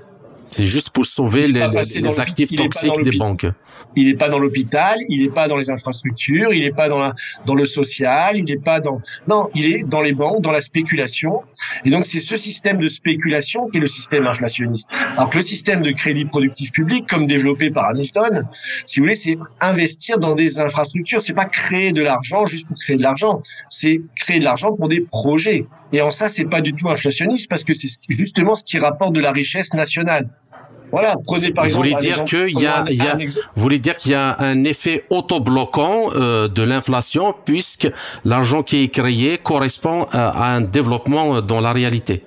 C'est 0.53 0.67
juste 0.67 0.91
pour 0.91 1.07
sauver 1.07 1.49
les, 1.49 1.67
les, 1.67 2.21
actifs 2.21 2.55
toxiques 2.55 3.03
des 3.03 3.17
banques. 3.17 3.47
Il 3.97 4.07
n'est 4.07 4.15
pas 4.15 4.29
dans 4.29 4.39
l'hôpital, 4.39 4.99
il 5.09 5.23
n'est 5.23 5.33
pas 5.33 5.49
dans 5.49 5.57
les 5.57 5.71
infrastructures, 5.71 6.53
il 6.53 6.63
n'est 6.63 6.73
pas 6.73 6.91
dans, 6.91 6.99
la, 6.99 7.15
dans 7.47 7.55
le 7.55 7.65
social, 7.65 8.37
il 8.37 8.45
n'est 8.45 8.59
pas 8.59 8.79
dans... 8.79 9.01
Non, 9.27 9.49
il 9.55 9.67
est 9.73 9.83
dans 9.83 10.03
les 10.03 10.13
banques, 10.13 10.43
dans 10.43 10.53
la 10.53 10.61
spéculation. 10.61 11.41
Et 11.87 11.91
donc 11.91 12.05
c'est 12.05 12.21
ce 12.21 12.37
système 12.37 12.79
de 12.79 12.87
spéculation 12.87 13.67
qui 13.69 13.79
est 13.79 13.81
le 13.81 13.87
système 13.87 14.27
inflationniste. 14.27 14.91
Alors 15.17 15.31
que 15.31 15.39
le 15.39 15.43
système 15.43 15.81
de 15.81 15.91
crédit 15.91 16.27
productif 16.27 16.71
public, 16.71 17.09
comme 17.09 17.27
développé 17.27 17.71
par 17.71 17.87
Hamilton, 17.87 18.47
si 18.85 19.01
vous 19.01 19.05
voulez, 19.05 19.17
c'est 19.17 19.39
investir 19.61 20.19
dans 20.19 20.35
des 20.35 20.61
infrastructures. 20.61 21.23
C'est 21.23 21.33
pas 21.33 21.47
créer 21.47 21.93
de 21.93 22.03
l'argent 22.03 22.45
juste 22.45 22.69
pour 22.69 22.77
créer 22.79 22.97
de 22.97 23.03
l'argent. 23.03 23.41
C'est 23.71 24.03
créer 24.17 24.39
de 24.39 24.45
l'argent 24.45 24.77
pour 24.77 24.89
des 24.89 25.01
projets. 25.01 25.67
Et 25.93 26.01
en 26.01 26.11
ça, 26.11 26.29
c'est 26.29 26.45
pas 26.45 26.61
du 26.61 26.73
tout 26.73 26.89
inflationniste 26.89 27.49
parce 27.51 27.65
que 27.65 27.75
c'est 27.75 27.89
justement 28.09 28.55
ce 28.55 28.65
qui 28.65 28.79
rapporte 28.79 29.13
de 29.13 29.21
la 29.21 29.33
richesse 29.33 29.75
nationale. 29.75 30.29
Voilà, 30.91 31.17
prenez 31.25 31.53
par 31.53 31.65
exemple. 31.65 31.89
Vous 31.89 31.95
voulez 31.95 32.07
dire 32.07 32.25
qu'il 32.25 32.61
y 32.61 32.67
a, 32.67 32.85
y 32.91 33.01
a 33.01 33.17
vous 33.17 33.63
voulez 33.63 33.79
dire 33.79 33.97
qu'il 33.97 34.13
y 34.13 34.15
a 34.15 34.37
un 34.39 34.63
effet 34.65 35.05
autobloquant 35.09 36.11
euh, 36.15 36.49
de 36.49 36.63
l'inflation 36.63 37.35
puisque 37.47 37.89
l'argent 38.27 38.63
qui 38.63 38.85
est 38.85 38.89
créé 38.89 39.39
correspond 39.39 40.07
à, 40.13 40.55
un 40.55 40.61
développement 40.61 41.41
dans 41.41 41.61
la 41.61 41.73
réalité 41.73 42.25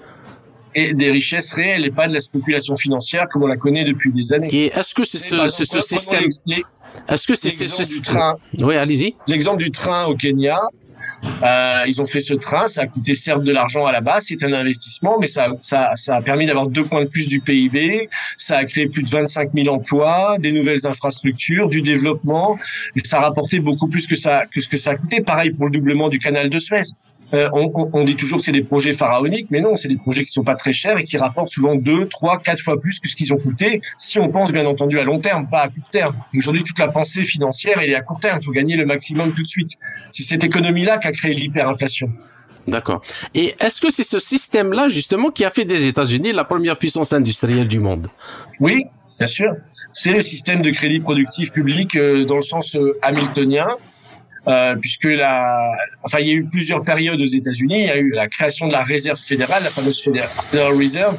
et 0.74 0.93
des 0.93 1.09
richesses 1.09 1.53
réelles 1.53 1.86
et 1.86 1.91
pas 1.91 2.07
de 2.07 2.13
la 2.13 2.22
spéculation 2.22 2.76
financière 2.76 3.28
comme 3.32 3.43
on 3.43 3.47
la 3.47 3.55
connaît 3.55 3.86
depuis 3.86 4.11
des 4.11 4.34
années. 4.34 4.49
Et 4.51 4.66
est-ce 4.66 4.93
que 4.93 5.05
c'est 5.05 5.20
ce, 5.20 5.47
ce, 5.47 5.80
système 5.80 6.26
Est-ce 7.07 7.28
que 7.28 7.36
c'est 7.36 7.49
ce 7.49 8.03
train? 8.03 8.34
Oui, 8.59 8.76
allez-y. 8.76 9.16
L'exemple 9.28 9.63
du 9.63 9.72
train 9.72 10.05
au 10.05 10.16
Kenya, 10.16 10.59
euh, 11.43 11.84
ils 11.88 12.01
ont 12.01 12.05
fait 12.05 12.20
ce 12.20 12.34
train, 12.34 12.68
ça 12.68 12.82
a 12.84 12.88
coûté 12.88 13.16
certes 13.16 13.43
de 13.43 13.51
l'argent 13.51 13.86
à 13.86 13.91
la 13.91 14.01
base, 14.01 14.26
c'est 14.28 14.43
un 14.43 14.53
investissement, 14.53 15.18
mais 15.20 15.28
ça, 15.28 15.47
ça, 15.61 15.91
ça 15.95 16.16
a 16.16 16.22
permis 16.22 16.45
d'avoir 16.45 16.68
deux 16.68 16.86
points 16.86 17.03
de 17.03 17.09
plus 17.09 17.28
du 17.28 17.41
PIB, 17.41 18.09
ça 18.38 18.57
a 18.57 18.66
créé 18.66 18.88
plus 18.88 19.03
de 19.03 19.09
25 19.09 19.49
000 19.53 19.74
emplois, 19.74 20.38
des 20.39 20.51
nouvelles 20.51 20.86
infrastructures, 20.86 21.70
du 21.70 21.82
développement, 21.82 22.57
et 22.95 22.99
ça 23.03 23.18
a 23.18 23.22
rapporté 23.22 23.59
beaucoup 23.59 23.88
plus 23.88 24.07
que 24.07 24.16
ça 24.16 24.45
que 24.45 24.61
ce 24.61 24.70
que 24.70 24.78
ça 24.78 24.91
a 24.91 24.95
coûté. 24.95 25.22
Pareil 25.22 25.51
pour 25.51 25.66
le 25.66 25.72
doublement 25.72 26.09
du 26.09 26.20
canal 26.20 26.49
de 26.49 26.59
Suez. 26.59 26.84
Euh, 27.34 27.49
on, 27.53 27.89
on, 27.93 28.03
dit 28.03 28.15
toujours 28.15 28.39
que 28.39 28.45
c'est 28.45 28.51
des 28.51 28.63
projets 28.63 28.93
pharaoniques, 28.93 29.47
mais 29.49 29.61
non, 29.61 29.76
c'est 29.78 29.88
des 29.88 29.97
projets 29.97 30.23
qui 30.23 30.32
sont 30.32 30.43
pas 30.43 30.55
très 30.55 30.73
chers 30.73 30.97
et 30.97 31.03
qui 31.03 31.17
rapportent 31.17 31.49
souvent 31.49 31.76
deux, 31.76 32.07
trois, 32.07 32.38
quatre 32.38 32.61
fois 32.61 32.80
plus 32.80 32.99
que 32.99 33.09
ce 33.09 33.15
qu'ils 33.15 33.34
ont 33.34 33.38
coûté. 33.38 33.82
Si 33.97 34.19
on 34.19 34.30
pense 34.30 34.51
bien 34.51 34.65
entendu 34.65 34.99
à 34.99 35.03
long 35.03 35.19
terme, 35.19 35.49
pas 35.49 35.61
à 35.61 35.67
court 35.69 35.89
terme. 35.89 36.15
Aujourd'hui, 36.36 36.63
toute 36.63 36.78
la 36.80 36.88
pensée 36.89 37.26
financière, 37.26 37.80
elle 37.82 37.89
est 37.89 37.95
à 37.95 38.01
court 38.01 38.19
terme. 38.19 38.39
Il 38.41 38.45
faut 38.45 38.51
gagner 38.51 38.76
le 38.76 38.86
maximum 38.86 39.34
tout 39.34 39.41
de 39.41 39.47
suite. 39.47 39.78
C'est 40.11 40.23
cette 40.23 40.43
économie-là 40.43 40.99
qui 40.99 41.07
a 41.07 41.11
créé 41.11 41.34
l'hyperinflation. 41.34 42.11
D'accord. 42.67 43.01
Et 43.34 43.55
est-ce 43.59 43.80
que 43.80 43.89
c'est 43.89 44.03
ce 44.03 44.19
système-là 44.19 44.88
justement 44.88 45.30
qui 45.30 45.45
a 45.45 45.49
fait 45.49 45.65
des 45.65 45.88
États-Unis 45.88 46.32
la 46.32 46.45
première 46.45 46.78
puissance 46.78 47.13
industrielle 47.13 47.67
du 47.67 47.80
monde? 47.80 48.07
Oui, 48.59 48.86
bien 49.17 49.28
sûr. 49.28 49.53
C'est 49.93 50.11
le 50.11 50.21
système 50.21 50.61
de 50.61 50.71
crédit 50.71 50.99
productif 50.99 51.51
public 51.51 51.95
euh, 51.95 52.26
dans 52.26 52.36
le 52.36 52.41
sens 52.41 52.76
euh, 52.76 52.97
hamiltonien 53.01 53.67
euh, 54.48 54.76
puisque 54.76 55.06
la, 55.06 55.72
enfin, 56.04 56.20
il 56.20 56.28
y 56.28 56.32
a 56.32 56.34
eu 56.34 56.46
plusieurs 56.46 56.84
périodes 56.84 57.20
aux 57.20 57.26
États-Unis. 57.26 57.80
Il 57.80 57.86
y 57.86 57.89
a 57.89 57.98
eu 57.98 58.10
la 58.10 58.28
création 58.28 58.68
de 58.68 58.74
la 58.74 58.84
réserve 58.84 59.20
fédérale, 59.20 59.64
la 59.64 59.70
fameuse 59.70 60.02
Federal 60.02 60.74
Reserve, 60.78 61.18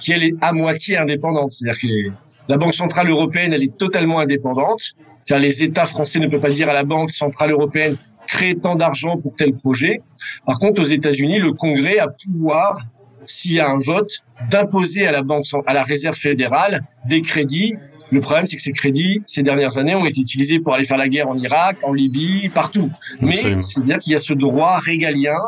qui 0.00 0.12
elle 0.12 0.24
est 0.24 0.34
à 0.40 0.52
moitié 0.52 0.98
indépendante. 0.98 1.52
C'est-à-dire 1.52 1.80
que 1.80 2.12
la 2.48 2.56
Banque 2.58 2.74
centrale 2.74 3.08
européenne, 3.08 3.52
elle 3.52 3.62
est 3.62 3.76
totalement 3.76 4.18
indépendante. 4.18 4.94
C'est-à-dire 5.24 5.48
les 5.48 5.62
États 5.62 5.86
français 5.86 6.18
ne 6.18 6.28
peuvent 6.28 6.40
pas 6.40 6.50
dire 6.50 6.68
à 6.68 6.74
la 6.74 6.84
Banque 6.84 7.12
centrale 7.12 7.50
européenne 7.50 7.96
créer 8.26 8.56
tant 8.56 8.74
d'argent 8.74 9.16
pour 9.16 9.34
tel 9.36 9.54
projet. 9.54 10.02
Par 10.44 10.58
contre, 10.58 10.80
aux 10.80 10.84
États-Unis, 10.84 11.38
le 11.38 11.52
Congrès 11.52 11.98
a 11.98 12.08
pouvoir, 12.08 12.82
s'il 13.24 13.52
y 13.52 13.60
a 13.60 13.68
un 13.68 13.78
vote, 13.78 14.20
d'imposer 14.50 15.06
à 15.06 15.12
la 15.12 15.22
banque, 15.22 15.44
à 15.66 15.72
la 15.72 15.82
réserve 15.82 16.16
fédérale 16.16 16.80
des 17.08 17.22
crédits 17.22 17.74
le 18.10 18.20
problème, 18.20 18.46
c'est 18.46 18.56
que 18.56 18.62
ces 18.62 18.72
crédits, 18.72 19.22
ces 19.26 19.42
dernières 19.42 19.78
années, 19.78 19.94
ont 19.94 20.06
été 20.06 20.20
utilisés 20.20 20.60
pour 20.60 20.74
aller 20.74 20.84
faire 20.84 20.98
la 20.98 21.08
guerre 21.08 21.28
en 21.28 21.36
Irak, 21.36 21.78
en 21.82 21.92
Libye, 21.92 22.48
partout. 22.48 22.90
Mais 23.20 23.36
c'est 23.60 23.84
bien 23.84 23.98
qu'il 23.98 24.12
y 24.12 24.16
a 24.16 24.20
ce 24.20 24.34
droit 24.34 24.78
régalien 24.78 25.38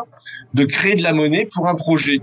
de 0.54 0.64
créer 0.64 0.96
de 0.96 1.02
la 1.02 1.12
monnaie 1.12 1.48
pour 1.54 1.68
un 1.68 1.74
projet. 1.74 2.20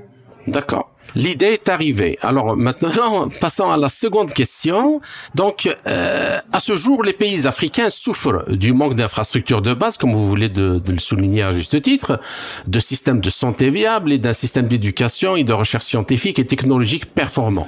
D'accord. 0.47 0.91
L'idée 1.15 1.53
est 1.53 1.69
arrivée. 1.69 2.17
Alors 2.21 2.55
maintenant, 2.57 3.29
passons 3.41 3.69
à 3.69 3.77
la 3.77 3.89
seconde 3.89 4.33
question. 4.33 4.99
Donc, 5.33 5.73
euh, 5.87 6.37
à 6.51 6.59
ce 6.59 6.75
jour, 6.75 7.03
les 7.03 7.13
pays 7.13 7.47
africains 7.47 7.89
souffrent 7.89 8.51
du 8.51 8.73
manque 8.73 8.95
d'infrastructures 8.95 9.61
de 9.61 9.73
base, 9.73 9.97
comme 9.97 10.11
vous 10.11 10.27
voulez 10.27 10.49
de, 10.49 10.79
de, 10.79 10.91
le 10.91 10.99
souligner 10.99 11.43
à 11.43 11.51
juste 11.51 11.81
titre, 11.81 12.19
de 12.67 12.79
systèmes 12.79 13.21
de 13.21 13.29
santé 13.29 13.69
viables 13.69 14.11
et 14.11 14.17
d'un 14.17 14.33
système 14.33 14.67
d'éducation 14.67 15.35
et 15.35 15.43
de 15.43 15.53
recherche 15.53 15.85
scientifique 15.85 16.37
et 16.37 16.45
technologique 16.45 17.05
performant. 17.13 17.67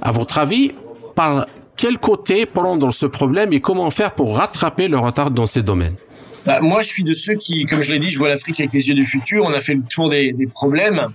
À 0.00 0.12
votre 0.12 0.38
avis, 0.38 0.72
par 1.14 1.46
quel 1.76 1.98
côté 1.98 2.46
prendre 2.46 2.92
ce 2.92 3.06
problème 3.06 3.52
et 3.52 3.60
comment 3.60 3.90
faire 3.90 4.14
pour 4.14 4.36
rattraper 4.36 4.88
le 4.88 4.98
retard 4.98 5.30
dans 5.30 5.46
ces 5.46 5.62
domaines 5.62 5.96
bah, 6.44 6.60
Moi, 6.60 6.82
je 6.82 6.88
suis 6.88 7.02
de 7.04 7.12
ceux 7.12 7.34
qui, 7.34 7.64
comme 7.64 7.82
je 7.82 7.92
l'ai 7.92 7.98
dit, 7.98 8.10
je 8.10 8.18
vois 8.18 8.28
l'Afrique 8.28 8.60
avec 8.60 8.72
les 8.72 8.88
yeux 8.88 8.94
du 8.94 9.06
futur. 9.06 9.44
On 9.44 9.52
a 9.52 9.60
fait 9.60 9.74
le 9.74 9.82
tour 9.82 10.10
des, 10.10 10.34
problèmes. 10.50 11.08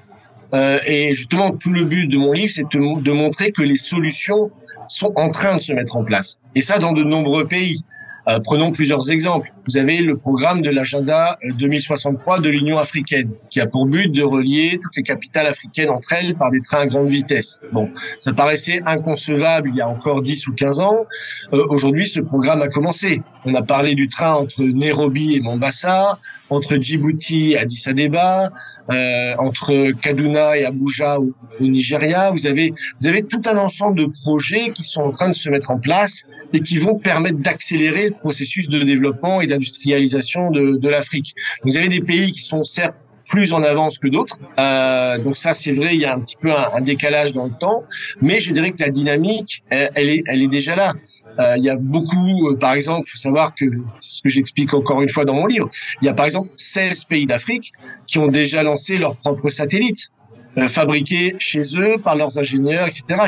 Euh, 0.53 0.79
et 0.85 1.13
justement, 1.13 1.51
tout 1.51 1.71
le 1.71 1.85
but 1.85 2.07
de 2.07 2.17
mon 2.17 2.33
livre, 2.33 2.51
c'est 2.53 2.63
de, 2.63 3.01
de 3.01 3.11
montrer 3.11 3.51
que 3.51 3.61
les 3.63 3.77
solutions 3.77 4.51
sont 4.87 5.13
en 5.15 5.31
train 5.31 5.55
de 5.55 5.61
se 5.61 5.73
mettre 5.73 5.95
en 5.95 6.03
place. 6.03 6.39
Et 6.55 6.61
ça, 6.61 6.77
dans 6.77 6.91
de 6.91 7.03
nombreux 7.03 7.47
pays. 7.47 7.83
Euh, 8.31 8.39
prenons 8.39 8.71
plusieurs 8.71 9.11
exemples. 9.11 9.51
Vous 9.67 9.77
avez 9.77 9.99
le 10.01 10.15
programme 10.15 10.61
de 10.61 10.69
l'agenda 10.69 11.37
2063 11.57 12.37
euh, 12.37 12.41
de 12.41 12.49
l'Union 12.49 12.77
africaine, 12.77 13.31
qui 13.49 13.59
a 13.59 13.67
pour 13.67 13.85
but 13.85 14.09
de 14.09 14.23
relier 14.23 14.79
toutes 14.81 14.95
les 14.95 15.03
capitales 15.03 15.47
africaines 15.47 15.89
entre 15.89 16.13
elles 16.13 16.35
par 16.35 16.49
des 16.49 16.61
trains 16.61 16.81
à 16.81 16.85
grande 16.85 17.09
vitesse. 17.09 17.59
Bon, 17.73 17.89
ça 18.21 18.31
paraissait 18.33 18.81
inconcevable 18.85 19.69
il 19.69 19.75
y 19.75 19.81
a 19.81 19.87
encore 19.87 20.21
10 20.21 20.47
ou 20.47 20.53
15 20.53 20.79
ans. 20.79 21.05
Euh, 21.53 21.65
aujourd'hui, 21.69 22.07
ce 22.07 22.21
programme 22.21 22.61
a 22.61 22.69
commencé. 22.69 23.21
On 23.43 23.53
a 23.55 23.61
parlé 23.61 23.95
du 23.95 24.07
train 24.07 24.33
entre 24.33 24.63
Nairobi 24.63 25.35
et 25.35 25.41
Mombasa, 25.41 26.19
entre 26.49 26.77
Djibouti 26.77 27.53
et 27.53 27.57
Addis 27.57 27.83
Abeba, 27.87 28.49
euh, 28.91 29.35
entre 29.37 29.91
Kaduna 30.01 30.57
et 30.57 30.65
Abuja 30.65 31.19
au, 31.19 31.33
au, 31.59 31.67
Nigeria. 31.67 32.31
Vous 32.31 32.47
avez, 32.47 32.73
vous 32.99 33.07
avez 33.07 33.23
tout 33.23 33.41
un 33.45 33.57
ensemble 33.57 33.99
de 33.99 34.05
projets 34.23 34.71
qui 34.71 34.83
sont 34.83 35.01
en 35.01 35.11
train 35.11 35.29
de 35.29 35.35
se 35.35 35.49
mettre 35.49 35.71
en 35.71 35.79
place 35.79 36.23
et 36.53 36.61
qui 36.61 36.77
vont 36.77 36.95
permettre 36.95 37.37
d'accélérer 37.37 38.07
le 38.07 38.15
processus 38.19 38.67
de 38.69 38.83
développement 38.83 39.41
et 39.41 39.47
d'industrialisation 39.47 40.51
de, 40.51 40.77
de 40.77 40.89
l'Afrique. 40.89 41.33
Vous 41.63 41.77
avez 41.77 41.87
des 41.87 42.01
pays 42.01 42.31
qui 42.31 42.41
sont 42.41 42.63
certes 42.63 42.97
plus 43.31 43.53
en 43.53 43.63
avance 43.63 43.97
que 43.97 44.09
d'autres. 44.09 44.37
Euh, 44.59 45.17
donc 45.17 45.37
ça, 45.37 45.53
c'est 45.53 45.71
vrai, 45.71 45.95
il 45.95 46.01
y 46.01 46.05
a 46.05 46.13
un 46.13 46.19
petit 46.19 46.35
peu 46.35 46.51
un, 46.51 46.81
décalage 46.81 47.31
dans 47.31 47.45
le 47.45 47.53
temps, 47.57 47.85
mais 48.21 48.41
je 48.41 48.51
dirais 48.51 48.71
que 48.71 48.83
la 48.83 48.89
dynamique, 48.89 49.63
elle 49.69 50.09
est, 50.09 50.23
elle 50.27 50.43
est 50.43 50.49
déjà 50.49 50.75
là. 50.75 50.93
Euh, 51.41 51.57
il 51.57 51.63
y 51.63 51.69
a 51.69 51.75
beaucoup, 51.75 52.49
euh, 52.49 52.55
par 52.55 52.73
exemple, 52.73 53.07
il 53.07 53.11
faut 53.11 53.17
savoir 53.17 53.55
que 53.55 53.65
ce 53.99 54.21
que 54.21 54.29
j'explique 54.29 54.73
encore 54.73 55.01
une 55.01 55.09
fois 55.09 55.25
dans 55.25 55.33
mon 55.33 55.47
livre, 55.47 55.69
il 56.01 56.05
y 56.05 56.09
a 56.09 56.13
par 56.13 56.25
exemple 56.25 56.49
16 56.55 57.05
pays 57.05 57.25
d'Afrique 57.25 57.71
qui 58.05 58.19
ont 58.19 58.27
déjà 58.27 58.61
lancé 58.63 58.97
leurs 58.97 59.15
propres 59.15 59.49
satellites. 59.49 60.09
euh, 60.57 60.67
fabriqués 60.67 61.33
chez 61.39 61.61
eux 61.77 61.95
par 62.03 62.17
leurs 62.17 62.37
ingénieurs, 62.37 62.85
etc. 62.85 63.21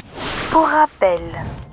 Pour 0.52 0.68
rappel. 0.68 1.22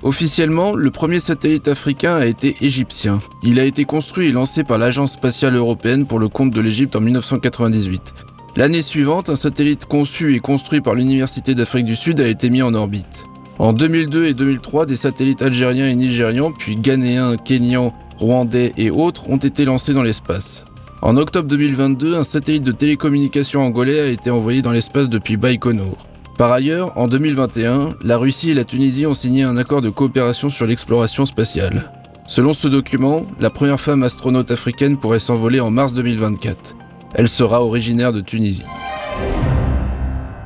Officiellement, 0.01 0.73
le 0.73 0.91
premier 0.91 1.19
satellite 1.19 1.67
africain 1.67 2.15
a 2.15 2.25
été 2.25 2.55
égyptien. 2.61 3.19
Il 3.43 3.59
a 3.59 3.65
été 3.65 3.83
construit 3.83 4.29
et 4.29 4.31
lancé 4.31 4.63
par 4.63 4.77
l'Agence 4.77 5.11
spatiale 5.11 5.57
européenne 5.57 6.05
pour 6.05 6.19
le 6.19 6.29
compte 6.29 6.51
de 6.51 6.61
l'Égypte 6.61 6.95
en 6.95 7.01
1998. 7.01 8.13
L'année 8.55 8.81
suivante, 8.81 9.29
un 9.29 9.35
satellite 9.35 9.83
conçu 9.83 10.35
et 10.35 10.39
construit 10.39 10.79
par 10.79 10.95
l'Université 10.95 11.53
d'Afrique 11.53 11.85
du 11.85 11.97
Sud 11.97 12.21
a 12.21 12.27
été 12.29 12.49
mis 12.49 12.61
en 12.61 12.73
orbite. 12.73 13.25
En 13.61 13.73
2002 13.73 14.25
et 14.25 14.33
2003, 14.33 14.87
des 14.87 14.95
satellites 14.95 15.43
algériens 15.43 15.87
et 15.87 15.93
nigérians, 15.93 16.51
puis 16.51 16.75
ghanéens, 16.77 17.37
kenyans, 17.37 17.93
rwandais 18.17 18.73
et 18.75 18.89
autres 18.89 19.29
ont 19.29 19.37
été 19.37 19.65
lancés 19.65 19.93
dans 19.93 20.01
l'espace. 20.01 20.65
En 21.03 21.15
octobre 21.15 21.47
2022, 21.47 22.15
un 22.15 22.23
satellite 22.23 22.63
de 22.63 22.71
télécommunication 22.71 23.61
angolais 23.61 23.99
a 23.99 24.07
été 24.07 24.31
envoyé 24.31 24.63
dans 24.63 24.71
l'espace 24.71 25.09
depuis 25.09 25.37
Baïkonour. 25.37 26.07
Par 26.39 26.51
ailleurs, 26.51 26.97
en 26.97 27.07
2021, 27.07 27.97
la 28.01 28.17
Russie 28.17 28.49
et 28.49 28.55
la 28.55 28.63
Tunisie 28.63 29.05
ont 29.05 29.13
signé 29.13 29.43
un 29.43 29.57
accord 29.57 29.83
de 29.83 29.91
coopération 29.91 30.49
sur 30.49 30.65
l'exploration 30.65 31.27
spatiale. 31.27 31.91
Selon 32.25 32.53
ce 32.53 32.67
document, 32.67 33.27
la 33.39 33.51
première 33.51 33.79
femme 33.79 34.01
astronaute 34.01 34.49
africaine 34.49 34.97
pourrait 34.97 35.19
s'envoler 35.19 35.59
en 35.59 35.69
mars 35.69 35.93
2024. 35.93 36.75
Elle 37.13 37.29
sera 37.29 37.63
originaire 37.63 38.11
de 38.11 38.21
Tunisie. 38.21 38.65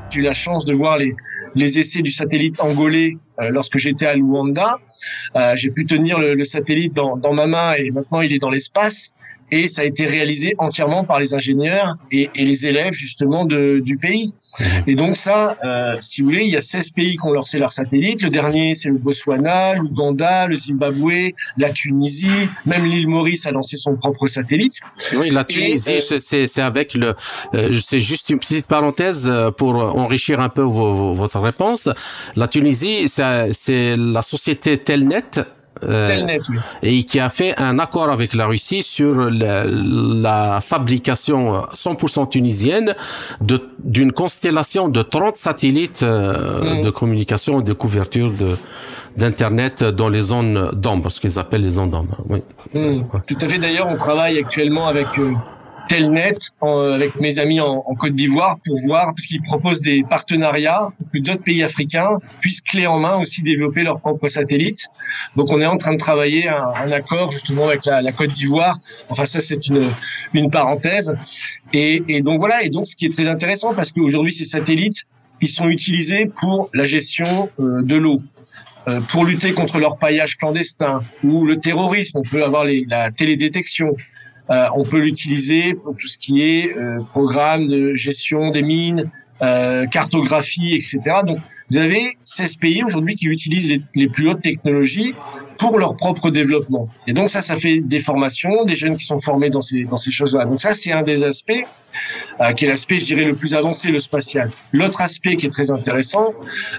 J'ai 0.10 0.20
eu 0.20 0.24
la 0.24 0.34
chance 0.34 0.66
de 0.66 0.74
voir 0.74 0.98
les, 0.98 1.16
les 1.56 1.80
essais 1.80 2.02
du 2.02 2.12
satellite 2.12 2.60
angolais 2.60 3.18
euh, 3.40 3.50
lorsque 3.50 3.78
j'étais 3.78 4.06
à 4.06 4.16
Luanda. 4.16 4.80
Euh, 5.36 5.56
j'ai 5.56 5.72
pu 5.72 5.86
tenir 5.86 6.20
le, 6.20 6.36
le 6.36 6.46
satellite 6.46 6.94
dans, 6.94 7.18
dans, 7.18 7.34
ma 7.34 7.48
main 7.48 7.74
et 7.74 7.92
maintenant 7.92 8.22
il 8.22 8.32
est 8.34 8.40
dans 8.40 8.50
l'espace 8.50 9.10
et 9.52 9.68
ça 9.68 9.84
a 9.84 9.86
été 9.86 10.06
réalisé 10.06 10.56
entièrement 10.58 11.04
par 11.04 11.20
les 11.20 11.34
ingénieurs 11.34 11.96
et, 12.12 12.30
et 12.36 12.46
les 12.46 12.66
élèves 12.66 12.94
justement 12.94 13.46
de, 13.46 13.80
du 13.80 13.98
pays. 13.98 14.34
Mhm. 14.60 14.84
Et 14.88 14.96
donc 14.96 15.18
ça, 15.18 15.58
euh, 15.64 15.96
si 16.02 16.22
vous 16.22 16.30
voulez, 16.30 16.46
il 16.46 16.52
y 16.52 16.56
a 16.56 16.62
16 16.62 16.92
pays 16.92 17.18
qui 17.18 17.28
ont 17.28 17.32
lancé 17.32 17.60
leur 17.60 17.72
satellite. 17.72 18.22
Le 18.22 18.30
dernier, 18.30 18.76
c'est 18.76 18.90
le 18.90 18.98
Botswana, 18.98 19.76
l'Ouganda, 19.76 20.48
le 20.48 20.56
Zimbabwe, 20.56 21.32
la 21.58 21.70
Tunisie, 21.72 22.50
même 22.66 22.86
l'île 22.86 23.08
Maurice 23.08 23.46
a 23.46 23.52
lancé 23.52 23.78
son 23.78 23.96
propre 23.96 24.28
satellite. 24.28 24.80
Oui, 25.16 25.30
la 25.30 25.44
Tunisie, 25.44 26.00
c'est 26.00 26.62
avec 26.62 26.94
le... 26.94 27.16
Euh, 27.54 27.72
c'est 27.74 28.00
juste 28.00 28.30
une 28.30 28.40
petite 28.40 28.68
parenthèse 28.68 29.30
euh, 29.30 29.52
pour 29.52 29.76
enrichir 29.76 30.40
un 30.40 30.50
peu 30.50 30.62
vos, 30.62 31.14
votre 31.14 31.40
réponse. 31.40 31.90
La 32.36 32.48
Tunisie, 32.48 33.08
c'est 33.08 33.96
la 33.98 34.22
société 34.22 34.78
Telnet 34.78 35.24
euh, 35.84 36.26
et 36.82 37.04
qui 37.04 37.20
a 37.20 37.30
fait 37.30 37.54
un 37.60 37.80
accord 37.80 38.10
avec 38.10 38.34
la 38.34 38.48
Russie 38.48 38.82
sur 38.82 39.30
la, 39.30 39.66
la 39.66 40.60
fabrication 40.62 41.64
100% 41.74 42.30
tunisienne 42.30 42.96
d'une 43.84 44.12
constellation 44.12 44.88
de 44.88 45.02
30 45.02 45.36
satellites 45.36 46.02
euh, 46.04 46.80
mm. 46.80 46.82
de 46.84 46.90
communication 46.90 47.62
et 47.62 47.64
de 47.64 47.74
couverture 47.74 48.32
de 48.32 48.56
d'internet 49.18 49.82
dans 49.82 50.10
les 50.10 50.22
zones 50.22 50.72
d'ombre, 50.74 51.10
ce 51.10 51.22
qu'ils 51.22 51.40
appellent 51.40 51.62
les 51.62 51.72
zones 51.72 51.90
d'ombre. 51.90 52.18
Oui. 52.28 52.42
Mm. 52.74 53.02
Tout 53.28 53.38
à 53.40 53.48
fait. 53.48 53.58
D'ailleurs, 53.58 53.88
on 53.88 53.96
travaille 53.98 54.38
actuellement 54.38 54.88
avec 54.88 55.08
euh, 55.18 55.32
Telnet 55.88 56.36
en, 56.62 56.92
avec 56.92 57.16
mes 57.20 57.40
amis 57.40 57.60
en, 57.60 57.84
en 57.86 57.96
Côte 57.96 58.16
d'Ivoire 58.16 58.58
pour 58.66 58.78
voir, 58.82 59.14
parce 59.16 59.28
qu'ils 59.28 59.42
proposent 59.42 59.82
des 59.82 60.04
partenariats 60.10 60.90
pour 60.98 61.12
que 61.12 61.20
d'autres 61.20 61.44
pays 61.44 61.64
africains 61.64 62.20
puissent 62.42 62.62
clé 62.62 62.88
en 62.88 63.00
main 63.00 63.18
aussi 63.18 63.42
développer 63.42 63.84
leurs 63.84 64.00
propres 64.00 64.28
satellites. 64.28 64.88
Donc 65.36 65.52
on 65.52 65.62
est 65.62 65.66
en 65.66 65.78
train 65.78 65.94
de 65.94 65.98
travailler 65.98 66.48
un, 66.48 66.72
un 66.84 66.92
accord 66.92 67.32
justement 67.32 67.68
avec 67.68 67.86
la, 67.86 68.02
la 68.02 68.12
Côte 68.12 68.32
d'Ivoire. 68.32 68.78
Enfin 69.10 69.26
ça 69.26 69.42
c'est 69.42 69.68
une, 69.68 69.84
une 70.34 70.50
parenthèse. 70.50 71.16
Et, 71.74 72.04
et 72.08 72.22
donc 72.22 72.40
voilà, 72.40 72.64
et 72.64 72.70
donc 72.70 72.88
ce 72.88 72.96
qui 72.96 73.06
est 73.06 73.14
très 73.14 73.28
intéressant 73.28 73.74
parce 73.74 73.92
qu'aujourd'hui 73.92 74.34
ces 74.34 74.46
satellites, 74.46 75.04
ils 75.42 75.50
sont 75.50 75.68
utilisés 75.68 76.26
pour 76.26 76.70
la 76.74 76.86
gestion 76.86 77.50
euh, 77.60 77.82
de 77.84 77.96
l'eau 77.96 78.22
euh, 78.88 79.02
pour 79.10 79.26
lutter 79.26 79.52
contre 79.52 79.80
leur 79.80 79.98
paillage 79.98 80.38
clandestin 80.38 81.04
ou 81.24 81.46
le 81.46 81.58
terrorisme. 81.58 82.20
On 82.20 82.24
peut 82.24 82.44
avoir 82.44 82.64
les, 82.66 82.86
la 82.88 83.12
télédétection. 83.12 83.96
Euh, 84.50 84.68
on 84.76 84.84
peut 84.84 85.00
l'utiliser 85.00 85.74
pour 85.74 85.96
tout 85.98 86.08
ce 86.08 86.18
qui 86.18 86.42
est 86.42 86.76
euh, 86.76 87.00
programme 87.12 87.68
de 87.68 87.94
gestion 87.96 88.52
des 88.52 88.62
mines, 88.62 89.10
euh, 89.42 89.86
cartographie, 89.88 90.76
etc. 90.76 91.22
Donc, 91.26 91.40
vous 91.72 91.78
avez 91.78 92.18
16 92.24 92.58
pays 92.58 92.84
aujourd'hui 92.84 93.16
qui 93.16 93.26
utilisent 93.26 93.82
les, 93.96 94.08
plus 94.08 94.30
hautes 94.30 94.42
technologies 94.42 95.16
pour 95.58 95.80
leur 95.80 95.96
propre 95.96 96.30
développement. 96.30 96.90
Et 97.08 97.14
donc 97.14 97.30
ça, 97.32 97.42
ça 97.42 97.56
fait 97.56 97.80
des 97.80 98.00
formations, 98.00 98.66
des 98.66 98.76
jeunes 98.76 98.96
qui 98.96 99.04
sont 99.04 99.20
formés 99.20 99.50
dans 99.50 99.62
ces 99.62 99.86
dans 99.86 99.98
ces 99.98 100.12
choses-là. 100.12 100.46
Donc 100.46 100.62
ça, 100.62 100.74
c'est 100.74 100.92
un 100.92 101.02
des 101.02 101.24
aspects 101.24 101.66
euh, 102.40 102.54
qui 102.54 102.66
est 102.66 102.68
l'aspect, 102.68 103.00
je 103.00 103.06
dirais, 103.06 103.26
le 103.26 103.36
plus 103.36 103.56
avancé, 103.56 103.92
le 103.92 104.00
spatial. 104.00 104.52
L'autre 104.74 105.02
aspect 105.02 105.38
qui 105.38 105.48
est 105.48 105.50
très 105.50 105.72
intéressant, 105.72 106.34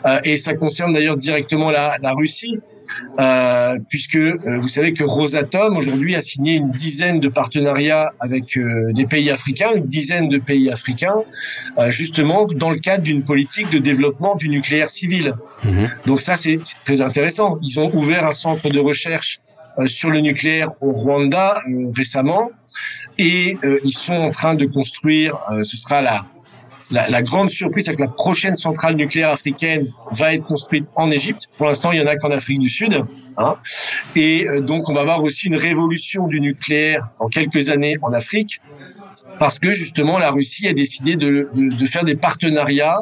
euh, 0.04 0.20
et 0.22 0.38
ça 0.38 0.54
concerne 0.54 0.92
d'ailleurs 0.92 1.16
directement 1.16 1.70
la, 1.70 1.96
la 2.00 2.12
Russie, 2.12 2.60
euh, 3.18 3.78
puisque 3.88 4.16
euh, 4.16 4.58
vous 4.60 4.68
savez 4.68 4.92
que 4.92 5.04
Rosatom 5.04 5.76
aujourd'hui 5.76 6.14
a 6.14 6.20
signé 6.20 6.54
une 6.54 6.70
dizaine 6.70 7.20
de 7.20 7.28
partenariats 7.28 8.12
avec 8.20 8.56
euh, 8.56 8.92
des 8.92 9.06
pays 9.06 9.30
africains, 9.30 9.70
une 9.74 9.86
dizaine 9.86 10.28
de 10.28 10.38
pays 10.38 10.70
africains, 10.70 11.16
euh, 11.78 11.90
justement 11.90 12.46
dans 12.46 12.70
le 12.70 12.78
cadre 12.78 13.02
d'une 13.02 13.22
politique 13.22 13.70
de 13.70 13.78
développement 13.78 14.36
du 14.36 14.48
nucléaire 14.48 14.90
civil. 14.90 15.34
Mhm. 15.64 15.90
Donc 16.06 16.20
ça 16.20 16.36
c'est 16.36 16.58
très 16.84 17.00
intéressant. 17.02 17.58
Ils 17.62 17.80
ont 17.80 17.94
ouvert 17.94 18.26
un 18.26 18.34
centre 18.34 18.68
de 18.68 18.80
recherche 18.80 19.38
sur 19.86 20.10
le 20.10 20.20
nucléaire 20.20 20.70
au 20.80 20.92
Rwanda 20.92 21.60
récemment 21.94 22.50
et 23.18 23.58
ils 23.62 23.92
sont 23.92 24.14
en 24.14 24.30
train 24.30 24.54
de 24.54 24.64
construire, 24.64 25.38
ce 25.62 25.76
sera 25.76 26.00
la 26.00 26.24
la, 26.90 27.08
la, 27.08 27.22
grande 27.22 27.50
surprise, 27.50 27.86
c'est 27.86 27.94
que 27.94 28.02
la 28.02 28.08
prochaine 28.08 28.56
centrale 28.56 28.94
nucléaire 28.94 29.30
africaine 29.30 29.88
va 30.12 30.34
être 30.34 30.44
construite 30.44 30.86
en 30.94 31.10
Égypte. 31.10 31.48
Pour 31.58 31.66
l'instant, 31.66 31.92
il 31.92 31.98
y 31.98 32.02
en 32.02 32.06
a 32.06 32.16
qu'en 32.16 32.30
Afrique 32.30 32.60
du 32.60 32.70
Sud. 32.70 33.04
Hein. 33.38 33.56
Et 34.14 34.46
euh, 34.46 34.60
donc, 34.60 34.88
on 34.88 34.94
va 34.94 35.00
avoir 35.00 35.22
aussi 35.22 35.48
une 35.48 35.56
révolution 35.56 36.26
du 36.26 36.40
nucléaire 36.40 37.08
en 37.18 37.28
quelques 37.28 37.70
années 37.70 37.96
en 38.02 38.12
Afrique, 38.12 38.60
parce 39.38 39.58
que 39.58 39.72
justement, 39.72 40.18
la 40.18 40.30
Russie 40.30 40.68
a 40.68 40.72
décidé 40.72 41.16
de, 41.16 41.48
de 41.54 41.86
faire 41.86 42.04
des 42.04 42.14
partenariats 42.14 43.00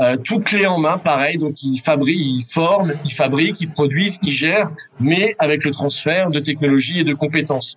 euh, 0.00 0.16
tout 0.16 0.40
clé 0.40 0.66
en 0.66 0.78
main, 0.78 0.98
pareil. 0.98 1.38
Donc 1.38 1.62
ils 1.62 1.78
fabriquent, 1.78 2.18
ils 2.18 2.44
forment, 2.44 2.94
ils 3.04 3.12
fabriquent, 3.12 3.60
ils 3.60 3.70
produisent, 3.70 4.18
ils 4.22 4.32
gèrent, 4.32 4.70
mais 5.00 5.34
avec 5.38 5.64
le 5.64 5.70
transfert 5.70 6.30
de 6.30 6.40
technologies 6.40 7.00
et 7.00 7.04
de 7.04 7.14
compétences. 7.14 7.76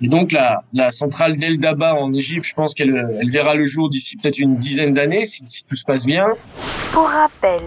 Et 0.00 0.08
donc 0.08 0.32
la, 0.32 0.62
la 0.72 0.90
centrale 0.90 1.38
d'El 1.38 1.58
Daba 1.58 1.94
en 1.94 2.12
Égypte, 2.14 2.46
je 2.46 2.54
pense 2.54 2.74
qu'elle 2.74 3.08
elle 3.20 3.30
verra 3.30 3.54
le 3.54 3.64
jour 3.64 3.90
d'ici 3.90 4.16
peut-être 4.16 4.38
une 4.38 4.56
dizaine 4.56 4.94
d'années, 4.94 5.26
si, 5.26 5.44
si 5.46 5.64
tout 5.64 5.76
se 5.76 5.84
passe 5.84 6.06
bien. 6.06 6.28
Pour 6.92 7.08
rappel. 7.08 7.62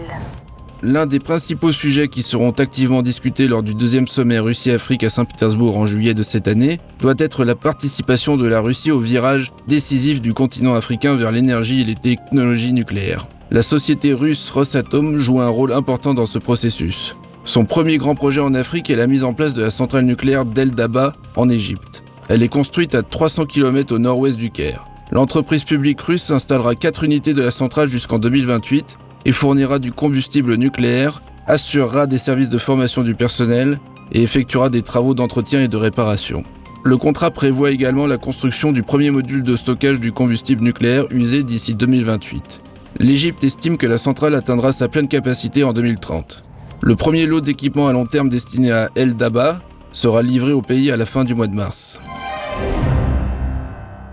L'un 0.86 1.06
des 1.06 1.18
principaux 1.18 1.72
sujets 1.72 2.08
qui 2.08 2.22
seront 2.22 2.50
activement 2.50 3.00
discutés 3.00 3.46
lors 3.46 3.62
du 3.62 3.74
deuxième 3.74 4.06
sommet 4.06 4.38
Russie-Afrique 4.38 5.02
à 5.02 5.08
Saint-Pétersbourg 5.08 5.78
en 5.78 5.86
juillet 5.86 6.12
de 6.12 6.22
cette 6.22 6.46
année 6.46 6.78
doit 6.98 7.14
être 7.16 7.46
la 7.46 7.54
participation 7.54 8.36
de 8.36 8.46
la 8.46 8.60
Russie 8.60 8.90
au 8.90 9.00
virage 9.00 9.50
décisif 9.66 10.20
du 10.20 10.34
continent 10.34 10.74
africain 10.74 11.16
vers 11.16 11.32
l'énergie 11.32 11.80
et 11.80 11.84
les 11.84 11.94
technologies 11.94 12.74
nucléaires. 12.74 13.26
La 13.50 13.62
société 13.62 14.14
russe 14.14 14.50
Rosatom 14.50 15.18
joue 15.18 15.40
un 15.40 15.48
rôle 15.48 15.72
important 15.72 16.14
dans 16.14 16.24
ce 16.24 16.38
processus. 16.38 17.14
Son 17.44 17.66
premier 17.66 17.98
grand 17.98 18.14
projet 18.14 18.40
en 18.40 18.54
Afrique 18.54 18.88
est 18.88 18.96
la 18.96 19.06
mise 19.06 19.22
en 19.22 19.34
place 19.34 19.52
de 19.52 19.62
la 19.62 19.68
centrale 19.68 20.06
nucléaire 20.06 20.46
d'El 20.46 20.70
Daba 20.70 21.14
en 21.36 21.50
Égypte. 21.50 22.02
Elle 22.30 22.42
est 22.42 22.48
construite 22.48 22.94
à 22.94 23.02
300 23.02 23.44
km 23.44 23.94
au 23.94 23.98
nord-ouest 23.98 24.38
du 24.38 24.50
Caire. 24.50 24.86
L'entreprise 25.12 25.64
publique 25.64 26.00
russe 26.00 26.30
installera 26.30 26.74
4 26.74 27.04
unités 27.04 27.34
de 27.34 27.42
la 27.42 27.50
centrale 27.50 27.88
jusqu'en 27.88 28.18
2028 28.18 28.96
et 29.26 29.32
fournira 29.32 29.78
du 29.78 29.92
combustible 29.92 30.54
nucléaire, 30.54 31.22
assurera 31.46 32.06
des 32.06 32.18
services 32.18 32.48
de 32.48 32.58
formation 32.58 33.02
du 33.02 33.14
personnel 33.14 33.78
et 34.10 34.22
effectuera 34.22 34.70
des 34.70 34.82
travaux 34.82 35.12
d'entretien 35.12 35.60
et 35.60 35.68
de 35.68 35.76
réparation. 35.76 36.44
Le 36.82 36.96
contrat 36.96 37.30
prévoit 37.30 37.70
également 37.70 38.06
la 38.06 38.16
construction 38.16 38.72
du 38.72 38.82
premier 38.82 39.10
module 39.10 39.42
de 39.42 39.54
stockage 39.54 40.00
du 40.00 40.12
combustible 40.12 40.64
nucléaire 40.64 41.04
usé 41.10 41.42
d'ici 41.42 41.74
2028. 41.74 42.63
L'Égypte 42.98 43.42
estime 43.42 43.76
que 43.76 43.86
la 43.86 43.98
centrale 43.98 44.36
atteindra 44.36 44.70
sa 44.70 44.88
pleine 44.88 45.08
capacité 45.08 45.64
en 45.64 45.72
2030. 45.72 46.44
Le 46.80 46.94
premier 46.94 47.26
lot 47.26 47.40
d'équipements 47.40 47.88
à 47.88 47.92
long 47.92 48.06
terme 48.06 48.28
destiné 48.28 48.70
à 48.70 48.90
El 48.94 49.16
Daba 49.16 49.62
sera 49.90 50.22
livré 50.22 50.52
au 50.52 50.62
pays 50.62 50.92
à 50.92 50.96
la 50.96 51.04
fin 51.04 51.24
du 51.24 51.34
mois 51.34 51.48
de 51.48 51.54
mars. 51.54 52.00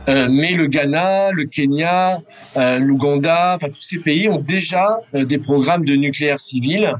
Euh, 0.09 0.27
mais 0.31 0.53
le 0.53 0.65
Ghana, 0.65 1.31
le 1.31 1.45
Kenya, 1.45 2.19
euh, 2.57 2.79
l'Ouganda, 2.79 3.53
enfin 3.55 3.67
tous 3.69 3.81
ces 3.81 3.99
pays 3.99 4.27
ont 4.27 4.39
déjà 4.39 4.99
euh, 5.13 5.25
des 5.25 5.37
programmes 5.37 5.85
de 5.85 5.95
nucléaire 5.95 6.39
civil 6.39 6.93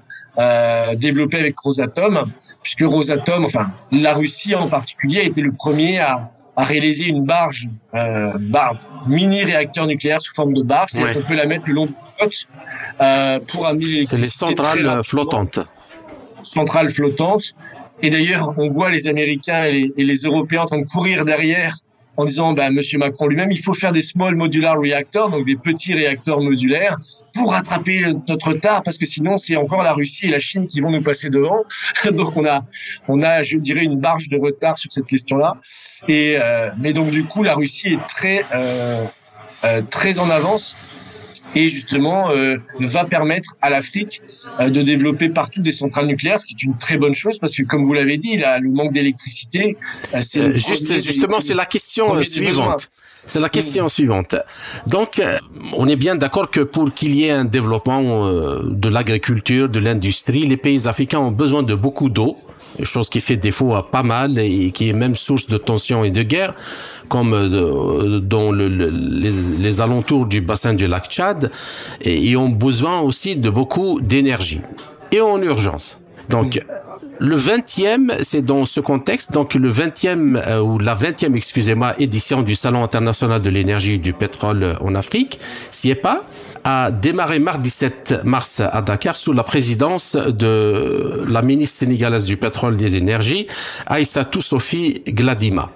développés 0.96 1.40
avec 1.40 1.60
Rosatom, 1.60 2.24
puisque 2.64 2.84
Rosatom, 2.84 3.44
enfin 3.44 3.72
la 3.92 4.14
Russie 4.14 4.56
en 4.56 4.70
particulier, 4.70 5.20
a 5.20 5.24
été 5.24 5.42
le 5.42 5.52
premier 5.52 6.00
à, 6.00 6.32
à 6.56 6.64
réaliser 6.64 7.08
une 7.08 7.26
barge, 7.26 7.68
euh, 7.96 8.34
barge 8.40 8.78
mini 9.08 9.44
réacteur 9.44 9.88
nucléaire 9.88 10.22
sous 10.22 10.34
forme 10.34 10.54
de 10.54 10.64
barge, 10.64 10.92
c'est-à-dire 10.92 11.22
qu'on 11.22 11.28
peut 11.28 11.36
la 11.36 11.46
mettre 11.46 11.68
le 11.68 11.74
long 11.74 11.86
de 11.86 11.92
la 11.92 12.26
côte 12.26 12.48
euh, 13.00 13.40
pour 13.48 13.68
amener 13.68 14.04
C'est 14.04 14.18
les 14.18 14.24
centrales 14.24 15.04
flottantes. 15.04 15.60
Centrales 16.44 16.90
flottantes. 16.90 17.54
Et 18.04 18.10
d'ailleurs, 18.10 18.54
on 18.58 18.68
voit 18.68 18.90
les 18.90 19.08
Américains 19.08 19.66
et 19.66 19.72
les, 19.72 19.94
et 19.96 20.04
les, 20.04 20.18
Européens 20.24 20.64
en 20.64 20.66
train 20.66 20.80
de 20.80 20.88
courir 20.88 21.24
derrière 21.24 21.76
en 22.18 22.26
disant, 22.26 22.54
bah, 22.54 22.70
Monsieur 22.70 23.00
Macron 23.00 23.28
lui-même, 23.28 23.52
il 23.52 23.60
faut 23.60 23.74
faire 23.74 23.92
des 23.92 24.02
small 24.02 24.36
modular 24.36 24.78
reactors, 24.80 25.30
donc 25.30 25.46
des 25.46 25.56
petits 25.56 25.94
réacteurs 25.94 26.42
modulaires, 26.42 26.98
pour 27.34 27.52
rattraper 27.52 28.14
notre 28.28 28.50
retard, 28.50 28.84
parce 28.84 28.98
que 28.98 29.06
sinon 29.06 29.38
c'est 29.38 29.56
encore 29.56 29.84
la 29.84 29.94
Russie 29.94 30.26
et 30.28 30.30
la 30.30 30.40
Chine 30.40 30.68
qui 30.68 30.82
vont 30.82 30.92
nous 30.92 31.02
passer 31.02 31.30
devant. 31.30 31.64
donc 32.12 32.36
on 32.36 32.46
a, 32.46 32.62
on 33.08 33.22
a, 33.22 33.44
je 33.44 33.58
dirais, 33.58 33.84
une 33.84 34.00
barge 34.00 34.28
de 34.28 34.38
retard 34.38 34.78
sur 34.78 34.92
cette 34.92 35.06
question-là. 35.06 35.56
Et 36.08 36.38
euh, 36.38 36.70
mais 36.78 36.94
donc 36.94 37.12
du 37.12 37.24
coup, 37.24 37.44
la 37.44 37.56
Russie 37.56 37.94
est 37.94 38.08
très, 38.08 38.46
euh, 38.54 39.06
euh, 39.64 39.82
très 39.90 40.20
en 40.20 40.30
avance 40.30 40.76
et 41.56 41.68
justement 41.68 42.32
euh, 42.32 42.58
va 42.80 43.06
permettre 43.06 43.56
à 43.62 43.70
l'Afrique 43.70 44.22
euh, 44.60 44.70
de 44.70 44.82
développer 44.82 45.30
partout 45.30 45.62
des 45.62 45.72
centrales 45.72 46.08
nucléaires, 46.08 46.40
ce 46.40 46.46
qui 46.46 46.54
est 46.54 46.64
une 46.64 46.78
très 46.78 46.98
bonne 46.98 47.16
chose 47.16 47.40
parce 47.40 47.56
que 47.56 47.64
comme 47.64 47.84
vous 47.84 47.94
l'avez 47.94 48.18
dit, 48.18 48.38
là, 48.38 48.60
le 48.60 48.70
manque 48.70 48.94
d'électricité, 48.94 49.76
euh, 50.14 50.22
c'est 50.22 50.58
juste 50.58 50.94
justement 51.04 51.40
c'est 51.40 51.54
la 51.54 51.66
question 51.66 52.22
suivante. 52.24 52.90
C'est 53.26 53.40
la 53.40 53.50
question 53.50 53.88
suivante. 53.88 54.36
Donc, 54.88 55.22
on 55.74 55.88
est 55.88 55.96
bien 55.96 56.16
d'accord 56.16 56.50
que 56.50 56.62
pour 56.62 56.94
qu'il 56.94 57.16
y 57.16 57.26
ait 57.26 57.32
un 57.32 57.46
développement 57.46 58.28
de 58.64 58.90
l'agriculture, 58.90 59.70
de 59.70 59.80
l'industrie, 59.80 60.46
les 60.46 60.58
pays 60.58 60.88
africains 60.88 61.20
ont 61.20 61.32
besoin 61.32 61.64
de 61.64 61.76
beaucoup 61.76 62.10
d'eau 62.10 62.36
chose 62.84 63.10
qui 63.10 63.22
fait 63.22 63.38
défaut 63.38 63.74
à 63.76 63.90
pas 63.90 64.04
mal 64.04 64.40
et 64.40 64.72
qui 64.72 64.90
est 64.90 64.94
même 64.94 65.16
source 65.16 65.48
de 65.48 65.58
tensions 65.58 66.04
et 66.04 66.12
de 66.12 66.24
guerres, 66.24 66.54
comme 67.10 67.34
euh, 67.34 68.20
dans 68.20 68.52
le, 68.52 68.68
les, 68.68 69.32
les, 69.58 69.82
alentours 69.82 70.26
du 70.26 70.42
bassin 70.42 70.74
du 70.74 70.88
lac 70.88 71.08
Tchad, 71.10 71.52
et, 72.02 72.30
et 72.30 72.36
ont 72.36 72.50
besoin 72.50 73.02
aussi 73.02 73.36
de 73.36 73.50
beaucoup 73.50 74.00
d'énergie 74.00 74.62
et 75.12 75.22
en 75.22 75.42
urgence. 75.42 75.98
Donc, 76.30 76.62
le 77.22 77.38
20e, 77.38 78.24
c'est 78.24 78.42
dans 78.42 78.66
ce 78.66 78.82
contexte, 78.82 79.32
donc 79.32 79.54
le 79.54 79.72
20e 79.72 80.36
euh, 80.38 80.60
ou 80.60 80.80
la 80.80 80.96
20e, 80.96 81.36
excusez-moi, 81.36 81.94
édition 82.00 82.42
du 82.42 82.56
Salon 82.56 82.84
international 82.84 83.42
de 83.42 83.50
l'énergie 83.52 83.94
et 83.94 83.98
du 84.00 84.12
pétrole 84.12 84.76
en 84.82 84.96
Afrique, 84.96 85.40
pas 86.02 86.24
a 86.64 86.92
démarré 86.92 87.40
mardi 87.40 87.70
7 87.70 88.22
mars 88.24 88.60
à 88.60 88.82
Dakar 88.82 89.16
sous 89.16 89.34
la 89.34 89.44
présidence 89.44 90.16
de 90.16 91.24
la 91.28 91.42
ministre 91.42 91.78
sénégalaise 91.78 92.26
du 92.26 92.38
pétrole 92.38 92.74
et 92.76 92.78
des 92.78 92.98
énergies, 92.98 93.48
Aïssatou 93.88 94.42
Sophie 94.42 95.04
Gladima. 95.08 95.70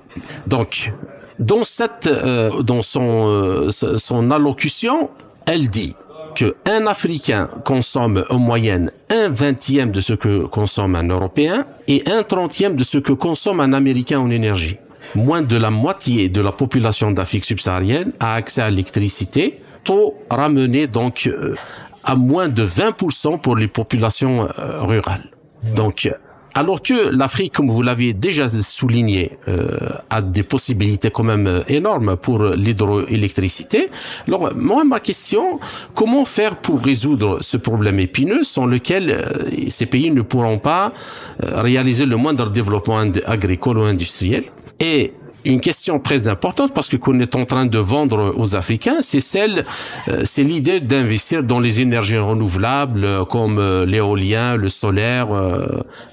Donc, 0.48 0.94
dans 1.40 1.64
cette, 1.64 2.08
euh, 2.08 2.62
dans 2.64 2.82
son, 2.82 3.28
euh, 3.28 3.70
son 3.70 4.32
allocution, 4.32 5.10
elle 5.46 5.70
dit 5.70 5.96
que 6.36 6.56
un 6.66 6.86
Africain 6.86 7.50
consomme 7.64 8.26
en 8.30 8.38
moyenne 8.38 8.92
un 9.10 9.30
vingtième 9.30 9.92
de 9.92 10.02
ce 10.02 10.14
que 10.14 10.46
consomme 10.46 10.96
un 10.96 11.08
Européen 11.08 11.66
et 11.88 12.04
un 12.08 12.24
trentième 12.24 12.76
de 12.76 12.84
ce 12.84 12.98
que 12.98 13.14
consomme 13.14 13.60
un 13.60 13.74
Américain 13.74 14.20
en 14.20 14.30
énergie 14.30 14.78
moins 15.14 15.42
de 15.42 15.58
la 15.58 15.70
moitié 15.70 16.30
de 16.30 16.42
la 16.42 16.52
population 16.52 17.12
d'Afrique 17.12 17.46
subsaharienne 17.46 18.12
a 18.20 18.34
accès 18.34 18.62
à 18.62 18.70
l'électricité, 18.70 19.60
taux 19.84 20.16
ramené 20.30 20.88
donc 20.88 21.28
euh, 21.28 21.56
à 22.04 22.16
moins 22.16 22.48
de 22.48 22.66
20% 22.66 23.40
pour 23.40 23.56
les 23.56 23.68
populations 23.68 24.48
euh, 24.58 24.82
rurales. 24.82 25.30
Donc, 25.76 26.10
alors 26.56 26.82
que 26.82 27.10
l'Afrique, 27.10 27.54
comme 27.54 27.70
vous 27.70 27.82
l'avez 27.84 28.14
déjà 28.14 28.50
souligné, 28.50 29.38
euh, 29.48 29.78
a 30.10 30.22
des 30.22 30.44
possibilités 30.44 31.12
quand 31.12 31.24
même 31.24 31.64
énormes 31.68 32.16
pour 32.16 32.44
l'hydroélectricité. 32.44 33.90
Alors, 34.28 34.54
moi, 34.56 34.84
ma 34.84 35.00
question, 35.00 35.60
comment 35.94 36.26
faire 36.26 36.56
pour 36.56 36.80
résoudre 36.82 37.40
ce 37.42 37.58
problème 37.58 38.00
épineux 38.00 38.44
sans 38.44 38.66
lequel 38.66 39.68
ces 39.68 39.86
pays 39.86 40.10
ne 40.12 40.22
pourront 40.22 40.60
pas 40.60 40.94
réaliser 41.40 42.06
le 42.06 42.16
moindre 42.16 42.50
développement 42.50 43.04
agricole 43.26 43.78
ou 43.78 43.84
industriel? 43.84 44.46
Et 44.80 45.14
une 45.46 45.62
question 45.62 46.00
très 46.00 46.28
importante 46.28 46.74
parce 46.74 46.90
que 46.90 46.98
qu'on 46.98 47.20
est 47.20 47.36
en 47.36 47.46
train 47.46 47.66
de 47.66 47.78
vendre 47.78 48.34
aux 48.36 48.56
Africains, 48.56 49.02
c'est 49.02 49.20
celle, 49.20 49.66
euh, 50.08 50.24
c'est 50.26 50.44
l'idée 50.44 50.80
d'investir 50.80 51.44
dans 51.44 51.60
les 51.60 51.82
énergies 51.82 52.18
renouvelables 52.18 53.06
euh, 53.06 53.26
comme 53.26 53.60
euh, 53.60 53.86
l'éolien, 53.86 54.56
le 54.56 54.70
solaire. 54.70 55.28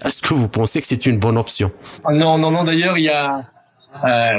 Est-ce 0.04 0.22
que 0.22 0.34
vous 0.34 0.48
pensez 0.48 0.80
que 0.80 0.86
c'est 0.86 1.06
une 1.06 1.18
bonne 1.18 1.38
option? 1.38 1.70
Non, 2.10 2.38
non, 2.38 2.50
non. 2.50 2.64
D'ailleurs, 2.64 2.98
il 2.98 3.04
y 3.04 3.08
a 3.08 3.42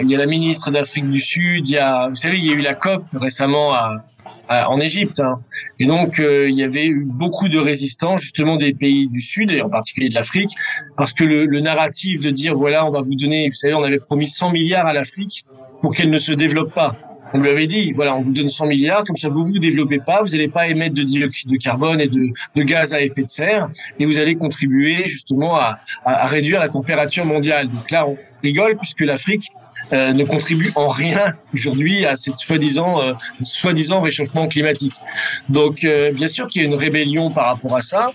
il 0.01 0.09
y 0.09 0.15
a 0.15 0.17
la 0.17 0.25
ministre 0.25 0.71
d'Afrique 0.71 1.05
du 1.05 1.21
Sud. 1.21 1.67
Il 1.67 1.73
y 1.73 1.77
a, 1.77 2.07
vous 2.07 2.15
savez, 2.15 2.37
il 2.37 2.45
y 2.45 2.51
a 2.51 2.55
eu 2.55 2.61
la 2.61 2.73
COP 2.73 3.03
récemment 3.13 3.73
à 3.73 4.03
en 4.49 4.79
Égypte. 4.79 5.19
Hein. 5.19 5.39
Et 5.79 5.85
donc, 5.85 6.19
euh, 6.19 6.49
il 6.49 6.55
y 6.55 6.63
avait 6.63 6.85
eu 6.85 7.05
beaucoup 7.05 7.49
de 7.49 7.57
résistance, 7.57 8.21
justement, 8.21 8.57
des 8.57 8.73
pays 8.73 9.07
du 9.07 9.21
Sud, 9.21 9.51
et 9.51 9.61
en 9.61 9.69
particulier 9.69 10.09
de 10.09 10.15
l'Afrique, 10.15 10.51
parce 10.97 11.13
que 11.13 11.23
le, 11.23 11.45
le, 11.45 11.59
narratif 11.59 12.21
de 12.21 12.29
dire, 12.29 12.53
voilà, 12.55 12.85
on 12.85 12.91
va 12.91 13.01
vous 13.01 13.15
donner, 13.15 13.47
vous 13.49 13.55
savez, 13.55 13.73
on 13.73 13.83
avait 13.83 13.99
promis 13.99 14.27
100 14.27 14.51
milliards 14.51 14.85
à 14.85 14.93
l'Afrique 14.93 15.45
pour 15.81 15.95
qu'elle 15.95 16.09
ne 16.09 16.19
se 16.19 16.33
développe 16.33 16.73
pas. 16.73 16.95
On 17.35 17.39
lui 17.39 17.49
avait 17.49 17.65
dit, 17.65 17.93
voilà, 17.93 18.15
on 18.15 18.21
vous 18.21 18.31
donne 18.31 18.49
100 18.49 18.67
milliards, 18.67 19.03
comme 19.05 19.17
ça 19.17 19.27
vous 19.27 19.43
vous 19.43 19.57
développez 19.57 19.97
pas, 19.97 20.21
vous 20.21 20.29
n'allez 20.29 20.49
pas 20.49 20.67
émettre 20.67 20.93
de 20.93 21.01
dioxyde 21.01 21.49
de 21.49 21.57
carbone 21.57 21.99
et 21.99 22.07
de, 22.07 22.27
de, 22.55 22.63
gaz 22.63 22.93
à 22.93 23.01
effet 23.01 23.23
de 23.23 23.27
serre, 23.27 23.69
et 23.97 24.05
vous 24.05 24.19
allez 24.19 24.35
contribuer 24.35 25.05
justement 25.05 25.55
à, 25.55 25.79
à, 26.05 26.25
à 26.25 26.27
réduire 26.27 26.59
la 26.59 26.69
température 26.69 27.25
mondiale. 27.25 27.69
Donc 27.69 27.89
là, 27.89 28.07
on 28.07 28.17
rigole 28.43 28.77
puisque 28.77 29.01
l'Afrique 29.01 29.49
euh, 29.93 30.11
ne 30.13 30.23
contribue 30.23 30.71
en 30.75 30.87
rien 30.87 31.33
aujourd'hui 31.53 32.05
à 32.05 32.15
cette 32.17 32.39
soi-disant 32.39 33.01
euh, 33.01 33.13
soi-disant 33.43 34.01
réchauffement 34.01 34.47
climatique. 34.47 34.93
Donc 35.49 35.83
euh, 35.83 36.11
bien 36.11 36.27
sûr 36.27 36.47
qu'il 36.47 36.61
y 36.61 36.65
a 36.65 36.67
une 36.67 36.75
rébellion 36.75 37.29
par 37.29 37.45
rapport 37.45 37.75
à 37.75 37.81
ça. 37.81 38.11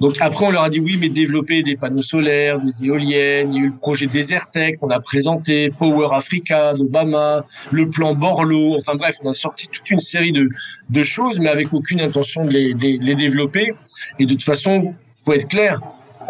Donc 0.00 0.16
après 0.20 0.46
on 0.46 0.50
leur 0.50 0.64
a 0.64 0.70
dit 0.70 0.80
oui 0.80 0.96
mais 1.00 1.08
développer 1.08 1.62
des 1.62 1.76
panneaux 1.76 2.02
solaires, 2.02 2.58
des 2.58 2.84
éoliennes, 2.84 3.54
il 3.54 3.58
y 3.58 3.62
a 3.62 3.64
eu 3.64 3.68
le 3.68 3.76
projet 3.76 4.06
Desertec 4.06 4.80
qu'on 4.80 4.90
a 4.90 4.98
présenté, 4.98 5.70
Power 5.70 6.08
Africa 6.12 6.74
d'Obama, 6.74 7.44
le 7.70 7.88
plan 7.88 8.14
Borlo, 8.14 8.76
enfin 8.78 8.96
bref 8.96 9.16
on 9.22 9.30
a 9.30 9.34
sorti 9.34 9.68
toute 9.68 9.88
une 9.90 10.00
série 10.00 10.32
de, 10.32 10.48
de 10.88 11.02
choses 11.02 11.38
mais 11.38 11.50
avec 11.50 11.72
aucune 11.72 12.00
intention 12.00 12.44
de 12.44 12.50
les, 12.50 12.74
de 12.74 13.04
les 13.04 13.14
développer. 13.14 13.72
Et 14.18 14.26
de 14.26 14.32
toute 14.32 14.44
façon 14.44 14.94
faut 15.24 15.32
être 15.34 15.48
clair, 15.48 15.80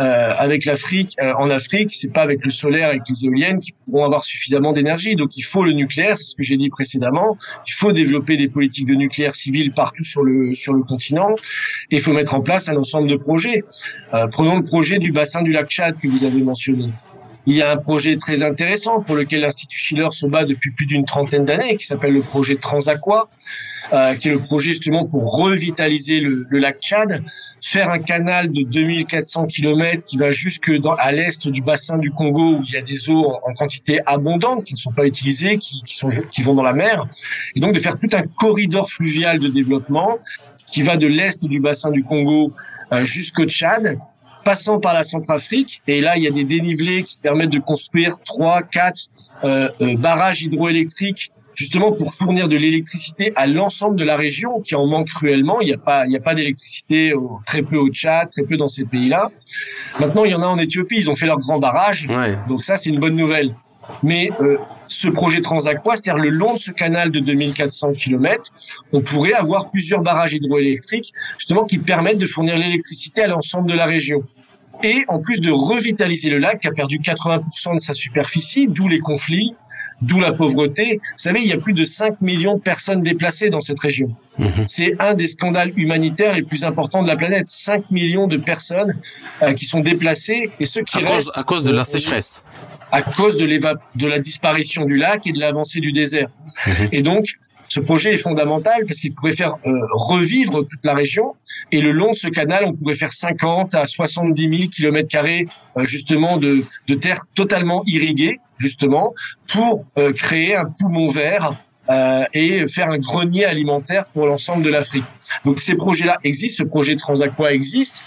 euh, 0.01 0.32
avec 0.38 0.64
l'Afrique, 0.64 1.14
euh, 1.20 1.34
en 1.34 1.51
Afrique, 1.51 1.92
c'est 1.92 2.12
pas 2.12 2.22
avec 2.22 2.42
le 2.42 2.51
solaire 2.51 2.92
et 2.92 3.01
les 3.07 3.24
éoliennes 3.26 3.61
qui 3.61 3.72
pourront 3.72 4.05
avoir 4.05 4.24
suffisamment 4.24 4.72
d'énergie. 4.72 5.14
Donc 5.14 5.36
il 5.36 5.42
faut 5.42 5.62
le 5.62 5.72
nucléaire, 5.72 6.16
c'est 6.16 6.24
ce 6.24 6.34
que 6.34 6.42
j'ai 6.42 6.57
dit 6.57 6.70
précédemment. 6.70 7.36
Il 7.66 7.72
faut 7.72 7.92
développer 7.92 8.38
des 8.38 8.48
politiques 8.48 8.86
de 8.86 8.94
nucléaire 8.94 9.34
civil 9.34 9.72
partout 9.72 10.05
sur 10.05 10.22
le 10.22 10.55
sur 10.55 10.72
le 10.72 10.82
continent. 10.84 11.34
Et 11.90 11.96
il 11.96 12.01
faut 12.01 12.14
mettre 12.14 12.34
en 12.34 12.40
place 12.40 12.68
un 12.70 12.76
ensemble 12.76 13.09
de 13.09 13.16
projets. 13.16 13.62
Euh, 14.14 14.26
prenons 14.28 14.57
le 14.57 14.62
projet 14.62 14.98
du 14.98 15.12
bassin 15.12 15.42
du 15.42 15.53
lac 15.53 15.68
Tchad 15.68 15.98
que 15.98 16.09
vous 16.09 16.24
avez 16.24 16.40
mentionné. 16.40 16.86
Il 17.47 17.55
y 17.55 17.62
a 17.62 17.70
un 17.70 17.76
projet 17.76 18.16
très 18.16 18.43
intéressant 18.43 19.03
pour 19.03 19.16
lequel 19.16 19.41
l'Institut 19.41 19.78
Schiller 19.78 20.09
se 20.11 20.26
bat 20.26 20.45
depuis 20.45 20.70
plus 20.70 20.86
d'une 20.86 21.05
trentaine 21.05 21.45
d'années, 21.45 21.76
qui 21.76 21.86
s'appelle 21.86 22.12
le 22.12 22.22
projet 22.22 22.57
Transaqua, 22.57 23.24
euh, 23.93 24.14
qui 24.14 24.28
est 24.28 24.32
le 24.32 24.41
projet 24.41 24.72
justement 24.72 25.07
pour 25.07 25.38
revitaliser 25.38 26.20
le, 26.20 26.47
le 26.49 26.59
lac 26.59 26.80
Tchad 26.80 27.22
faire 27.62 27.91
un 27.91 27.99
canal 27.99 28.51
de 28.51 28.62
2400 28.62 29.47
km 29.47 30.05
qui 30.05 30.16
va 30.16 30.30
jusque 30.30 30.72
dans, 30.78 30.95
à 30.95 31.12
l'est 31.12 31.49
du 31.49 31.62
bassin 31.62 31.99
du 31.99 32.11
Congo 32.11 32.57
où 32.57 32.62
il 32.66 32.72
y 32.72 32.76
a 32.76 32.82
des 32.82 33.11
eaux 33.11 33.36
en, 33.47 33.53
quantité 33.55 34.01
abondante 34.07 34.64
qui 34.64 34.74
ne 34.74 34.78
sont 34.78 34.93
pas 34.93 35.07
utilisées, 35.07 35.59
qui, 35.59 35.82
qui, 35.84 35.95
sont, 35.95 36.09
qui 36.30 36.43
vont 36.43 36.55
dans 36.55 36.62
la 36.62 36.72
mer, 36.72 37.05
et 37.55 37.61
donc 37.61 37.74
de 37.74 37.78
faire 37.78 37.99
tout 37.99 38.09
un 38.12 38.22
corridor 38.38 38.91
fluvial 38.91 39.38
de 39.38 39.49
développement 39.49 40.18
qui 40.66 40.82
va 40.82 40.97
de 40.97 41.07
l'est 41.07 41.45
du 41.45 41.61
bassin 41.61 41.91
du 41.91 42.03
Congo 42.03 42.53
euh, 42.93 43.05
jusqu'au 43.05 43.45
Tchad, 43.45 43.99
passant 44.45 44.80
par 44.80 44.95
la 44.95 45.05
Centrafrique. 45.05 45.82
Et 45.86 46.01
là, 46.01 46.16
il 46.16 46.22
y 46.22 46.26
a 46.26 46.30
des 46.30 46.45
dénivelés 46.45 47.03
qui 47.05 47.18
permettent 47.18 47.51
de 47.51 47.59
construire 47.59 48.16
trois, 48.24 48.62
quatre 48.62 49.09
euh, 49.45 49.68
euh, 49.80 49.97
barrages 49.97 50.43
hydroélectriques 50.43 51.32
justement 51.55 51.93
pour 51.93 52.14
fournir 52.14 52.49
de 52.49 52.57
l'électricité 52.57 53.32
à 53.36 53.47
l'ensemble 53.47 53.97
de 53.97 54.05
la 54.05 54.16
région 54.16 54.61
qui 54.61 54.74
en 54.74 54.86
manque 54.86 55.09
cruellement. 55.09 55.61
Il 55.61 55.66
n'y 55.66 55.74
a 55.74 55.78
pas, 55.78 56.07
il 56.07 56.12
y 56.12 56.16
a 56.16 56.20
pas 56.20 56.34
d'électricité, 56.34 57.12
très 57.45 57.61
peu 57.61 57.76
au 57.76 57.88
Tchad, 57.88 58.30
très 58.30 58.45
peu 58.45 58.57
dans 58.57 58.68
ces 58.68 58.84
pays-là. 58.84 59.30
Maintenant, 60.01 60.24
il 60.24 60.30
y 60.30 60.34
en 60.34 60.43
a 60.43 60.47
en 60.47 60.57
Éthiopie. 60.57 60.97
Ils 60.97 61.11
ont 61.11 61.14
fait 61.14 61.26
leur 61.26 61.38
grand 61.38 61.59
barrage, 61.59 62.07
donc 62.49 62.64
ça 62.64 62.76
c'est 62.76 62.88
une 62.88 62.99
bonne 62.99 63.16
nouvelle. 63.16 63.55
Mais 64.03 64.30
euh, 64.41 64.59
ce 64.88 65.09
projet 65.09 65.41
Transaqua, 65.41 65.97
c'est-à-dire 65.97 66.22
le 66.22 66.30
long 66.30 66.55
de 66.55 66.59
ce 66.59 66.70
canal 66.72 67.11
de 67.11 67.20
2400 67.20 67.93
km, 67.93 68.51
on 68.93 69.01
pourrait 69.01 69.32
avoir 69.32 69.70
plusieurs 69.70 70.01
barrages 70.01 70.32
hydroélectriques 70.32 71.12
justement 71.38 71.64
qui 71.64 71.78
permettent 71.78 72.18
de 72.18 72.26
fournir 72.26 72.59
l'électricité 72.59 73.22
à 73.22 73.26
l'ensemble 73.28 73.70
de 73.70 73.76
la 73.76 73.86
région 73.86 74.22
et 74.82 75.05
en 75.09 75.20
plus 75.20 75.41
de 75.41 75.51
revitaliser 75.51 76.30
le 76.30 76.38
lac 76.38 76.61
qui 76.61 76.68
a 76.68 76.72
perdu 76.72 76.99
80% 76.99 77.74
de 77.74 77.80
sa 77.80 77.95
superficie, 77.95 78.66
d'où 78.68 78.88
les 78.88 79.01
conflits, 79.01 79.55
d'où 80.03 80.20
la 80.20 80.32
pauvreté. 80.32 80.99
Vous 81.01 81.18
savez, 81.18 81.41
il 81.41 81.47
y 81.47 81.53
a 81.53 81.59
plus 81.59 81.72
de 81.72 81.84
5 81.84 82.20
millions 82.20 82.55
de 82.55 82.61
personnes 82.61 83.03
déplacées 83.03 83.51
dans 83.51 83.61
cette 83.61 83.80
région. 83.80 84.14
Mhm. 84.38 84.64
C'est 84.66 84.95
un 84.99 85.14
des 85.14 85.28
scandales 85.28 85.72
humanitaires 85.76 86.32
les 86.32 86.43
plus 86.43 86.64
importants 86.64 87.03
de 87.03 87.09
la 87.09 87.16
planète. 87.16 87.49
5 87.49 87.91
millions 87.91 88.26
de 88.26 88.38
personnes 88.38 88.95
euh, 89.43 89.53
qui 89.55 89.66
sont 89.66 89.80
déplacées 89.80 90.51
et 90.59 90.64
ceux 90.64 90.82
qui 90.82 90.99
à 90.99 91.09
restent... 91.09 91.26
Cause, 91.26 91.38
à 91.38 91.43
cause 91.43 91.64
de 91.64 91.72
la 91.72 91.84
sécheresse. 91.84 92.43
À 92.93 93.03
cause 93.03 93.36
de, 93.36 93.47
de 93.47 94.07
la 94.07 94.18
disparition 94.18 94.84
du 94.84 94.97
lac 94.97 95.26
et 95.26 95.32
de 95.32 95.38
l'avancée 95.38 95.80
du 95.80 95.93
désert. 95.93 96.28
Mhm. 96.66 96.88
Et 96.93 97.03
donc, 97.03 97.26
Ce 97.72 97.78
projet 97.78 98.14
est 98.14 98.18
fondamental 98.18 98.84
parce 98.84 98.99
qu'il 98.99 99.14
pourrait 99.14 99.30
faire 99.30 99.55
euh, 99.64 99.70
revivre 99.93 100.66
toute 100.66 100.84
la 100.84 100.93
région. 100.93 101.36
Et 101.70 101.80
le 101.80 101.93
long 101.93 102.11
de 102.11 102.16
ce 102.16 102.26
canal, 102.26 102.64
on 102.66 102.74
pourrait 102.74 102.97
faire 102.97 103.12
50 103.12 103.76
à 103.76 103.86
70 103.86 104.43
000 104.43 104.68
kilomètres 104.70 105.07
carrés 105.07 105.47
euh, 105.76 105.86
justement 105.86 106.36
de, 106.36 106.64
de 106.88 106.95
terre 106.97 107.20
totalement 107.36 107.84
irriguée, 107.86 108.38
justement, 108.59 109.14
pour 109.53 109.86
euh, 109.99 110.12
créer 110.12 110.57
un 110.57 110.64
poumon 110.80 111.07
vert 111.07 111.55
et 112.32 112.66
faire 112.68 112.88
un 112.88 112.99
grenier 112.99 113.45
alimentaire 113.45 114.07
pour 114.07 114.26
l'ensemble 114.26 114.62
de 114.62 114.70
l'Afrique. 114.70 115.05
Donc 115.45 115.61
ces 115.61 115.74
projets-là 115.74 116.18
existent, 116.22 116.64
ce 116.64 116.68
projet 116.68 116.97
Transaqua 116.97 117.53
existe. 117.53 118.03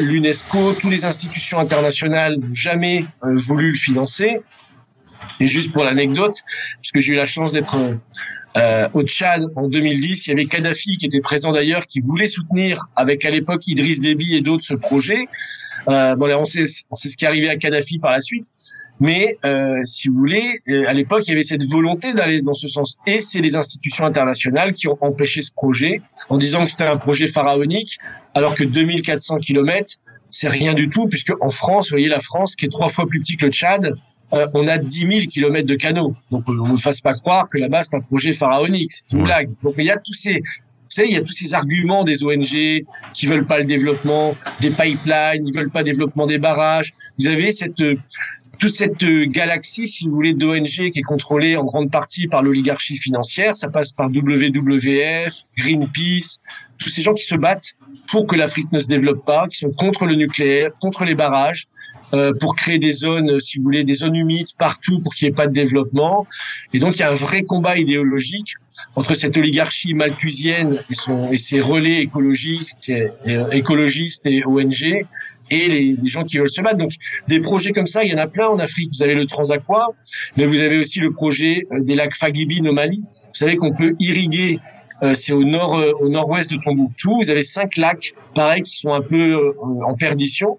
L'UNESCO, 0.00 0.72
toutes 0.72 0.90
les 0.90 1.04
institutions 1.04 1.58
internationales 1.58 2.36
n'ont 2.38 2.54
jamais 2.54 3.04
voulu 3.22 3.72
le 3.72 3.76
financer. 3.76 4.40
Et 5.38 5.48
juste 5.48 5.72
pour 5.72 5.84
l'anecdote, 5.84 6.36
puisque 6.80 7.00
j'ai 7.00 7.12
eu 7.12 7.16
la 7.16 7.26
chance 7.26 7.52
d'être 7.52 7.76
euh, 8.56 8.88
au 8.94 9.02
Tchad 9.02 9.46
en 9.54 9.68
2010, 9.68 10.26
il 10.26 10.30
y 10.30 10.32
avait 10.32 10.46
Kadhafi 10.46 10.96
qui 10.96 11.06
était 11.06 11.20
présent 11.20 11.52
d'ailleurs, 11.52 11.86
qui 11.86 12.00
voulait 12.00 12.28
soutenir 12.28 12.86
avec 12.96 13.24
à 13.24 13.30
l'époque 13.30 13.66
Idriss 13.66 14.00
Déby 14.00 14.34
et 14.34 14.40
d'autres 14.40 14.64
ce 14.64 14.74
projet. 14.74 15.26
Euh, 15.88 16.16
bon, 16.16 16.30
on 16.36 16.44
sait, 16.44 16.64
on 16.90 16.96
sait 16.96 17.08
ce 17.08 17.16
qui 17.16 17.24
est 17.24 17.28
arrivé 17.28 17.48
à 17.48 17.56
Kadhafi 17.56 17.98
par 17.98 18.10
la 18.10 18.20
suite. 18.20 18.52
Mais 19.00 19.38
euh, 19.46 19.80
si 19.84 20.08
vous 20.08 20.16
voulez, 20.16 20.44
euh, 20.68 20.84
à 20.86 20.92
l'époque, 20.92 21.22
il 21.26 21.30
y 21.30 21.32
avait 21.32 21.42
cette 21.42 21.64
volonté 21.64 22.12
d'aller 22.12 22.42
dans 22.42 22.52
ce 22.52 22.68
sens. 22.68 22.98
Et 23.06 23.18
c'est 23.18 23.40
les 23.40 23.56
institutions 23.56 24.04
internationales 24.04 24.74
qui 24.74 24.88
ont 24.88 24.98
empêché 25.00 25.40
ce 25.40 25.50
projet 25.52 26.02
en 26.28 26.36
disant 26.36 26.64
que 26.64 26.70
c'était 26.70 26.84
un 26.84 26.98
projet 26.98 27.26
pharaonique, 27.26 27.98
alors 28.34 28.54
que 28.54 28.62
2400 28.62 29.38
kilomètres, 29.38 29.94
c'est 30.28 30.48
rien 30.48 30.74
du 30.74 30.90
tout, 30.90 31.08
puisque 31.08 31.32
en 31.40 31.50
France, 31.50 31.88
vous 31.88 31.94
voyez, 31.94 32.08
la 32.08 32.20
France, 32.20 32.54
qui 32.54 32.66
est 32.66 32.70
trois 32.70 32.90
fois 32.90 33.06
plus 33.06 33.20
petit 33.20 33.36
que 33.36 33.46
le 33.46 33.52
Tchad, 33.52 33.90
euh, 34.32 34.46
on 34.54 34.68
a 34.68 34.78
10 34.78 34.98
000 34.98 35.10
kilomètres 35.28 35.66
de 35.66 35.74
canaux. 35.74 36.14
Donc, 36.30 36.44
on 36.48 36.52
ne 36.52 36.76
fasse 36.76 37.00
pas 37.00 37.14
croire 37.14 37.48
que 37.48 37.58
là-bas, 37.58 37.82
c'est 37.82 37.96
un 37.96 38.00
projet 38.00 38.32
pharaonique. 38.34 38.92
C'est 38.92 39.16
une 39.16 39.24
blague. 39.24 39.48
Donc, 39.62 39.74
il 39.78 39.84
y 39.84 39.90
a 39.90 39.96
tous 39.96 40.12
ces, 40.12 40.34
vous 40.34 40.96
savez, 40.96 41.08
il 41.08 41.14
y 41.14 41.18
a 41.18 41.22
tous 41.22 41.32
ces 41.32 41.54
arguments 41.54 42.04
des 42.04 42.22
ONG 42.22 42.82
qui 43.14 43.26
veulent 43.26 43.46
pas 43.46 43.58
le 43.58 43.64
développement 43.64 44.36
des 44.60 44.70
pipelines, 44.70 45.44
ils 45.44 45.54
veulent 45.54 45.70
pas 45.70 45.80
le 45.80 45.86
développement 45.86 46.26
des 46.26 46.38
barrages. 46.38 46.94
Vous 47.18 47.26
avez 47.26 47.52
cette, 47.52 47.80
toute 48.60 48.74
cette 48.74 49.02
galaxie, 49.02 49.88
si 49.88 50.06
vous 50.06 50.14
voulez, 50.14 50.34
d'ONG 50.34 50.64
qui 50.64 50.98
est 50.98 51.02
contrôlée 51.02 51.56
en 51.56 51.64
grande 51.64 51.90
partie 51.90 52.28
par 52.28 52.42
l'oligarchie 52.42 52.96
financière. 52.96 53.56
Ça 53.56 53.68
passe 53.68 53.92
par 53.92 54.08
WWF, 54.08 55.32
Greenpeace, 55.56 56.38
tous 56.78 56.90
ces 56.90 57.02
gens 57.02 57.14
qui 57.14 57.24
se 57.24 57.34
battent 57.34 57.74
pour 58.10 58.26
que 58.26 58.36
l'Afrique 58.36 58.70
ne 58.70 58.78
se 58.78 58.86
développe 58.86 59.24
pas, 59.24 59.48
qui 59.48 59.58
sont 59.58 59.70
contre 59.70 60.04
le 60.06 60.14
nucléaire, 60.14 60.70
contre 60.78 61.04
les 61.04 61.14
barrages, 61.14 61.66
euh, 62.12 62.32
pour 62.38 62.54
créer 62.54 62.78
des 62.78 62.92
zones, 62.92 63.40
si 63.40 63.58
vous 63.58 63.64
voulez, 63.64 63.84
des 63.84 63.94
zones 63.94 64.16
humides 64.16 64.48
partout 64.58 65.00
pour 65.00 65.14
qu'il 65.14 65.26
n'y 65.26 65.32
ait 65.32 65.34
pas 65.34 65.46
de 65.46 65.52
développement. 65.52 66.26
Et 66.74 66.80
donc 66.80 66.96
il 66.96 67.00
y 67.00 67.02
a 67.02 67.10
un 67.10 67.14
vrai 67.14 67.44
combat 67.44 67.78
idéologique 67.78 68.54
entre 68.96 69.14
cette 69.14 69.36
oligarchie 69.36 69.94
malthusienne 69.94 70.76
et, 70.90 70.94
son, 70.94 71.30
et 71.30 71.38
ses 71.38 71.60
relais 71.60 72.00
écologiques, 72.00 72.90
euh, 72.90 73.50
écologistes 73.50 74.26
et 74.26 74.44
ONG, 74.44 75.06
et 75.50 75.68
les, 75.68 75.96
les, 76.00 76.08
gens 76.08 76.24
qui 76.24 76.38
veulent 76.38 76.50
se 76.50 76.62
battre. 76.62 76.76
Donc 76.76 76.92
des 77.28 77.40
projets 77.40 77.72
comme 77.72 77.86
ça, 77.86 78.04
il 78.04 78.10
y 78.10 78.14
en 78.14 78.18
a 78.18 78.26
plein 78.26 78.48
en 78.48 78.58
Afrique. 78.58 78.90
Vous 78.94 79.02
avez 79.02 79.14
le 79.14 79.26
Transaqua, 79.26 79.88
mais 80.36 80.46
vous 80.46 80.60
avez 80.60 80.78
aussi 80.78 81.00
le 81.00 81.12
projet 81.12 81.66
euh, 81.72 81.82
des 81.82 81.94
lacs 81.94 82.14
Fagibine 82.14 82.68
au 82.68 82.72
Mali. 82.72 83.02
Vous 83.04 83.34
savez 83.34 83.56
qu'on 83.56 83.74
peut 83.74 83.94
irriguer 83.98 84.58
c'est 85.14 85.32
au 85.32 85.44
nord, 85.44 85.82
au 86.00 86.10
nord-ouest 86.10 86.50
de 86.52 86.58
Tombouctou. 86.62 87.16
Vous 87.22 87.30
avez 87.30 87.42
cinq 87.42 87.78
lacs, 87.78 88.12
pareil, 88.34 88.62
qui 88.62 88.76
sont 88.76 88.92
un 88.92 89.00
peu 89.00 89.54
en 89.82 89.94
perdition. 89.94 90.58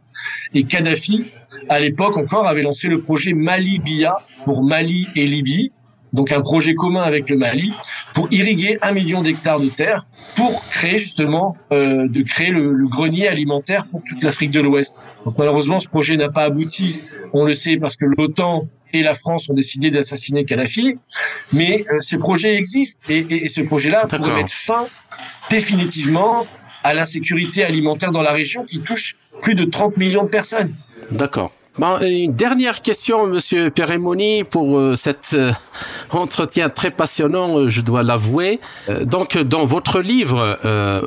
Et 0.56 0.64
Kadhafi, 0.64 1.32
à 1.70 1.80
l'époque 1.80 2.18
encore, 2.18 2.48
avait 2.48 2.64
lancé 2.64 2.88
le 2.88 3.02
projet 3.02 3.34
Mali-Bia 3.34 4.18
pour 4.46 4.64
Mali 4.64 5.08
et 5.16 5.28
Libye, 5.28 5.72
donc 6.14 6.32
un 6.32 6.42
projet 6.42 6.76
commun 6.76 7.02
avec 7.02 7.30
le 7.30 7.38
Mali, 7.38 7.74
pour 8.14 8.28
irriguer 8.32 8.78
un 8.82 8.92
million 8.92 9.22
d'hectares 9.22 9.60
de 9.60 9.70
terre, 9.70 10.06
pour 10.36 10.66
créer 10.70 10.98
justement, 10.98 11.56
euh, 11.72 12.08
de 12.08 12.22
créer 12.22 12.52
le, 12.52 12.86
grenier 12.86 13.28
alimentaire 13.28 13.86
pour 13.88 14.04
toute 14.04 14.24
l'Afrique 14.24 14.52
de 14.52 14.62
l'Ouest. 14.62 14.96
Donc 15.26 15.38
malheureusement, 15.38 15.80
ce 15.80 15.88
projet 15.88 16.18
n'a 16.18 16.30
pas 16.30 16.44
abouti. 16.44 17.00
On 17.34 17.46
le 17.46 17.54
sait 17.54 17.78
parce 17.78 17.96
que 17.96 18.06
l'OTAN 18.06 18.68
et 18.94 19.04
la 19.04 19.14
France 19.14 19.50
ont 19.50 19.54
décidé 19.54 19.90
d'assassiner 19.90 20.44
Kadhafi, 20.44 20.98
mais 21.54 21.86
euh, 21.90 22.02
ces 22.02 22.18
projets 22.18 22.56
existent 22.56 23.00
et, 23.08 23.26
et 23.30 23.48
ce 23.48 23.62
projet-là 23.62 24.06
pourrait 24.06 24.34
mettre 24.34 24.52
fin 24.52 24.86
définitivement 25.50 26.46
à 26.84 26.94
l'insécurité 26.94 27.64
alimentaire 27.64 28.12
dans 28.12 28.22
la 28.22 28.32
région 28.32 28.66
qui 28.66 28.82
touche 28.82 29.16
plus 29.42 29.56
de 29.56 29.66
30 29.66 29.98
millions 29.98 30.24
de 30.24 30.30
personnes. 30.30 30.74
D'accord. 31.12 31.54
Bon, 31.80 32.00
une 32.02 32.34
dernière 32.34 32.82
question, 32.82 33.28
Monsieur 33.28 33.70
Peremoni, 33.70 34.44
pour 34.44 34.78
euh, 34.78 34.98
cet 34.98 35.30
euh, 35.34 35.54
entretien 36.10 36.68
très 36.68 36.92
passionnant, 36.92 37.60
euh, 37.60 37.70
je 37.70 37.80
dois 37.80 38.04
l'avouer. 38.04 38.60
donc, 39.06 39.38
dans 39.38 39.64
votre 39.64 40.02
livre, 40.02 40.60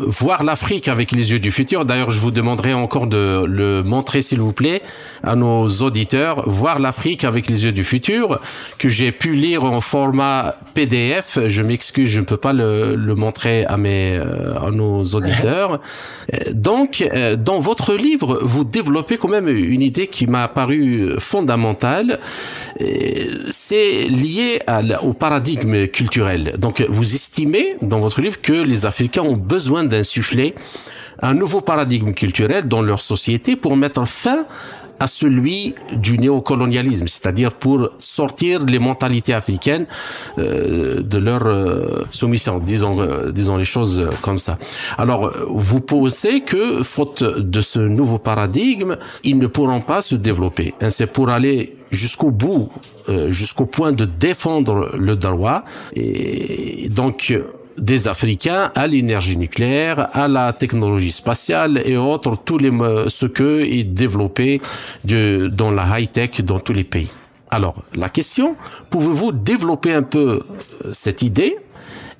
Voir 0.06 0.42
l'Afrique 0.42 0.88
avec 0.88 1.12
les 1.12 1.32
yeux 1.32 1.38
du 1.38 1.50
futur, 1.50 1.84
d'ailleurs, 1.84 2.10
je 2.10 2.18
vous 2.18 2.30
demanderai 2.30 2.72
encore 2.72 3.06
de 3.06 3.44
le 3.46 3.82
montrer, 3.82 4.22
s'il 4.22 4.40
vous 4.40 4.52
plaît, 4.52 4.80
à 5.22 5.36
nos 5.36 5.68
auditeurs, 5.68 6.48
Voir 6.48 6.78
l'Afrique 6.78 7.24
avec 7.24 7.46
les 7.46 7.64
yeux 7.64 7.72
du 7.72 7.84
futur, 7.84 8.40
que 8.78 8.88
j'ai 8.88 9.12
pu 9.12 9.34
lire 9.34 9.64
en 9.64 9.82
format 9.82 10.56
PDF. 10.72 11.38
Je 11.46 11.62
m'excuse, 11.62 12.10
je 12.10 12.20
ne 12.20 12.24
peux 12.24 12.38
pas 12.38 12.54
le, 12.54 12.94
le 12.94 13.14
montrer 13.14 13.66
à 13.66 13.76
mes, 13.76 14.16
à 14.16 14.70
nos 14.70 15.04
auditeurs. 15.04 15.80
donc, 16.52 17.06
dans 17.38 17.58
votre 17.58 17.94
livre, 17.94 18.40
vous 18.42 18.64
développez 18.64 19.18
quand 19.18 19.28
même 19.28 19.48
une 19.48 19.82
idée 19.82 20.06
qui 20.06 20.26
m'a 20.26 20.53
paru 20.54 21.14
fondamental, 21.18 22.18
c'est 23.50 24.04
lié 24.04 24.60
au 25.02 25.12
paradigme 25.12 25.86
culturel. 25.86 26.54
Donc 26.58 26.84
vous 26.88 27.14
estimez 27.14 27.76
dans 27.82 27.98
votre 27.98 28.20
livre 28.20 28.40
que 28.40 28.52
les 28.52 28.86
Africains 28.86 29.22
ont 29.22 29.36
besoin 29.36 29.84
d'insuffler 29.84 30.54
un 31.20 31.34
nouveau 31.34 31.60
paradigme 31.60 32.12
culturel 32.12 32.68
dans 32.68 32.82
leur 32.82 33.00
société 33.00 33.56
pour 33.56 33.76
mettre 33.76 34.06
fin 34.06 34.46
à 35.00 35.06
celui 35.06 35.74
du 35.92 36.18
néocolonialisme, 36.18 37.08
c'est-à-dire 37.08 37.52
pour 37.52 37.90
sortir 37.98 38.64
les 38.64 38.78
mentalités 38.78 39.34
africaines 39.34 39.86
euh, 40.38 41.02
de 41.02 41.18
leur 41.18 41.46
euh, 41.46 42.04
soumission, 42.10 42.58
disons, 42.58 43.00
euh, 43.00 43.30
disons 43.30 43.56
les 43.56 43.64
choses 43.64 44.08
comme 44.22 44.38
ça. 44.38 44.58
Alors, 44.98 45.32
vous 45.48 45.80
pensez 45.80 46.40
que, 46.40 46.82
faute 46.82 47.22
de 47.22 47.60
ce 47.60 47.80
nouveau 47.80 48.18
paradigme, 48.18 48.96
ils 49.22 49.38
ne 49.38 49.46
pourront 49.46 49.80
pas 49.80 50.02
se 50.02 50.14
développer. 50.14 50.74
Hein, 50.80 50.90
c'est 50.90 51.06
pour 51.06 51.28
aller 51.28 51.76
jusqu'au 51.90 52.30
bout, 52.30 52.70
jusqu'au 53.28 53.66
point 53.66 53.92
de 53.92 54.04
défendre 54.04 54.90
le 54.96 55.14
droit. 55.14 55.64
Et 55.94 56.88
donc, 56.90 57.32
des 57.78 58.08
Africains 58.08 58.70
à 58.74 58.86
l'énergie 58.86 59.36
nucléaire, 59.36 60.08
à 60.16 60.28
la 60.28 60.52
technologie 60.52 61.12
spatiale 61.12 61.82
et 61.84 61.96
autres, 61.96 62.36
tous 62.44 62.58
les 62.58 62.70
ce 63.08 63.26
que 63.26 63.60
est 63.60 63.84
développé 63.84 64.60
dans 65.04 65.70
la 65.70 65.98
high 65.98 66.10
tech 66.10 66.40
dans 66.42 66.60
tous 66.60 66.72
les 66.72 66.84
pays. 66.84 67.10
Alors 67.50 67.82
la 67.94 68.08
question, 68.08 68.56
pouvez-vous 68.90 69.32
développer 69.32 69.92
un 69.92 70.02
peu 70.02 70.40
euh, 70.84 70.90
cette 70.92 71.22
idée? 71.22 71.56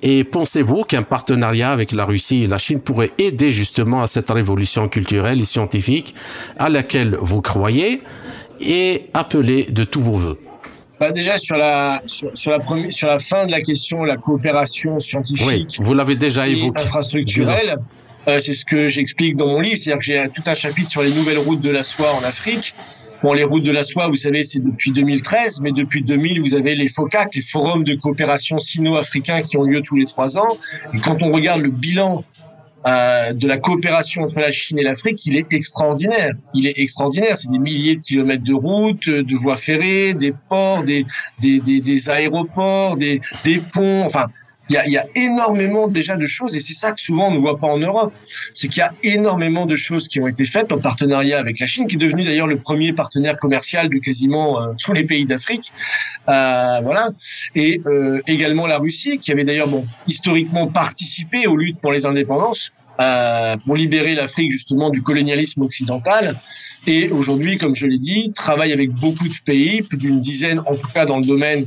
Et 0.02 0.22
pensez-vous 0.22 0.82
qu'un 0.84 1.02
partenariat 1.02 1.72
avec 1.72 1.90
la 1.92 2.04
Russie 2.04 2.42
et 2.42 2.46
la 2.46 2.58
Chine 2.58 2.80
pourrait 2.80 3.12
aider 3.18 3.50
justement 3.50 4.02
à 4.02 4.06
cette 4.06 4.30
révolution 4.30 4.88
culturelle 4.88 5.40
et 5.40 5.44
scientifique 5.44 6.14
à 6.58 6.68
laquelle 6.68 7.16
vous 7.20 7.40
croyez? 7.40 8.02
Et 8.60 9.06
appeler 9.14 9.64
de 9.64 9.82
tous 9.82 10.00
vos 10.00 10.12
voeux 10.12 10.38
bah 11.04 11.12
déjà 11.12 11.36
sur 11.36 11.56
la 11.56 12.02
sur, 12.06 12.50
la 12.50 12.58
première 12.58 12.90
sur 12.90 13.08
la 13.08 13.18
fin 13.18 13.44
de 13.44 13.50
la 13.50 13.60
question, 13.60 14.04
la 14.04 14.16
coopération 14.16 14.98
scientifique. 15.00 15.76
vous 15.78 15.92
l'avez 15.92 16.16
déjà 16.16 16.48
évoqué. 16.48 16.80
Infrastructurelle. 16.80 17.76
Euh, 18.26 18.38
c'est 18.38 18.54
ce 18.54 18.64
que 18.64 18.88
j'explique 18.88 19.36
dans 19.36 19.48
mon 19.48 19.60
livre, 19.60 19.76
c'est-à-dire 19.76 19.98
que 19.98 20.04
j'ai 20.04 20.24
tout 20.34 20.42
un 20.46 20.54
chapitre 20.54 20.90
sur 20.90 21.02
les 21.02 21.12
nouvelles 21.12 21.38
routes 21.38 21.60
de 21.60 21.68
la 21.68 21.84
soie 21.84 22.14
en 22.14 22.24
Afrique. 22.24 22.74
Bon, 23.22 23.34
les 23.34 23.44
routes 23.44 23.64
de 23.64 23.70
la 23.70 23.84
soie, 23.84 24.08
vous 24.08 24.16
savez, 24.16 24.44
c'est 24.44 24.64
depuis 24.64 24.92
2013, 24.92 25.60
mais 25.60 25.72
depuis 25.72 26.02
2000, 26.02 26.40
vous 26.40 26.54
avez 26.54 26.74
les 26.74 26.88
FOCAC, 26.88 27.34
les 27.34 27.42
forums 27.42 27.84
de 27.84 27.94
coopération 27.94 28.58
sino-africains 28.58 29.42
qui 29.42 29.58
ont 29.58 29.64
lieu 29.64 29.82
tous 29.82 29.96
les 29.96 30.06
trois 30.06 30.38
ans. 30.38 30.56
Et 30.94 30.98
quand 30.98 31.22
on 31.22 31.32
regarde 31.32 31.60
le 31.60 31.70
bilan 31.70 32.24
euh, 32.86 33.32
de 33.32 33.48
la 33.48 33.58
coopération 33.58 34.22
entre 34.22 34.40
la 34.40 34.50
Chine 34.50 34.78
et 34.78 34.82
l'Afrique, 34.82 35.24
il 35.26 35.36
est 35.36 35.52
extraordinaire. 35.52 36.34
Il 36.54 36.66
est 36.66 36.78
extraordinaire. 36.78 37.38
C'est 37.38 37.50
des 37.50 37.58
milliers 37.58 37.94
de 37.94 38.00
kilomètres 38.00 38.44
de 38.44 38.54
routes, 38.54 39.08
de 39.08 39.34
voies 39.36 39.56
ferrées, 39.56 40.14
des 40.14 40.34
ports, 40.48 40.82
des, 40.84 41.06
des, 41.40 41.60
des, 41.60 41.80
des 41.80 42.10
aéroports, 42.10 42.96
des, 42.96 43.20
des 43.44 43.60
ponts. 43.72 44.04
Enfin, 44.04 44.26
il 44.70 44.74
y, 44.74 44.76
a, 44.78 44.86
il 44.86 44.92
y 44.92 44.96
a, 44.96 45.06
énormément 45.14 45.88
déjà 45.88 46.16
de 46.16 46.26
choses 46.26 46.56
et 46.56 46.60
c'est 46.60 46.74
ça 46.74 46.92
que 46.92 47.00
souvent 47.00 47.28
on 47.28 47.32
ne 47.32 47.38
voit 47.38 47.58
pas 47.58 47.66
en 47.66 47.78
Europe. 47.78 48.14
C'est 48.52 48.68
qu'il 48.68 48.78
y 48.78 48.82
a 48.82 48.94
énormément 49.02 49.66
de 49.66 49.76
choses 49.76 50.08
qui 50.08 50.20
ont 50.20 50.28
été 50.28 50.44
faites 50.44 50.72
en 50.72 50.78
partenariat 50.78 51.38
avec 51.38 51.58
la 51.58 51.66
Chine, 51.66 51.86
qui 51.86 51.96
est 51.96 51.98
devenue 51.98 52.24
d'ailleurs 52.24 52.46
le 52.46 52.58
premier 52.58 52.92
partenaire 52.92 53.36
commercial 53.36 53.88
de 53.88 53.98
quasiment 53.98 54.60
euh, 54.60 54.72
tous 54.82 54.92
les 54.92 55.04
pays 55.04 55.26
d'Afrique. 55.26 55.72
Euh, 56.28 56.80
voilà. 56.82 57.10
Et 57.54 57.82
euh, 57.86 58.22
également 58.26 58.66
la 58.66 58.78
Russie, 58.78 59.18
qui 59.18 59.32
avait 59.32 59.44
d'ailleurs 59.44 59.68
bon, 59.68 59.84
historiquement 60.06 60.66
participé 60.66 61.46
aux 61.46 61.56
luttes 61.56 61.80
pour 61.80 61.92
les 61.92 62.06
indépendances. 62.06 62.72
Euh, 63.00 63.56
pour 63.66 63.74
libérer 63.74 64.14
l'Afrique 64.14 64.52
justement 64.52 64.88
du 64.88 65.02
colonialisme 65.02 65.62
occidental. 65.62 66.38
Et 66.86 67.08
aujourd'hui, 67.10 67.56
comme 67.58 67.74
je 67.74 67.86
l'ai 67.86 67.98
dit, 67.98 68.32
travaille 68.32 68.72
avec 68.72 68.90
beaucoup 68.90 69.26
de 69.26 69.34
pays, 69.44 69.82
plus 69.82 69.96
d'une 69.96 70.20
dizaine 70.20 70.60
en 70.60 70.76
tout 70.76 70.86
cas 70.94 71.04
dans 71.04 71.18
le 71.18 71.26
domaine 71.26 71.66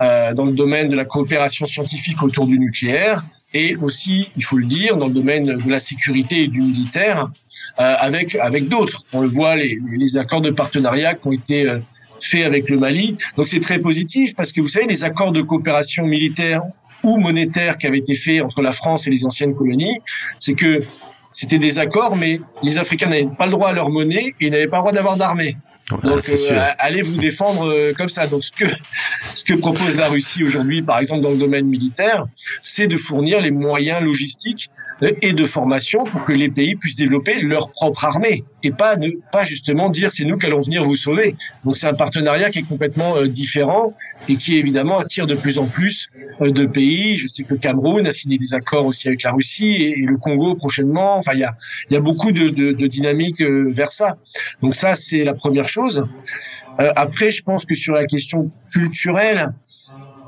dans 0.00 0.44
le 0.44 0.52
domaine 0.52 0.88
de 0.88 0.96
la 0.96 1.04
coopération 1.04 1.66
scientifique 1.66 2.22
autour 2.22 2.46
du 2.46 2.58
nucléaire 2.58 3.24
et 3.52 3.76
aussi, 3.76 4.32
il 4.36 4.44
faut 4.44 4.56
le 4.56 4.66
dire, 4.66 4.96
dans 4.96 5.06
le 5.06 5.12
domaine 5.12 5.44
de 5.44 5.70
la 5.70 5.80
sécurité 5.80 6.42
et 6.42 6.48
du 6.48 6.60
militaire, 6.60 7.28
avec 7.76 8.34
avec 8.36 8.68
d'autres. 8.68 9.02
On 9.12 9.20
le 9.20 9.28
voit, 9.28 9.54
les, 9.56 9.78
les 9.96 10.18
accords 10.18 10.40
de 10.40 10.50
partenariat 10.50 11.14
qui 11.14 11.28
ont 11.28 11.32
été 11.32 11.78
faits 12.20 12.44
avec 12.44 12.68
le 12.68 12.78
Mali. 12.78 13.16
Donc 13.36 13.48
c'est 13.48 13.60
très 13.60 13.78
positif 13.78 14.34
parce 14.34 14.52
que 14.52 14.60
vous 14.60 14.68
savez, 14.68 14.86
les 14.86 15.04
accords 15.04 15.32
de 15.32 15.42
coopération 15.42 16.06
militaire 16.06 16.62
ou 17.02 17.18
monétaire 17.18 17.78
qui 17.78 17.86
avaient 17.86 17.98
été 17.98 18.14
faits 18.14 18.42
entre 18.42 18.62
la 18.62 18.72
France 18.72 19.06
et 19.06 19.10
les 19.10 19.24
anciennes 19.26 19.54
colonies, 19.54 20.00
c'est 20.38 20.54
que 20.54 20.82
c'était 21.32 21.58
des 21.58 21.78
accords, 21.78 22.16
mais 22.16 22.40
les 22.62 22.78
Africains 22.78 23.08
n'avaient 23.08 23.28
pas 23.36 23.46
le 23.46 23.52
droit 23.52 23.68
à 23.68 23.72
leur 23.72 23.90
monnaie 23.90 24.28
et 24.40 24.46
ils 24.46 24.50
n'avaient 24.50 24.68
pas 24.68 24.78
le 24.78 24.82
droit 24.82 24.92
d'avoir 24.92 25.16
d'armée. 25.16 25.56
Donc, 25.90 26.04
euh, 26.04 26.70
allez 26.78 27.02
vous 27.02 27.16
défendre 27.16 27.68
euh, 27.68 27.92
comme 27.92 28.08
ça. 28.08 28.26
Donc, 28.26 28.42
ce 28.42 28.52
que 28.52 28.64
ce 29.34 29.44
que 29.44 29.54
propose 29.54 29.96
la 29.96 30.08
Russie 30.08 30.42
aujourd'hui, 30.42 30.82
par 30.82 30.98
exemple 30.98 31.22
dans 31.22 31.30
le 31.30 31.36
domaine 31.36 31.66
militaire, 31.66 32.26
c'est 32.62 32.86
de 32.86 32.96
fournir 32.96 33.40
les 33.40 33.50
moyens 33.50 34.02
logistiques 34.02 34.70
et 35.22 35.32
de 35.32 35.44
formation 35.44 36.04
pour 36.04 36.24
que 36.24 36.32
les 36.32 36.48
pays 36.48 36.74
puissent 36.76 36.96
développer 36.96 37.40
leur 37.40 37.70
propre 37.70 38.04
armée 38.04 38.44
et 38.62 38.70
pas 38.70 38.96
ne 38.96 39.10
pas 39.32 39.44
justement 39.44 39.90
dire 39.90 40.10
c'est 40.10 40.24
nous 40.24 40.38
qui 40.38 40.46
allons 40.46 40.60
venir 40.60 40.84
vous 40.84 40.96
sauver. 40.96 41.36
Donc 41.64 41.76
c'est 41.76 41.86
un 41.86 41.94
partenariat 41.94 42.50
qui 42.50 42.60
est 42.60 42.68
complètement 42.68 43.16
euh, 43.16 43.28
différent 43.28 43.94
et 44.28 44.36
qui 44.36 44.56
évidemment 44.56 44.98
attire 44.98 45.26
de 45.26 45.34
plus 45.34 45.58
en 45.58 45.66
plus 45.66 46.10
euh, 46.40 46.50
de 46.50 46.64
pays. 46.64 47.16
Je 47.16 47.28
sais 47.28 47.44
que 47.44 47.54
Cameroun 47.54 48.06
a 48.06 48.12
signé 48.12 48.38
des 48.38 48.54
accords 48.54 48.86
aussi 48.86 49.08
avec 49.08 49.22
la 49.22 49.32
Russie 49.32 49.74
et, 49.82 49.94
le 49.96 50.16
Congo 50.16 50.54
prochainement. 50.54 51.18
Enfin 51.18 51.32
il 51.34 51.40
y 51.40 51.44
a 51.44 51.54
il 51.90 51.94
y 51.94 51.96
a 51.96 52.00
beaucoup 52.00 52.32
de, 52.32 52.48
de, 52.48 52.72
de 52.72 52.86
dynamique 52.86 53.42
euh, 53.42 53.70
vers 53.72 53.92
ça. 53.92 54.16
Donc 54.62 54.74
ça 54.74 54.96
c'est 54.96 55.24
la 55.24 55.34
première 55.34 55.68
chose. 55.68 56.04
après 56.78 57.30
je 57.30 57.42
pense 57.42 57.66
que 57.66 57.74
sur 57.74 57.94
la 57.94 58.06
question 58.06 58.50
culturelle 58.72 59.52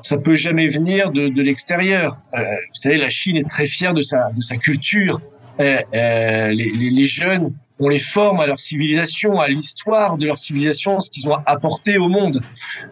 ça 0.07 0.17
peut 0.17 0.35
jamais 0.35 0.67
venir 0.67 1.11
de, 1.11 1.27
de 1.27 1.41
l'extérieur. 1.41 2.17
Euh, 2.37 2.39
vous 2.41 2.75
savez, 2.75 2.97
la 2.97 3.09
Chine 3.09 3.37
est 3.37 3.49
très 3.49 3.65
fière 3.65 3.93
de 3.93 4.01
sa, 4.01 4.29
de 4.31 4.41
sa 4.41 4.57
culture. 4.57 5.19
Euh, 5.59 5.81
euh, 5.93 6.47
les, 6.47 6.71
les, 6.71 6.89
les, 6.91 7.07
jeunes, 7.07 7.53
on 7.79 7.89
les 7.89 7.99
forme 7.99 8.39
à 8.39 8.47
leur 8.47 8.59
civilisation, 8.59 9.39
à 9.39 9.47
l'histoire 9.47 10.17
de 10.17 10.25
leur 10.25 10.37
civilisation, 10.37 10.99
ce 10.99 11.09
qu'ils 11.09 11.27
ont 11.29 11.37
apporté 11.45 11.97
au 11.97 12.07
monde. 12.07 12.41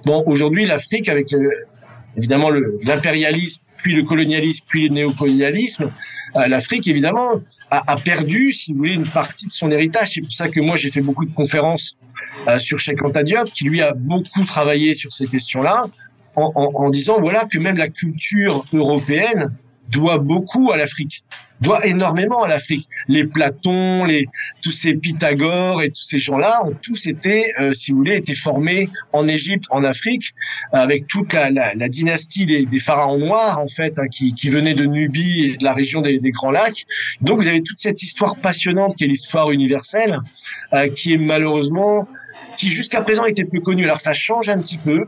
Bon, 0.05 0.24
aujourd'hui, 0.26 0.66
l'Afrique, 0.66 1.07
avec 1.07 1.32
le, 1.32 1.49
évidemment 2.18 2.49
l'impérialisme, 2.84 3.61
puis 3.78 3.95
le 3.95 4.03
colonialisme, 4.03 4.66
puis 4.68 4.88
le 4.88 4.93
néocolonialisme, 4.93 5.91
euh, 6.36 6.47
l'Afrique, 6.47 6.88
évidemment, 6.88 7.41
a, 7.72 7.93
a, 7.93 7.95
perdu, 7.95 8.51
si 8.51 8.74
vous 8.74 8.80
voulez, 8.80 8.93
une 8.93 9.07
partie 9.07 9.45
de 9.47 9.51
son 9.51 9.72
héritage. 9.72 10.09
C'est 10.13 10.22
pour 10.22 10.34
ça 10.34 10.49
que 10.49 10.59
moi, 10.59 10.76
j'ai 10.76 10.89
fait 10.89 11.01
beaucoup 11.01 11.26
de 11.26 11.34
conférences 11.34 11.95
euh, 12.47 12.59
sur 12.59 12.80
Cheikh 12.80 13.01
Anta 13.03 13.24
Diop, 13.24 13.49
qui 13.53 13.66
lui 13.66 13.82
a 13.82 13.93
beaucoup 13.93 14.43
travaillé 14.43 14.95
sur 14.95 15.13
ces 15.13 15.28
questions-là 15.28 15.86
en, 16.36 16.51
en, 16.55 16.71
en, 16.73 16.89
disant 16.89 17.19
voilà 17.19 17.45
que 17.45 17.57
même 17.57 17.77
la 17.77 17.89
culture 17.89 18.65
européenne 18.73 19.55
doit 19.89 20.17
beaucoup 20.17 20.71
à 20.71 20.77
l'Afrique, 20.77 21.23
doit 21.61 21.86
énormément 21.86 22.43
à 22.43 22.47
l'Afrique. 22.47 22.88
Les 23.07 23.23
Platons, 23.25 24.03
les 24.03 24.25
tous 24.61 24.71
ces 24.71 24.95
Pythagore 24.95 25.81
et 25.81 25.89
tous 25.89 26.01
ces 26.01 26.17
gens-là 26.17 26.65
ont 26.65 26.75
tous 26.81 27.07
été, 27.07 27.53
euh, 27.59 27.71
si 27.71 27.91
vous 27.91 27.99
voulez, 27.99 28.15
été 28.15 28.33
formés 28.33 28.89
en 29.13 29.27
Égypte, 29.27 29.65
en 29.69 29.83
Afrique, 29.83 30.33
avec 30.71 31.07
toute 31.07 31.33
la, 31.33 31.49
la, 31.49 31.73
la 31.75 31.89
dynastie 31.89 32.45
des, 32.45 32.65
des, 32.65 32.79
pharaons 32.79 33.19
noirs 33.19 33.59
en 33.59 33.67
fait, 33.67 33.97
hein, 33.99 34.07
qui, 34.11 34.33
qui 34.33 34.49
venaient 34.49 34.73
de 34.73 34.86
Nubie 34.86 35.51
et 35.51 35.57
de 35.57 35.63
la 35.63 35.73
région 35.73 36.01
des, 36.01 36.19
des, 36.19 36.31
Grands 36.31 36.51
Lacs. 36.51 36.86
Donc 37.21 37.39
vous 37.39 37.47
avez 37.47 37.61
toute 37.61 37.79
cette 37.79 38.01
histoire 38.03 38.36
passionnante 38.36 38.95
qui 38.95 39.05
est 39.05 39.07
l'histoire 39.07 39.51
universelle, 39.51 40.19
euh, 40.73 40.89
qui 40.89 41.13
est 41.13 41.17
malheureusement 41.17 42.07
qui 42.57 42.69
jusqu'à 42.69 43.01
présent 43.01 43.25
était 43.25 43.45
peu 43.45 43.59
connue. 43.59 43.83
Alors 43.83 43.99
ça 43.99 44.13
change 44.13 44.49
un 44.49 44.57
petit 44.57 44.77
peu 44.77 45.05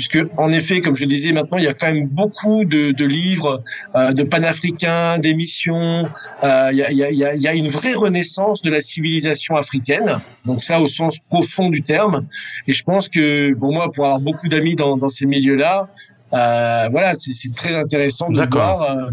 puisque 0.00 0.26
en 0.38 0.50
effet, 0.50 0.80
comme 0.80 0.96
je 0.96 1.04
le 1.04 1.10
disais 1.10 1.30
maintenant, 1.32 1.58
il 1.58 1.64
y 1.64 1.68
a 1.68 1.74
quand 1.74 1.92
même 1.92 2.06
beaucoup 2.06 2.64
de, 2.64 2.92
de 2.92 3.04
livres 3.04 3.62
euh, 3.94 4.14
de 4.14 4.22
panafricains, 4.22 5.18
d'émissions. 5.18 6.08
Euh, 6.42 6.70
il, 6.72 6.78
y 6.78 6.82
a, 6.82 6.90
il, 6.90 6.96
y 6.96 7.24
a, 7.24 7.34
il 7.34 7.42
y 7.42 7.46
a 7.46 7.54
une 7.54 7.68
vraie 7.68 7.92
renaissance 7.92 8.62
de 8.62 8.70
la 8.70 8.80
civilisation 8.80 9.56
africaine, 9.56 10.18
donc 10.46 10.64
ça 10.64 10.80
au 10.80 10.86
sens 10.86 11.18
profond 11.28 11.68
du 11.68 11.82
terme. 11.82 12.26
Et 12.66 12.72
je 12.72 12.82
pense 12.82 13.10
que, 13.10 13.52
bon 13.52 13.74
moi, 13.74 13.90
pour 13.90 14.06
avoir 14.06 14.20
beaucoup 14.20 14.48
d'amis 14.48 14.74
dans, 14.74 14.96
dans 14.96 15.10
ces 15.10 15.26
milieux-là, 15.26 15.90
euh, 16.32 16.88
voilà, 16.90 17.12
c'est 17.12 17.54
très 17.54 17.76
intéressant 17.76 18.30
de 18.30 18.42
voir 18.50 18.82
euh, 18.82 19.10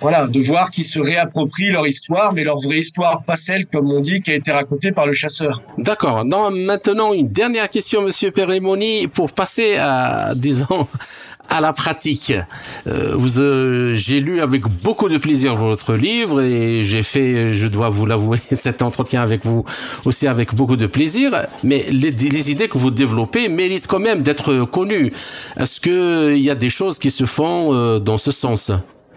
voilà, 0.00 0.26
de 0.26 0.40
voir 0.40 0.70
qu'ils 0.70 0.84
se 0.84 1.00
réapproprient 1.00 1.70
leur 1.70 1.86
histoire, 1.86 2.32
mais 2.32 2.44
leur 2.44 2.58
vraie 2.58 2.78
histoire, 2.78 3.22
pas 3.22 3.36
celle, 3.36 3.66
comme 3.66 3.90
on 3.90 4.00
dit, 4.00 4.20
qui 4.20 4.30
a 4.30 4.34
été 4.34 4.50
racontée 4.50 4.92
par 4.92 5.06
le 5.06 5.12
chasseur. 5.12 5.62
D'accord. 5.78 6.24
Maintenant, 6.24 7.12
une 7.12 7.28
dernière 7.28 7.68
question, 7.68 8.02
Monsieur 8.02 8.30
Perimoni, 8.30 9.08
pour 9.08 9.32
passer 9.32 9.76
à, 9.76 10.32
disons, 10.34 10.86
à 11.50 11.60
la 11.60 11.72
pratique. 11.72 12.32
Euh, 12.86 13.14
vous, 13.16 13.40
euh, 13.40 13.94
j'ai 13.94 14.20
lu 14.20 14.40
avec 14.40 14.62
beaucoup 14.62 15.08
de 15.08 15.18
plaisir 15.18 15.56
votre 15.56 15.94
livre 15.94 16.40
et 16.42 16.82
j'ai 16.82 17.02
fait, 17.02 17.52
je 17.52 17.66
dois 17.66 17.88
vous 17.88 18.06
l'avouer, 18.06 18.38
cet 18.52 18.82
entretien 18.82 19.20
avec 19.20 19.44
vous 19.44 19.64
aussi 20.04 20.26
avec 20.26 20.54
beaucoup 20.54 20.76
de 20.76 20.86
plaisir. 20.86 21.46
Mais 21.64 21.84
les, 21.90 22.12
les 22.12 22.50
idées 22.50 22.68
que 22.68 22.78
vous 22.78 22.92
développez 22.92 23.48
méritent 23.48 23.88
quand 23.88 23.98
même 23.98 24.22
d'être 24.22 24.64
connues. 24.64 25.12
Est-ce 25.58 25.80
que 25.80 26.34
il 26.34 26.40
y 26.40 26.50
a 26.50 26.54
des 26.54 26.70
choses 26.70 26.98
qui 26.98 27.10
se 27.10 27.24
font 27.24 27.74
euh, 27.74 27.98
dans 27.98 28.18
ce 28.18 28.30
sens? 28.30 28.70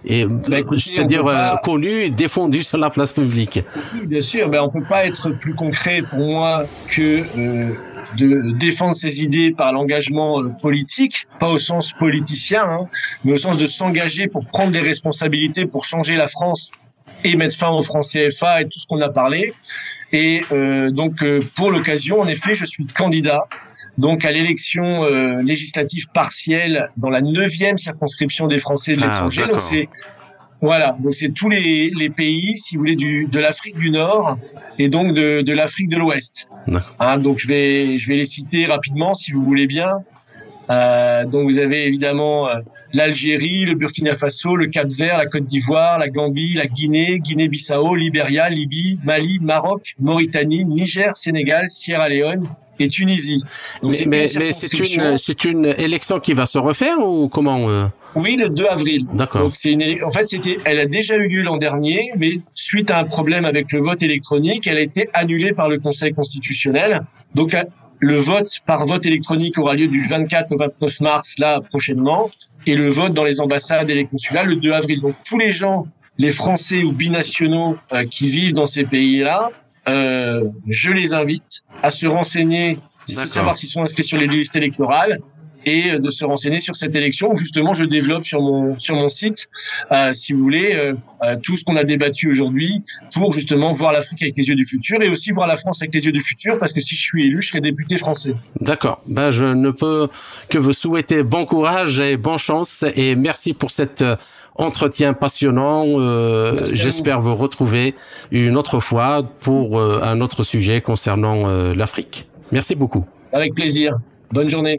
Et 0.05 0.25
bah, 0.25 0.57
c'est-à-dire 0.77 1.23
pas... 1.23 1.59
connu 1.63 2.03
et 2.03 2.09
défendu 2.09 2.63
sur 2.63 2.77
la 2.77 2.89
place 2.89 3.13
publique. 3.13 3.59
Oui, 3.93 4.05
bien 4.05 4.21
sûr, 4.21 4.49
mais 4.49 4.59
on 4.59 4.69
peut 4.69 4.83
pas 4.87 5.05
être 5.05 5.29
plus 5.29 5.53
concret 5.53 6.01
pour 6.09 6.19
moi 6.19 6.65
que 6.87 7.23
euh, 7.37 7.73
de 8.17 8.51
défendre 8.57 8.95
ses 8.95 9.23
idées 9.23 9.51
par 9.51 9.71
l'engagement 9.71 10.41
euh, 10.41 10.49
politique, 10.61 11.25
pas 11.39 11.49
au 11.49 11.57
sens 11.57 11.93
politicien, 11.93 12.63
hein, 12.63 12.87
mais 13.23 13.33
au 13.33 13.37
sens 13.37 13.57
de 13.57 13.65
s'engager 13.65 14.27
pour 14.27 14.45
prendre 14.45 14.71
des 14.71 14.81
responsabilités 14.81 15.65
pour 15.65 15.85
changer 15.85 16.15
la 16.15 16.27
France 16.27 16.71
et 17.23 17.37
mettre 17.37 17.55
fin 17.55 17.69
au 17.69 17.81
franc 17.81 18.01
CFA 18.01 18.61
et 18.61 18.65
tout 18.65 18.79
ce 18.79 18.87
qu'on 18.87 19.01
a 19.01 19.09
parlé. 19.09 19.53
Et 20.11 20.43
euh, 20.51 20.91
donc 20.91 21.25
pour 21.55 21.71
l'occasion, 21.71 22.19
en 22.19 22.27
effet, 22.27 22.55
je 22.55 22.65
suis 22.65 22.85
candidat 22.85 23.47
donc 23.97 24.25
à 24.25 24.31
l'élection 24.31 25.03
euh, 25.03 25.41
législative 25.41 26.07
partielle 26.13 26.89
dans 26.97 27.09
la 27.09 27.21
neuvième 27.21 27.77
circonscription 27.77 28.47
des 28.47 28.57
Français 28.57 28.95
de 28.95 29.01
ah, 29.03 29.07
l'étranger. 29.07 29.43
donc 29.47 29.61
c'est 29.61 29.89
voilà, 30.61 30.95
donc 30.97 31.13
c'est 31.13 31.33
tous 31.33 31.49
les, 31.49 31.91
les, 31.93 32.09
pays, 32.09 32.57
si 32.57 32.77
vous 32.77 32.83
voulez, 32.83 32.95
du, 32.95 33.27
de 33.29 33.37
l'Afrique 33.37 33.75
du 33.75 33.91
Nord 33.91 34.37
et 34.79 34.87
donc 34.87 35.13
de, 35.13 35.41
de 35.41 35.53
l'Afrique 35.53 35.89
de 35.89 35.97
l'Ouest. 35.97 36.47
Hein, 36.99 37.17
donc 37.17 37.39
je 37.39 37.49
vais 37.49 37.97
je 37.97 38.07
vais 38.07 38.15
les 38.15 38.25
citer 38.25 38.65
rapidement, 38.65 39.13
si 39.13 39.33
vous 39.33 39.43
voulez 39.43 39.67
bien. 39.67 39.97
Euh, 40.69 41.25
donc 41.25 41.43
vous 41.43 41.59
avez 41.59 41.85
évidemment 41.85 42.47
euh, 42.47 42.61
l'Algérie, 42.93 43.65
le 43.65 43.75
Burkina 43.75 44.13
Faso, 44.13 44.55
le 44.55 44.67
Cap-Vert, 44.67 45.17
la 45.17 45.25
Côte 45.25 45.45
d'Ivoire, 45.45 45.99
la 45.99 46.09
Gambie, 46.09 46.53
la 46.53 46.65
Guinée, 46.65 47.19
Guinée-Bissau, 47.19 47.95
Libéria, 47.95 48.49
Libye, 48.49 48.99
Mali, 49.03 49.39
Maroc, 49.41 49.95
Mauritanie, 49.99 50.65
Niger, 50.65 51.17
Sénégal, 51.17 51.67
Sierra 51.67 52.07
Leone, 52.07 52.47
et 52.79 52.89
Tunisie. 52.89 53.41
Donc 53.81 53.95
mais, 54.07 54.27
c'est 54.27 55.45
une 55.45 55.53
une 55.53 55.65
élection 55.77 56.19
qui 56.19 56.33
va 56.33 56.45
se 56.45 56.57
refaire 56.57 56.97
ou 56.99 57.27
comment 57.27 57.69
euh? 57.69 57.87
Oui, 58.15 58.35
le 58.35 58.49
2 58.49 58.65
avril. 58.65 59.05
D'accord. 59.13 59.41
Donc 59.41 59.55
c'est 59.55 59.71
une 59.71 60.03
en 60.03 60.09
fait 60.09 60.25
c'était 60.25 60.57
elle 60.65 60.79
a 60.79 60.85
déjà 60.85 61.15
eu 61.17 61.27
lieu 61.27 61.43
l'an 61.43 61.57
dernier 61.57 62.11
mais 62.17 62.39
suite 62.53 62.89
à 62.91 62.99
un 62.99 63.03
problème 63.03 63.45
avec 63.45 63.71
le 63.71 63.81
vote 63.81 64.01
électronique, 64.03 64.67
elle 64.67 64.77
a 64.77 64.81
été 64.81 65.09
annulée 65.13 65.53
par 65.53 65.69
le 65.69 65.77
Conseil 65.79 66.13
constitutionnel. 66.13 67.01
Donc 67.35 67.53
euh, 67.53 67.63
le 67.99 68.17
vote 68.17 68.59
par 68.65 68.85
vote 68.85 69.05
électronique 69.05 69.57
aura 69.57 69.75
lieu 69.75 69.87
du 69.87 70.01
24 70.01 70.51
au 70.51 70.57
29 70.57 71.01
mars 71.01 71.35
là 71.37 71.61
prochainement 71.61 72.29
et 72.65 72.75
le 72.75 72.87
vote 72.87 73.13
dans 73.13 73.23
les 73.23 73.39
ambassades 73.39 73.89
et 73.89 73.95
les 73.95 74.05
consulats 74.05 74.43
le 74.43 74.55
2 74.55 74.71
avril. 74.71 75.01
Donc 75.01 75.15
tous 75.25 75.37
les 75.37 75.51
gens 75.51 75.87
les 76.17 76.31
Français 76.31 76.83
ou 76.83 76.91
binationaux 76.91 77.75
euh, 77.91 78.05
qui 78.05 78.27
vivent 78.27 78.53
dans 78.53 78.67
ces 78.67 78.83
pays-là 78.83 79.51
euh, 79.87 80.45
je 80.67 80.91
les 80.91 81.13
invite 81.13 81.63
à 81.81 81.91
se 81.91 82.07
renseigner, 82.07 82.79
savoir 83.07 83.57
s'ils 83.57 83.69
sont 83.69 83.81
inscrits 83.81 84.03
sur 84.03 84.17
les 84.17 84.27
listes 84.27 84.55
électorales 84.55 85.19
et 85.65 85.91
euh, 85.91 85.99
de 85.99 86.11
se 86.11 86.25
renseigner 86.25 86.59
sur 86.59 86.75
cette 86.75 86.95
élection 86.95 87.31
où 87.31 87.35
justement 87.35 87.73
je 87.73 87.85
développe 87.85 88.25
sur 88.25 88.41
mon 88.41 88.77
sur 88.79 88.95
mon 88.95 89.09
site, 89.09 89.47
euh, 89.91 90.13
si 90.13 90.33
vous 90.33 90.39
voulez, 90.39 90.75
euh, 90.75 90.93
euh, 91.23 91.35
tout 91.41 91.57
ce 91.57 91.63
qu'on 91.63 91.75
a 91.75 91.83
débattu 91.83 92.29
aujourd'hui 92.29 92.83
pour 93.13 93.31
justement 93.33 93.71
voir 93.71 93.91
l'Afrique 93.91 94.21
avec 94.21 94.37
les 94.37 94.47
yeux 94.47 94.55
du 94.55 94.65
futur 94.65 95.01
et 95.01 95.09
aussi 95.09 95.31
voir 95.31 95.47
la 95.47 95.55
France 95.55 95.81
avec 95.81 95.93
les 95.93 96.05
yeux 96.05 96.11
du 96.11 96.21
futur 96.21 96.59
parce 96.59 96.73
que 96.73 96.81
si 96.81 96.95
je 96.95 97.01
suis 97.01 97.25
élu, 97.27 97.41
je 97.41 97.49
serai 97.49 97.61
député 97.61 97.97
français. 97.97 98.35
D'accord. 98.61 99.01
Ben 99.07 99.31
je 99.31 99.45
ne 99.45 99.71
peux 99.71 100.07
que 100.49 100.57
vous 100.57 100.73
souhaiter 100.73 101.23
bon 101.23 101.45
courage 101.45 101.99
et 101.99 102.17
bonne 102.17 102.37
chance 102.37 102.83
et 102.95 103.15
merci 103.15 103.53
pour 103.53 103.71
cette 103.71 104.03
entretien 104.55 105.13
passionnant. 105.13 105.85
Euh, 105.87 106.65
J'espère 106.73 107.21
vous. 107.21 107.31
vous 107.31 107.35
retrouver 107.35 107.95
une 108.31 108.57
autre 108.57 108.79
fois 108.79 109.23
pour 109.23 109.79
euh, 109.79 110.01
un 110.03 110.21
autre 110.21 110.43
sujet 110.43 110.81
concernant 110.81 111.47
euh, 111.47 111.73
l'Afrique. 111.73 112.27
Merci 112.51 112.75
beaucoup. 112.75 113.05
Avec 113.31 113.53
plaisir. 113.55 113.97
Bonne 114.33 114.49
journée. 114.49 114.77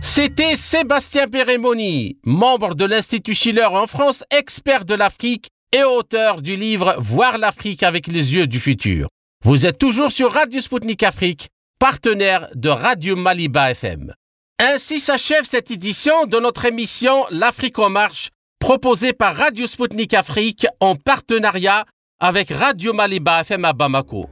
C'était 0.00 0.56
Sébastien 0.56 1.28
Pérémoni, 1.28 2.18
membre 2.24 2.74
de 2.74 2.84
l'Institut 2.84 3.34
Schiller 3.34 3.66
en 3.66 3.86
France, 3.86 4.24
expert 4.36 4.84
de 4.84 4.94
l'Afrique 4.94 5.50
et 5.70 5.84
auteur 5.84 6.42
du 6.42 6.56
livre 6.56 6.96
Voir 6.98 7.38
l'Afrique 7.38 7.84
avec 7.84 8.08
les 8.08 8.34
yeux 8.34 8.48
du 8.48 8.58
futur. 8.58 9.06
Vous 9.44 9.64
êtes 9.64 9.78
toujours 9.78 10.10
sur 10.10 10.32
Radio 10.32 10.60
Sputnik 10.60 11.04
Afrique 11.04 11.50
partenaire 11.78 12.48
de 12.56 12.70
Radio 12.70 13.14
Maliba 13.14 13.70
FM. 13.70 14.12
Ainsi 14.58 14.98
s'achève 14.98 15.44
cette 15.44 15.70
édition 15.70 16.26
de 16.26 16.40
notre 16.40 16.64
émission 16.64 17.26
L'Afrique 17.30 17.78
en 17.78 17.90
marche, 17.90 18.30
proposée 18.58 19.12
par 19.12 19.36
Radio 19.36 19.68
Sputnik 19.68 20.14
Afrique 20.14 20.66
en 20.80 20.96
partenariat 20.96 21.84
avec 22.18 22.50
Radio 22.50 22.92
Maliba 22.92 23.42
FM 23.42 23.64
à 23.64 23.72
Bamako. 23.72 24.28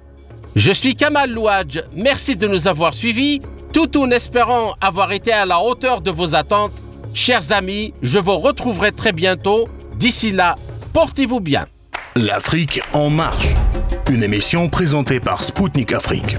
Je 0.55 0.71
suis 0.71 0.95
Kamal 0.95 1.31
Louadj, 1.31 1.81
merci 1.97 2.37
de 2.37 2.47
nous 2.47 2.69
avoir 2.69 2.93
suivis, 2.93 3.41
tout 3.73 3.97
en 3.97 4.11
espérant 4.11 4.75
avoir 4.83 5.13
été 5.13 5.33
à 5.33 5.47
la 5.47 5.59
hauteur 5.61 6.03
de 6.03 6.11
vos 6.11 6.35
attentes. 6.35 6.73
Chers 7.15 7.53
amis, 7.53 7.95
je 8.03 8.19
vous 8.19 8.39
retrouverai 8.39 8.93
très 8.93 9.13
bientôt. 9.13 9.67
D'ici 9.97 10.31
là, 10.31 10.57
portez-vous 10.93 11.41
bien. 11.41 11.67
L'Afrique 12.17 12.83
en 12.93 13.09
marche, 13.09 13.49
une 14.11 14.23
émission 14.23 14.69
présentée 14.69 15.21
par 15.21 15.43
Spoutnik 15.43 15.93
Afrique. 15.95 16.37